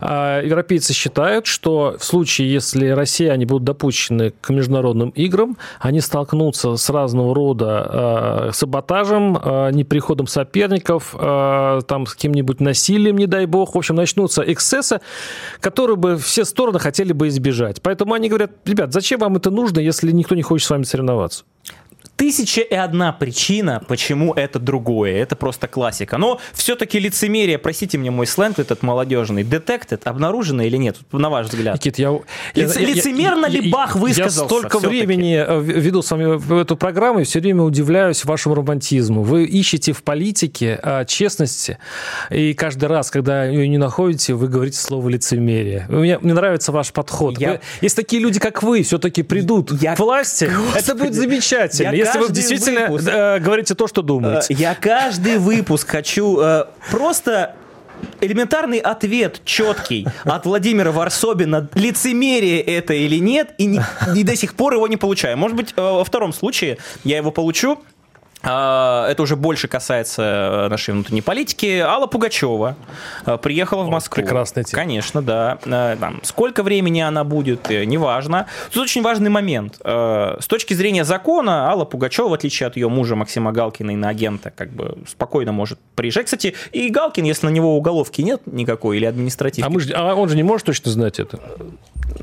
А 0.00 0.40
Европейцы 0.42 0.92
считают, 0.92 1.46
что 1.46 1.96
в 1.98 2.04
случае, 2.04 2.52
если 2.52 2.88
россияне 2.88 3.46
будут 3.46 3.64
допущены 3.64 4.32
к 4.40 4.50
международным 4.50 5.10
играм, 5.10 5.56
они 5.80 6.00
столкнутся 6.00 6.76
с 6.76 6.90
разного 6.90 7.34
рода 7.34 8.48
э, 8.48 8.50
саботажем, 8.52 9.36
э, 9.36 9.70
неприходом 9.72 10.26
соперников, 10.26 11.16
э, 11.18 11.80
там, 11.86 12.06
с 12.06 12.14
каким-нибудь 12.14 12.60
насилием, 12.60 13.16
не 13.16 13.26
дай 13.26 13.46
бог. 13.46 13.74
В 13.74 13.78
общем, 13.78 13.96
начнутся 13.96 14.42
эксцессы, 14.42 15.00
которые 15.60 15.96
бы 15.96 16.16
все 16.16 16.44
стороны 16.44 16.78
хотели 16.78 17.12
бы 17.12 17.28
избежать. 17.28 17.82
Поэтому 17.82 18.14
они 18.14 18.28
говорят, 18.28 18.52
ребят, 18.64 18.92
зачем 18.92 19.20
вам 19.20 19.36
это 19.36 19.50
нужно, 19.50 19.80
если 19.80 20.12
никто 20.12 20.34
не 20.34 20.42
хочет 20.42 20.66
с 20.66 20.70
вами 20.70 20.84
соревноваться? 20.84 21.44
Тысяча 22.24 22.60
и 22.60 22.74
одна 22.74 23.12
причина, 23.12 23.80
почему 23.88 24.34
это 24.34 24.58
другое. 24.58 25.14
Это 25.22 25.36
просто 25.36 25.68
классика. 25.68 26.18
Но 26.18 26.38
все-таки 26.52 26.98
лицемерие, 26.98 27.56
простите 27.56 27.96
мне 27.96 28.10
мой 28.10 28.26
сленг 28.26 28.58
этот 28.58 28.82
молодежный, 28.82 29.42
детектед, 29.42 30.06
обнаружено 30.06 30.62
или 30.62 30.76
нет, 30.76 30.96
на 31.12 31.30
ваш 31.30 31.46
взгляд? 31.46 31.76
Никит, 31.76 31.98
я, 31.98 32.08
Лиц- 32.54 32.74
я- 32.76 32.80
я- 32.80 32.86
лицемерно 32.94 33.46
ли 33.46 33.64
я- 33.64 33.72
Бах 33.72 33.96
высказался 33.96 34.40
Я 34.42 34.46
столько 34.48 34.78
времени 34.80 35.34
э, 35.34 35.60
веду 35.62 36.02
с 36.02 36.10
вами 36.10 36.36
в 36.36 36.58
эту 36.58 36.76
программу 36.76 37.20
и 37.20 37.24
все 37.24 37.40
время 37.40 37.62
удивляюсь 37.62 38.22
вашему 38.26 38.54
романтизму. 38.54 39.22
Вы 39.22 39.44
ищете 39.44 39.92
в 39.94 40.02
политике 40.02 40.78
э, 40.82 41.06
честности, 41.06 41.78
и 42.28 42.52
каждый 42.52 42.84
раз, 42.90 43.10
когда 43.10 43.46
ее 43.46 43.66
не 43.66 43.78
находите, 43.78 44.34
вы 44.34 44.48
говорите 44.48 44.76
слово 44.76 45.08
лицемерие. 45.08 45.86
Мне, 45.88 46.18
мне 46.18 46.34
нравится 46.34 46.70
ваш 46.70 46.92
подход. 46.92 47.38
Я- 47.38 47.52
Вы- 47.52 47.60
если 47.80 47.96
такие 48.02 48.20
люди, 48.20 48.38
как 48.38 48.62
вы, 48.62 48.82
все-таки 48.82 49.22
придут 49.22 49.72
Я- 49.80 49.96
к 49.96 49.98
власти, 50.00 50.44
это 50.44 50.54
Господи, 50.74 50.98
будет 50.98 51.14
замечательно. 51.14 51.94
я 51.94 52.09
если 52.14 52.28
вы 52.28 52.34
действительно 52.34 52.80
выпуск- 52.88 53.08
э, 53.08 53.38
говорите 53.40 53.74
то, 53.74 53.86
что 53.88 54.00
Э, 54.00 54.04
думаете. 54.04 54.54
Я 54.54 54.74
каждый 54.74 55.38
выпуск 55.38 55.88
хочу 55.88 56.38
э, 56.40 56.64
просто 56.90 57.54
элементарный 58.20 58.78
ответ 58.78 59.42
четкий 59.44 60.06
от 60.24 60.46
Владимира 60.46 60.90
Варсобина, 60.90 61.68
лицемерие 61.74 62.60
это 62.60 62.94
или 62.94 63.16
нет, 63.16 63.50
и, 63.58 63.66
не- 63.66 63.80
и 64.16 64.22
до 64.24 64.36
сих 64.36 64.54
пор 64.54 64.74
его 64.74 64.86
не 64.88 64.96
получаю. 64.96 65.36
Может 65.36 65.56
быть, 65.56 65.74
э, 65.76 65.80
во 65.82 66.04
втором 66.04 66.32
случае 66.32 66.78
я 67.04 67.18
его 67.18 67.30
получу. 67.30 67.78
А, 68.42 69.06
Это 69.10 69.22
уже 69.22 69.36
больше 69.36 69.68
касается 69.68 70.22
э, 70.22 70.68
нашей 70.68 70.94
внутренней 70.94 71.20
политики. 71.20 71.78
Алла 71.78 72.06
Пугачева 72.06 72.74
э, 73.26 73.36
приехала 73.38 73.82
в 73.82 73.90
Москву. 73.90 74.22
прекрасная 74.22 74.64
тема. 74.64 74.82
Конечно, 74.82 75.20
да. 75.20 75.58
Э, 75.66 75.96
там, 76.00 76.20
сколько 76.22 76.62
времени 76.62 77.00
она 77.00 77.24
будет, 77.24 77.68
неважно. 77.68 78.46
Тут 78.72 78.84
очень 78.84 79.02
важный 79.02 79.28
момент. 79.30 79.78
С 79.84 80.46
точки 80.46 80.72
зрения 80.74 81.04
закона, 81.04 81.68
Алла 81.70 81.84
Пугачева, 81.84 82.28
в 82.28 82.32
отличие 82.34 82.66
от 82.66 82.76
ее 82.76 82.88
мужа 82.88 83.14
Максима 83.14 83.52
Галкина, 83.52 83.90
иноагента, 83.92 84.50
как 84.50 84.70
бы 84.70 84.98
спокойно 85.06 85.52
может 85.52 85.78
приезжать. 85.94 86.24
Кстати, 86.26 86.54
и 86.72 86.88
Галкин, 86.88 87.24
если 87.24 87.46
на 87.46 87.50
него 87.50 87.76
уголовки 87.76 88.22
нет 88.22 88.42
никакой 88.46 88.96
или 88.96 89.04
административной, 89.04 89.66
А, 89.68 89.70
мы 89.70 89.80
же- 89.80 89.92
а 89.94 90.14
он 90.14 90.28
же 90.28 90.36
не 90.36 90.42
может 90.42 90.66
точно 90.66 90.90
знать 90.90 91.18
это. 91.20 91.38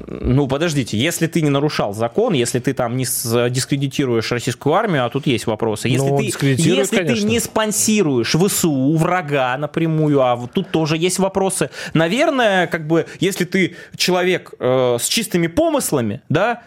ну, 0.07 0.47
подождите, 0.47 0.97
если 0.97 1.27
ты 1.27 1.41
не 1.41 1.49
нарушал 1.49 1.93
закон, 1.93 2.33
если 2.33 2.59
ты 2.59 2.73
там 2.73 2.97
не 2.97 3.05
дискредитируешь 3.49 4.31
российскую 4.31 4.73
армию, 4.75 5.05
а 5.05 5.09
тут 5.09 5.27
есть 5.27 5.47
вопросы. 5.47 5.87
Если, 5.87 6.06
Ну, 6.09 6.17
ты, 6.17 6.55
если 6.57 7.03
ты 7.03 7.23
не 7.23 7.39
спонсируешь 7.39 8.35
ВСУ, 8.35 8.95
врага 8.95 9.57
напрямую, 9.57 10.21
а 10.21 10.35
вот 10.35 10.51
тут 10.51 10.69
тоже 10.71 10.97
есть 10.97 11.19
вопросы. 11.19 11.69
Наверное, 11.93 12.67
как 12.67 12.87
бы, 12.87 13.05
если 13.19 13.45
ты 13.45 13.75
человек 13.95 14.53
э, 14.59 14.97
с 14.99 15.07
чистыми 15.07 15.47
помыслами, 15.47 16.21
да, 16.29 16.63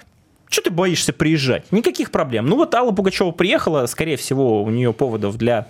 что 0.49 0.63
ты 0.63 0.71
боишься 0.71 1.13
приезжать? 1.13 1.71
Никаких 1.71 2.11
проблем. 2.11 2.47
Ну 2.47 2.57
вот 2.57 2.75
Алла 2.75 2.91
Пугачева 2.91 3.31
приехала, 3.31 3.87
скорее 3.87 4.17
всего, 4.17 4.63
у 4.63 4.71
нее 4.71 4.93
поводов 4.93 5.37
для 5.37 5.69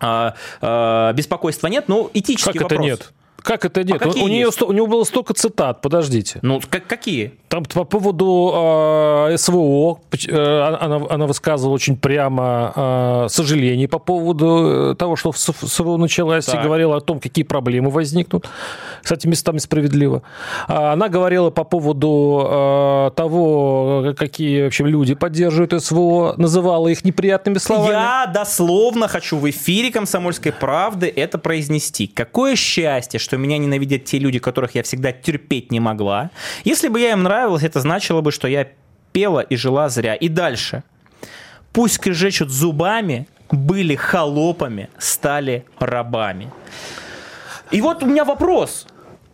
а, 0.00 0.34
а, 0.60 1.12
беспокойства 1.12 1.66
нет, 1.68 1.88
но 1.88 2.10
этический 2.14 2.58
Как 2.58 2.66
это 2.66 2.74
вопрос. 2.74 2.86
нет? 2.86 3.12
Как 3.42 3.64
это 3.66 3.84
нет? 3.84 4.00
А 4.00 4.08
у, 4.08 4.28
нее, 4.28 4.46
есть? 4.46 4.62
у 4.62 4.72
него 4.72 4.86
было 4.86 5.04
столько 5.04 5.34
цитат, 5.34 5.82
подождите. 5.82 6.38
Ну, 6.40 6.62
как, 6.70 6.86
какие? 6.86 7.34
Там 7.54 7.62
по 7.62 7.84
поводу 7.84 8.52
э, 9.30 9.36
СВО 9.36 10.00
э, 10.28 10.76
она, 10.80 11.02
она 11.08 11.26
высказывала 11.26 11.72
очень 11.72 11.96
прямо 11.96 12.72
э, 12.74 13.26
сожаление 13.28 13.86
по 13.86 14.00
поводу 14.00 14.90
э, 14.90 14.94
того, 14.96 15.14
что 15.14 15.30
СВО 15.30 15.96
началась, 15.96 16.46
Так. 16.46 16.60
и 16.60 16.64
говорила 16.64 16.96
о 16.96 17.00
том, 17.00 17.20
какие 17.20 17.44
проблемы 17.44 17.90
возникнут. 17.90 18.48
Кстати, 19.04 19.28
местами 19.28 19.58
справедливо. 19.58 20.24
А 20.66 20.94
Она 20.94 21.08
говорила 21.08 21.50
по 21.50 21.62
поводу 21.62 22.44
э, 22.50 23.10
того, 23.14 24.14
какие 24.18 24.64
вообще 24.64 24.82
люди 24.86 25.14
поддерживают 25.14 25.80
СВО, 25.80 26.34
называла 26.36 26.88
их 26.88 27.04
неприятными 27.04 27.58
словами. 27.58 27.92
Я 27.92 28.26
дословно 28.34 29.06
хочу 29.06 29.36
в 29.36 29.48
эфире 29.48 29.92
«Комсомольской 29.92 30.50
правды» 30.50 31.06
это 31.14 31.38
произнести. 31.38 32.08
Какое 32.08 32.56
счастье, 32.56 33.20
что 33.20 33.36
меня 33.36 33.58
ненавидят 33.58 34.06
те 34.06 34.18
люди, 34.18 34.40
которых 34.40 34.74
я 34.74 34.82
всегда 34.82 35.12
терпеть 35.12 35.70
не 35.70 35.78
могла. 35.78 36.30
Если 36.64 36.88
бы 36.88 36.98
я 36.98 37.12
им 37.12 37.22
нравилась, 37.22 37.43
это 37.62 37.80
значило 37.80 38.20
бы, 38.20 38.32
что 38.32 38.48
я 38.48 38.66
пела 39.12 39.40
и 39.40 39.56
жила 39.56 39.88
зря. 39.88 40.14
И 40.14 40.28
дальше. 40.28 40.82
Пусть 41.72 41.94
скрежещут 41.94 42.50
зубами, 42.50 43.26
были 43.50 43.94
холопами, 43.94 44.88
стали 44.98 45.64
рабами. 45.78 46.50
И 47.70 47.80
вот 47.80 48.02
у 48.02 48.06
меня 48.06 48.24
вопрос. 48.24 48.86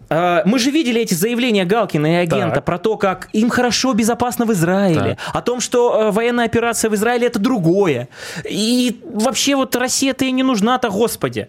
Э, 0.08 0.42
Мы 0.44 0.58
же 0.58 0.70
видели 0.70 1.00
эти 1.00 1.14
заявления 1.14 1.64
Галкина 1.64 2.06
и 2.06 2.16
агента 2.16 2.56
Так. 2.56 2.64
про 2.64 2.78
то, 2.78 2.96
как 2.96 3.28
им 3.32 3.50
хорошо, 3.50 3.92
безопасно 3.92 4.44
в 4.44 4.52
Израиле, 4.52 5.16
о 5.32 5.40
том, 5.42 5.61
что 5.61 6.08
э, 6.08 6.11
военная 6.11 6.46
операция 6.46 6.90
в 6.90 6.94
Израиле 6.94 7.26
это 7.26 7.38
другое. 7.38 8.08
И 8.48 9.00
вообще 9.04 9.54
вот 9.54 9.76
Россия-то 9.76 10.24
и 10.24 10.32
не 10.32 10.42
нужна-то, 10.42 10.90
господи. 10.90 11.48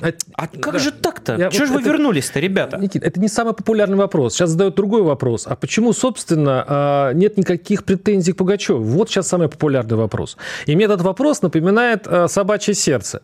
А 0.00 0.46
как 0.46 0.74
Да. 0.74 0.78
же 0.78 0.90
так-то? 0.92 1.36
Я 1.36 1.50
Чего 1.50 1.60
вот 1.64 1.68
же 1.68 1.74
вы 1.74 1.80
это- 1.80 1.88
вернулись-то, 1.90 2.38
ребята? 2.40 2.76
Никит, 2.76 3.02
это 3.02 3.18
не 3.20 3.28
самый 3.28 3.54
популярный 3.54 3.96
вопрос. 3.96 4.34
Сейчас 4.34 4.50
задают 4.50 4.74
другой 4.74 5.02
вопрос. 5.02 5.46
А 5.46 5.56
почему, 5.56 5.92
собственно, 5.92 6.64
а, 6.66 7.12
нет 7.12 7.38
никаких 7.38 7.84
претензий 7.84 8.32
к 8.32 8.36
Пугачеву? 8.36 8.82
Вот 8.82 9.08
сейчас 9.08 9.28
самый 9.28 9.48
популярный 9.48 9.96
вопрос. 9.96 10.36
И 10.66 10.76
мне 10.76 10.84
этот 10.84 11.00
вопрос 11.00 11.42
напоминает 11.42 12.06
а, 12.06 12.28
собачье 12.28 12.74
сердце. 12.74 13.22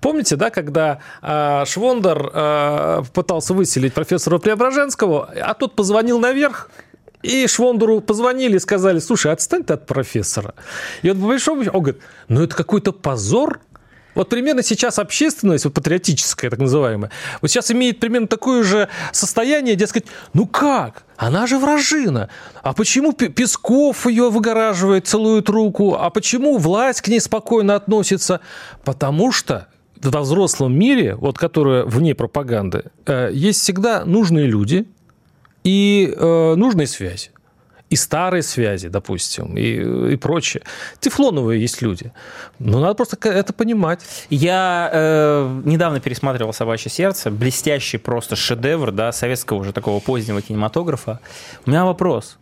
Помните, 0.00 0.36
да, 0.36 0.50
когда 0.50 0.98
а, 1.22 1.64
Швондер 1.64 2.30
а, 2.32 3.02
пытался 3.12 3.54
выселить 3.54 3.94
профессора 3.94 4.38
Преображенского, 4.38 5.28
а 5.42 5.54
тот 5.54 5.74
позвонил 5.74 6.18
наверх, 6.20 6.70
и 7.22 7.46
Швондеру 7.46 8.00
позвонили 8.00 8.56
и 8.56 8.58
сказали, 8.60 8.98
слушай, 8.98 9.32
отстань 9.32 9.64
ты 9.64 9.72
от 9.74 9.86
профессора. 9.86 10.54
И 11.02 11.10
он 11.10 11.20
по 11.20 11.26
большому 11.28 11.62
счету, 11.64 11.76
он 11.76 11.82
говорит, 11.82 12.02
ну 12.28 12.42
это 12.42 12.54
какой-то 12.54 12.92
позор, 12.92 13.60
вот 14.14 14.28
примерно 14.28 14.62
сейчас 14.62 14.98
общественность, 14.98 15.64
вот 15.64 15.74
патриотическая 15.74 16.50
так 16.50 16.58
называемая, 16.58 17.10
вот 17.40 17.50
сейчас 17.50 17.70
имеет 17.70 18.00
примерно 18.00 18.26
такое 18.26 18.62
же 18.62 18.88
состояние, 19.12 19.76
дескать, 19.76 20.06
ну 20.32 20.46
как? 20.46 21.04
Она 21.16 21.46
же 21.46 21.58
вражина. 21.58 22.28
А 22.62 22.72
почему 22.72 23.12
Пе- 23.12 23.28
Песков 23.28 24.06
ее 24.06 24.30
выгораживает, 24.30 25.06
целует 25.06 25.48
руку? 25.48 25.94
А 25.94 26.10
почему 26.10 26.58
власть 26.58 27.02
к 27.02 27.08
ней 27.08 27.20
спокойно 27.20 27.76
относится? 27.76 28.40
Потому 28.84 29.30
что 29.30 29.68
во 30.02 30.20
взрослом 30.20 30.76
мире, 30.76 31.14
вот 31.14 31.38
которое 31.38 31.84
вне 31.84 32.14
пропаганды, 32.14 32.84
э, 33.06 33.30
есть 33.32 33.60
всегда 33.60 34.04
нужные 34.04 34.46
люди 34.46 34.86
и 35.62 36.12
э, 36.14 36.54
нужные 36.56 36.86
связи. 36.86 37.30
И 37.94 37.96
старые 37.96 38.42
связи, 38.42 38.88
допустим, 38.88 39.56
и, 39.56 40.14
и 40.14 40.16
прочее. 40.16 40.64
Тефлоновые 40.98 41.60
есть 41.60 41.80
люди. 41.80 42.10
Но 42.58 42.80
надо 42.80 42.94
просто 42.94 43.16
это 43.28 43.52
понимать. 43.52 44.00
Я 44.30 44.90
э, 44.92 45.60
недавно 45.64 46.00
пересматривал 46.00 46.52
«Собачье 46.52 46.90
сердце», 46.90 47.30
блестящий 47.30 47.98
просто 47.98 48.34
шедевр, 48.34 48.90
да, 48.90 49.12
советского 49.12 49.58
уже 49.58 49.72
такого 49.72 50.00
позднего 50.00 50.42
кинематографа. 50.42 51.20
У 51.66 51.70
меня 51.70 51.84
вопрос. 51.84 52.36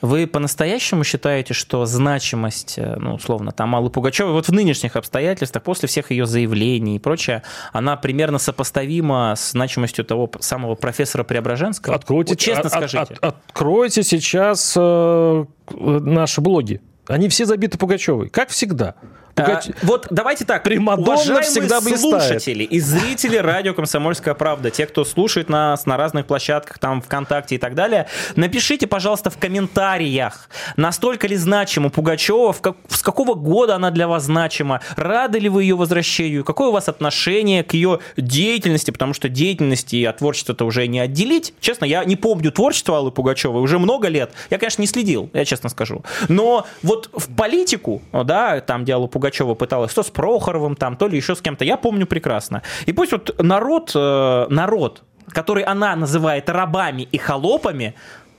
Вы 0.00 0.26
по-настоящему 0.26 1.04
считаете, 1.04 1.54
что 1.54 1.84
значимость, 1.86 2.74
э, 2.78 2.96
ну, 2.98 3.14
условно, 3.14 3.52
там, 3.52 3.74
Аллы 3.74 3.90
Пугачевой, 3.90 4.32
вот 4.32 4.46
в 4.48 4.52
нынешних 4.52 4.96
обстоятельствах, 4.96 5.62
после 5.64 5.88
всех 5.88 6.10
ее 6.10 6.26
заявлений 6.26 6.96
и 6.96 6.98
прочее, 6.98 7.42
она 7.72 7.96
примерно 7.96 8.38
сопоставима 8.38 9.34
с 9.36 9.50
значимостью 9.52 10.04
того 10.04 10.30
самого 10.40 10.74
профессора 10.74 11.24
Преображенского? 11.24 11.96
Откройте, 11.96 12.32
Вот 12.32 12.38
честно 12.38 12.60
от- 12.60 12.66
от- 12.66 12.72
скажите. 12.90 13.14
от- 13.20 13.24
откройте 13.48 14.02
сейчас 14.02 14.74
э, 14.76 15.44
наши 15.70 16.40
блоги. 16.40 16.80
Они 17.06 17.28
все 17.28 17.44
забиты 17.46 17.78
Пугачевой, 17.78 18.28
как 18.28 18.50
всегда. 18.50 18.94
Пугач- 19.38 19.70
А, 19.82 19.86
вот 19.86 20.06
давайте 20.10 20.44
так, 20.44 20.62
Примадонна 20.62 21.12
уважаемые 21.12 21.42
всегда 21.42 21.80
блистает. 21.80 22.00
слушатели 22.22 22.64
и 22.64 22.80
зрители 22.80 23.36
радио 23.36 23.74
«Комсомольская 23.74 24.34
правда», 24.34 24.70
те, 24.70 24.86
кто 24.86 25.04
слушает 25.04 25.48
нас 25.48 25.86
на 25.86 25.96
разных 25.96 26.26
площадках, 26.26 26.78
там, 26.78 27.00
ВКонтакте 27.02 27.54
и 27.54 27.58
так 27.58 27.74
далее, 27.74 28.06
напишите, 28.36 28.86
пожалуйста, 28.86 29.30
в 29.30 29.38
комментариях, 29.38 30.48
настолько 30.76 31.26
ли 31.26 31.36
значима 31.36 31.90
Пугачева, 31.90 32.52
в 32.52 32.60
как- 32.60 32.76
с 32.88 33.02
какого 33.02 33.34
года 33.34 33.76
она 33.76 33.90
для 33.90 34.08
вас 34.08 34.24
значима, 34.24 34.80
рады 34.96 35.38
ли 35.38 35.48
вы 35.48 35.62
ее 35.62 35.76
возвращению, 35.76 36.44
какое 36.44 36.68
у 36.68 36.72
вас 36.72 36.88
отношение 36.88 37.62
к 37.62 37.74
ее 37.74 38.00
деятельности, 38.16 38.90
потому 38.90 39.14
что 39.14 39.28
деятельности 39.28 39.96
и 39.96 40.04
от 40.04 40.18
творчества-то 40.18 40.64
уже 40.64 40.86
не 40.86 41.00
отделить. 41.00 41.54
Честно, 41.60 41.84
я 41.84 42.04
не 42.04 42.16
помню 42.16 42.50
творчество 42.50 42.98
Аллы 42.98 43.10
Пугачевой 43.10 43.62
уже 43.62 43.78
много 43.78 44.08
лет. 44.08 44.32
Я, 44.50 44.58
конечно, 44.58 44.80
не 44.82 44.88
следил, 44.88 45.30
я 45.32 45.44
честно 45.44 45.68
скажу. 45.68 46.02
Но 46.28 46.66
вот 46.82 47.10
в 47.12 47.34
политику, 47.34 48.02
да, 48.12 48.60
там, 48.60 48.82
где 48.84 48.92
Алла 48.94 49.06
Пугачева 49.06 49.27
пыталась 49.54 49.94
то 49.94 50.02
с 50.02 50.10
Прохоровым, 50.10 50.76
там, 50.76 50.96
то 50.96 51.08
ли 51.08 51.16
еще 51.16 51.34
с 51.34 51.40
кем-то, 51.40 51.64
я 51.64 51.76
помню 51.76 52.06
прекрасно. 52.06 52.62
И 52.86 52.92
пусть 52.92 53.12
вот 53.12 53.34
народ, 53.42 53.92
э, 53.94 54.46
народ, 54.48 55.02
который 55.28 55.62
она 55.64 55.96
называет 55.96 56.48
рабами 56.48 57.08
и 57.10 57.18
холопами, 57.18 57.94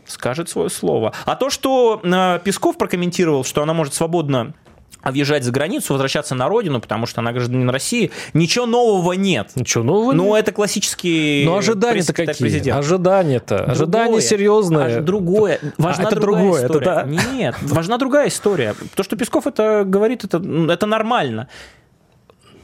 скажет 0.05 0.49
свое 0.49 0.69
слово. 0.69 1.13
А 1.25 1.35
то, 1.35 1.49
что 1.49 2.01
э, 2.03 2.39
Песков 2.43 2.77
прокомментировал, 2.77 3.43
что 3.43 3.61
она 3.61 3.73
может 3.73 3.93
свободно 3.93 4.53
въезжать 5.03 5.43
за 5.43 5.51
границу, 5.51 5.93
возвращаться 5.93 6.35
на 6.35 6.47
родину, 6.49 6.81
потому 6.81 7.05
что 7.05 7.21
она 7.21 7.31
гражданин 7.31 7.69
России, 7.69 8.11
ничего 8.33 8.65
нового 8.65 9.13
нет. 9.13 9.51
Ничего 9.55 9.83
нового 9.83 10.11
Ну, 10.13 10.25
нет. 10.35 10.43
это 10.43 10.51
классический 10.51 11.43
Но 11.45 11.57
ожидания-то 11.57 11.93
пресс-секретарь 11.93 12.33
какие? 12.35 12.47
президента. 12.49 12.79
Ожидания-то. 12.79 13.63
Ожидания 13.63 14.21
серьезные. 14.21 14.97
Аж- 14.97 15.03
Другое. 15.03 15.59
Важна 15.77 16.03
это 16.05 16.15
другая 16.19 16.41
другое, 16.43 16.59
это 16.65 16.67
история. 16.73 16.85
да. 16.85 17.03
Нет, 17.33 17.55
важна 17.61 17.97
другая 17.97 18.27
история. 18.27 18.75
То, 18.95 19.03
что 19.03 19.15
Песков 19.15 19.47
это 19.47 19.83
говорит, 19.85 20.23
это, 20.25 20.37
это 20.69 20.85
нормально. 20.85 21.47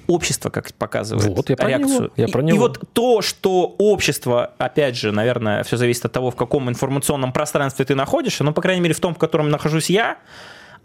Общество, 0.08 0.52
как 0.52 0.72
показывает 0.76 1.36
Вот, 1.36 1.50
я 1.50 1.56
про 1.56 1.68
реакцию. 1.70 2.00
него, 2.02 2.10
я 2.16 2.26
И- 2.26 2.32
про 2.32 2.42
и, 2.42 2.46
него. 2.46 2.60
вот 2.60 2.80
то, 2.94 3.24
что 3.24 3.74
общество, 3.80 4.52
опять 4.60 4.96
же, 4.96 5.12
наверное, 5.12 5.64
все 5.64 5.78
зависит 5.78 6.06
от 6.06 6.12
того, 6.12 6.30
в 6.30 6.36
каком 6.36 6.70
информационном 6.70 7.34
пространстве 7.34 7.86
ты 7.86 7.96
находишься, 7.96 8.44
но, 8.44 8.54
по 8.54 8.62
крайней 8.62 8.82
мере, 8.82 8.94
в 8.94 9.00
том, 9.00 9.16
в 9.16 9.18
котором 9.18 9.50
нахожусь 9.50 9.90
я, 9.90 10.18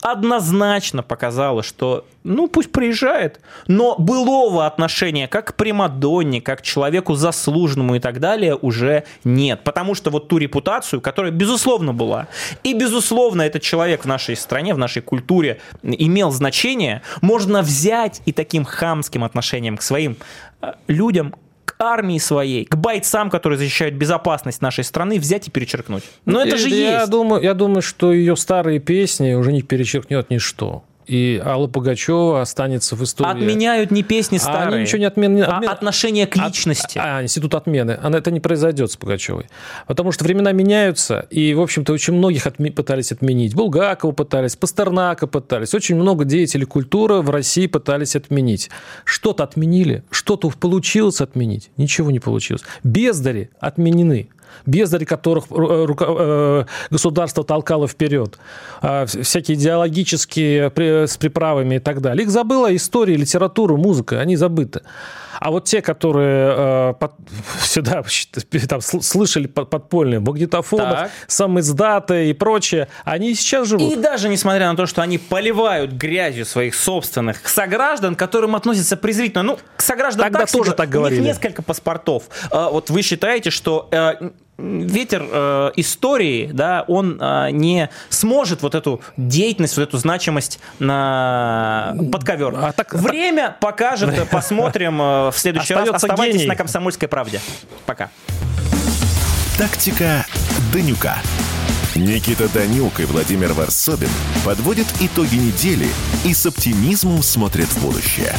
однозначно 0.03 1.03
показало, 1.03 1.63
что, 1.63 2.05
ну, 2.25 2.49
пусть 2.49 2.73
приезжает, 2.73 3.41
но 3.67 3.97
былого 3.99 4.67
отношения 4.67 5.29
как 5.29 5.49
к 5.49 5.55
Примадонне, 5.55 6.41
как 6.41 6.61
к 6.61 6.63
человеку 6.63 7.15
заслуженному 7.15 7.97
и 7.97 8.01
так 8.01 8.21
далее 8.21 8.57
уже 8.57 9.05
нет. 9.25 9.63
Потому 9.65 9.95
что 9.95 10.11
вот 10.11 10.29
ту 10.29 10.39
репутацию, 10.39 11.01
которая, 11.01 11.33
безусловно, 11.33 11.93
была, 11.93 12.29
и, 12.63 12.75
безусловно, 12.75 13.43
этот 13.43 13.63
человек 13.63 14.05
в 14.05 14.09
нашей 14.09 14.37
стране, 14.37 14.75
в 14.75 14.79
нашей 14.79 15.03
культуре 15.03 15.61
имел 15.83 16.31
значение, 16.31 17.03
можно 17.21 17.63
взять 17.63 18.23
и 18.27 18.33
таким 18.33 18.65
хамским 18.65 19.25
отношением 19.25 19.77
к 19.77 19.83
своим 19.83 20.17
э, 20.63 20.73
людям, 20.89 21.35
армии 21.81 22.19
своей, 22.19 22.65
к 22.65 22.77
бойцам, 22.77 23.31
которые 23.31 23.59
защищают 23.59 23.95
безопасность 23.95 24.63
нашей 24.63 24.85
страны, 24.85 25.19
взять 25.19 25.49
и 25.49 25.51
перечеркнуть. 25.51 26.05
Но 26.27 26.43
это 26.43 26.57
же 26.57 26.69
я 26.69 27.01
есть. 27.01 27.11
Думаю, 27.11 27.43
я 27.43 27.55
думаю, 27.55 27.83
что 27.83 28.13
ее 28.13 28.37
старые 28.37 28.79
песни 28.79 29.33
уже 29.35 29.53
не 29.53 29.63
перечеркнет 29.63 30.31
ничто. 30.31 30.85
И 31.11 31.43
Алла 31.45 31.67
Пугачева 31.67 32.41
останется 32.41 32.95
в 32.95 33.03
истории. 33.03 33.31
Отменяют 33.31 33.91
не 33.91 34.05
песни 34.05 34.37
А 34.37 34.41
старые, 34.41 34.75
они 34.75 34.83
ничего 34.83 34.99
не 35.01 35.07
отмен- 35.07 35.43
а 35.43 35.59
отмен- 35.59 35.69
отношение 35.69 36.29
к 36.29 36.37
От- 36.37 36.47
личности. 36.47 37.01
А, 37.03 37.21
институт 37.21 37.55
отмены. 37.57 37.99
Она, 38.01 38.19
это 38.19 38.31
не 38.31 38.39
произойдет 38.39 38.93
с 38.93 38.97
Пугачевой. 38.97 39.47
Потому 39.89 40.13
что 40.13 40.23
времена 40.23 40.53
меняются, 40.53 41.27
и, 41.31 41.53
в 41.55 41.61
общем-то, 41.61 41.93
очень 41.93 42.15
многих 42.15 42.47
отме- 42.47 42.71
пытались 42.71 43.11
отменить. 43.11 43.57
Булгакова 43.57 44.13
пытались, 44.13 44.55
Пастернака 44.55 45.27
пытались. 45.27 45.75
Очень 45.75 45.97
много 45.97 46.25
деятелей 46.25 46.65
культуры 46.65 47.23
в 47.23 47.31
России 47.31 47.67
пытались 47.67 48.15
отменить. 48.15 48.71
Что-то 49.05 49.43
отменили, 49.43 50.05
что-то 50.13 50.49
получилось 50.51 51.21
отменить. 51.21 51.71
Ничего 51.77 52.13
не 52.13 52.21
получилось. 52.21 52.63
Бездари 52.85 53.51
отменены. 53.59 54.29
Бездари, 54.67 55.05
которых 55.05 55.45
э, 55.51 55.87
э, 55.99 56.65
государство 56.91 57.45
толкало 57.45 57.87
вперед. 57.89 58.39
А, 58.83 59.05
вс- 59.05 59.23
Всякие 59.23 59.57
идеологические 59.57 60.71
с 61.07 61.17
приправами 61.17 61.77
и 61.77 61.79
так 61.79 62.01
далее. 62.01 62.25
Их 62.25 62.31
забыла 62.31 62.75
история, 62.75 63.17
литература, 63.17 63.77
музыка. 63.77 64.21
Они 64.21 64.37
забыты. 64.37 64.81
А 65.41 65.51
вот 65.51 65.65
те, 65.65 65.81
которые 65.83 66.91
э, 66.91 66.95
под- 67.01 67.15
сюда 67.63 67.93
там, 68.69 68.79
сл- 68.81 69.01
слышали 69.03 69.47
под- 69.47 69.71
подпольные 69.71 70.21
магнитофоны, 70.21 70.83
Так. 70.83 71.11
самоиздаты 71.27 72.31
и 72.31 72.33
прочее, 72.33 72.89
они 73.05 73.35
сейчас 73.35 73.67
живут. 73.69 73.93
И 73.93 73.97
даже 73.97 74.29
несмотря 74.29 74.71
на 74.71 74.77
то, 74.77 74.87
что 74.87 75.03
они 75.03 75.19
поливают 75.19 75.93
грязью 75.93 76.45
своих 76.45 76.75
собственных 76.75 77.49
сограждан, 77.49 78.15
к 78.15 78.19
которым 78.19 78.55
относятся 78.55 78.97
презрительно, 78.97 79.43
ну, 79.43 79.59
к 79.77 79.83
согражданам 79.83 80.27
Тогда 80.27 80.41
так 80.41 80.51
тоже 80.53 80.71
себе, 80.71 80.77
так 80.77 80.89
у 80.89 80.93
говорили. 80.93 81.21
них 81.21 81.29
несколько 81.29 81.63
паспортов. 81.63 82.25
А, 82.51 82.69
Вот 82.71 82.91
вы 82.91 83.03
считаете, 83.03 83.51
что 83.51 83.89
э, 83.91 84.31
ветер 84.61 85.27
э, 85.31 85.71
истории, 85.77 86.51
да, 86.53 86.85
он 86.87 87.19
э, 87.21 87.51
не 87.51 87.89
сможет 88.09 88.63
вот 88.63 88.75
эту 88.75 89.01
деятельность, 89.17 89.77
вот 89.77 89.85
эту 89.85 89.99
значимость 89.99 90.61
на 90.79 91.95
под 92.13 92.25
ковер. 92.25 92.55
А 92.57 92.73
так- 92.73 92.95
Время 92.95 93.57
покажет, 93.61 94.29
посмотрим 94.31 95.01
э, 95.01 95.31
в 95.31 95.35
следующий 95.37 95.75
раз. 95.75 95.83
Остается 95.85 96.07
Оставайтесь 96.07 96.37
гений. 96.41 96.49
на 96.49 96.57
комсомольской 96.57 97.09
правде. 97.09 97.41
Пока. 97.87 98.11
Тактика 99.59 100.25
Данюка. 100.73 101.19
Никита 101.95 102.49
Данюк 102.49 103.01
и 103.01 103.05
Владимир 103.05 103.53
Варсобин 103.53 104.09
подводят 104.45 104.87
итоги 105.01 105.35
недели 105.35 105.89
и 106.25 106.33
с 106.33 106.47
оптимизмом 106.47 107.23
смотрят 107.23 107.67
в 107.67 107.83
будущее. 107.85 108.33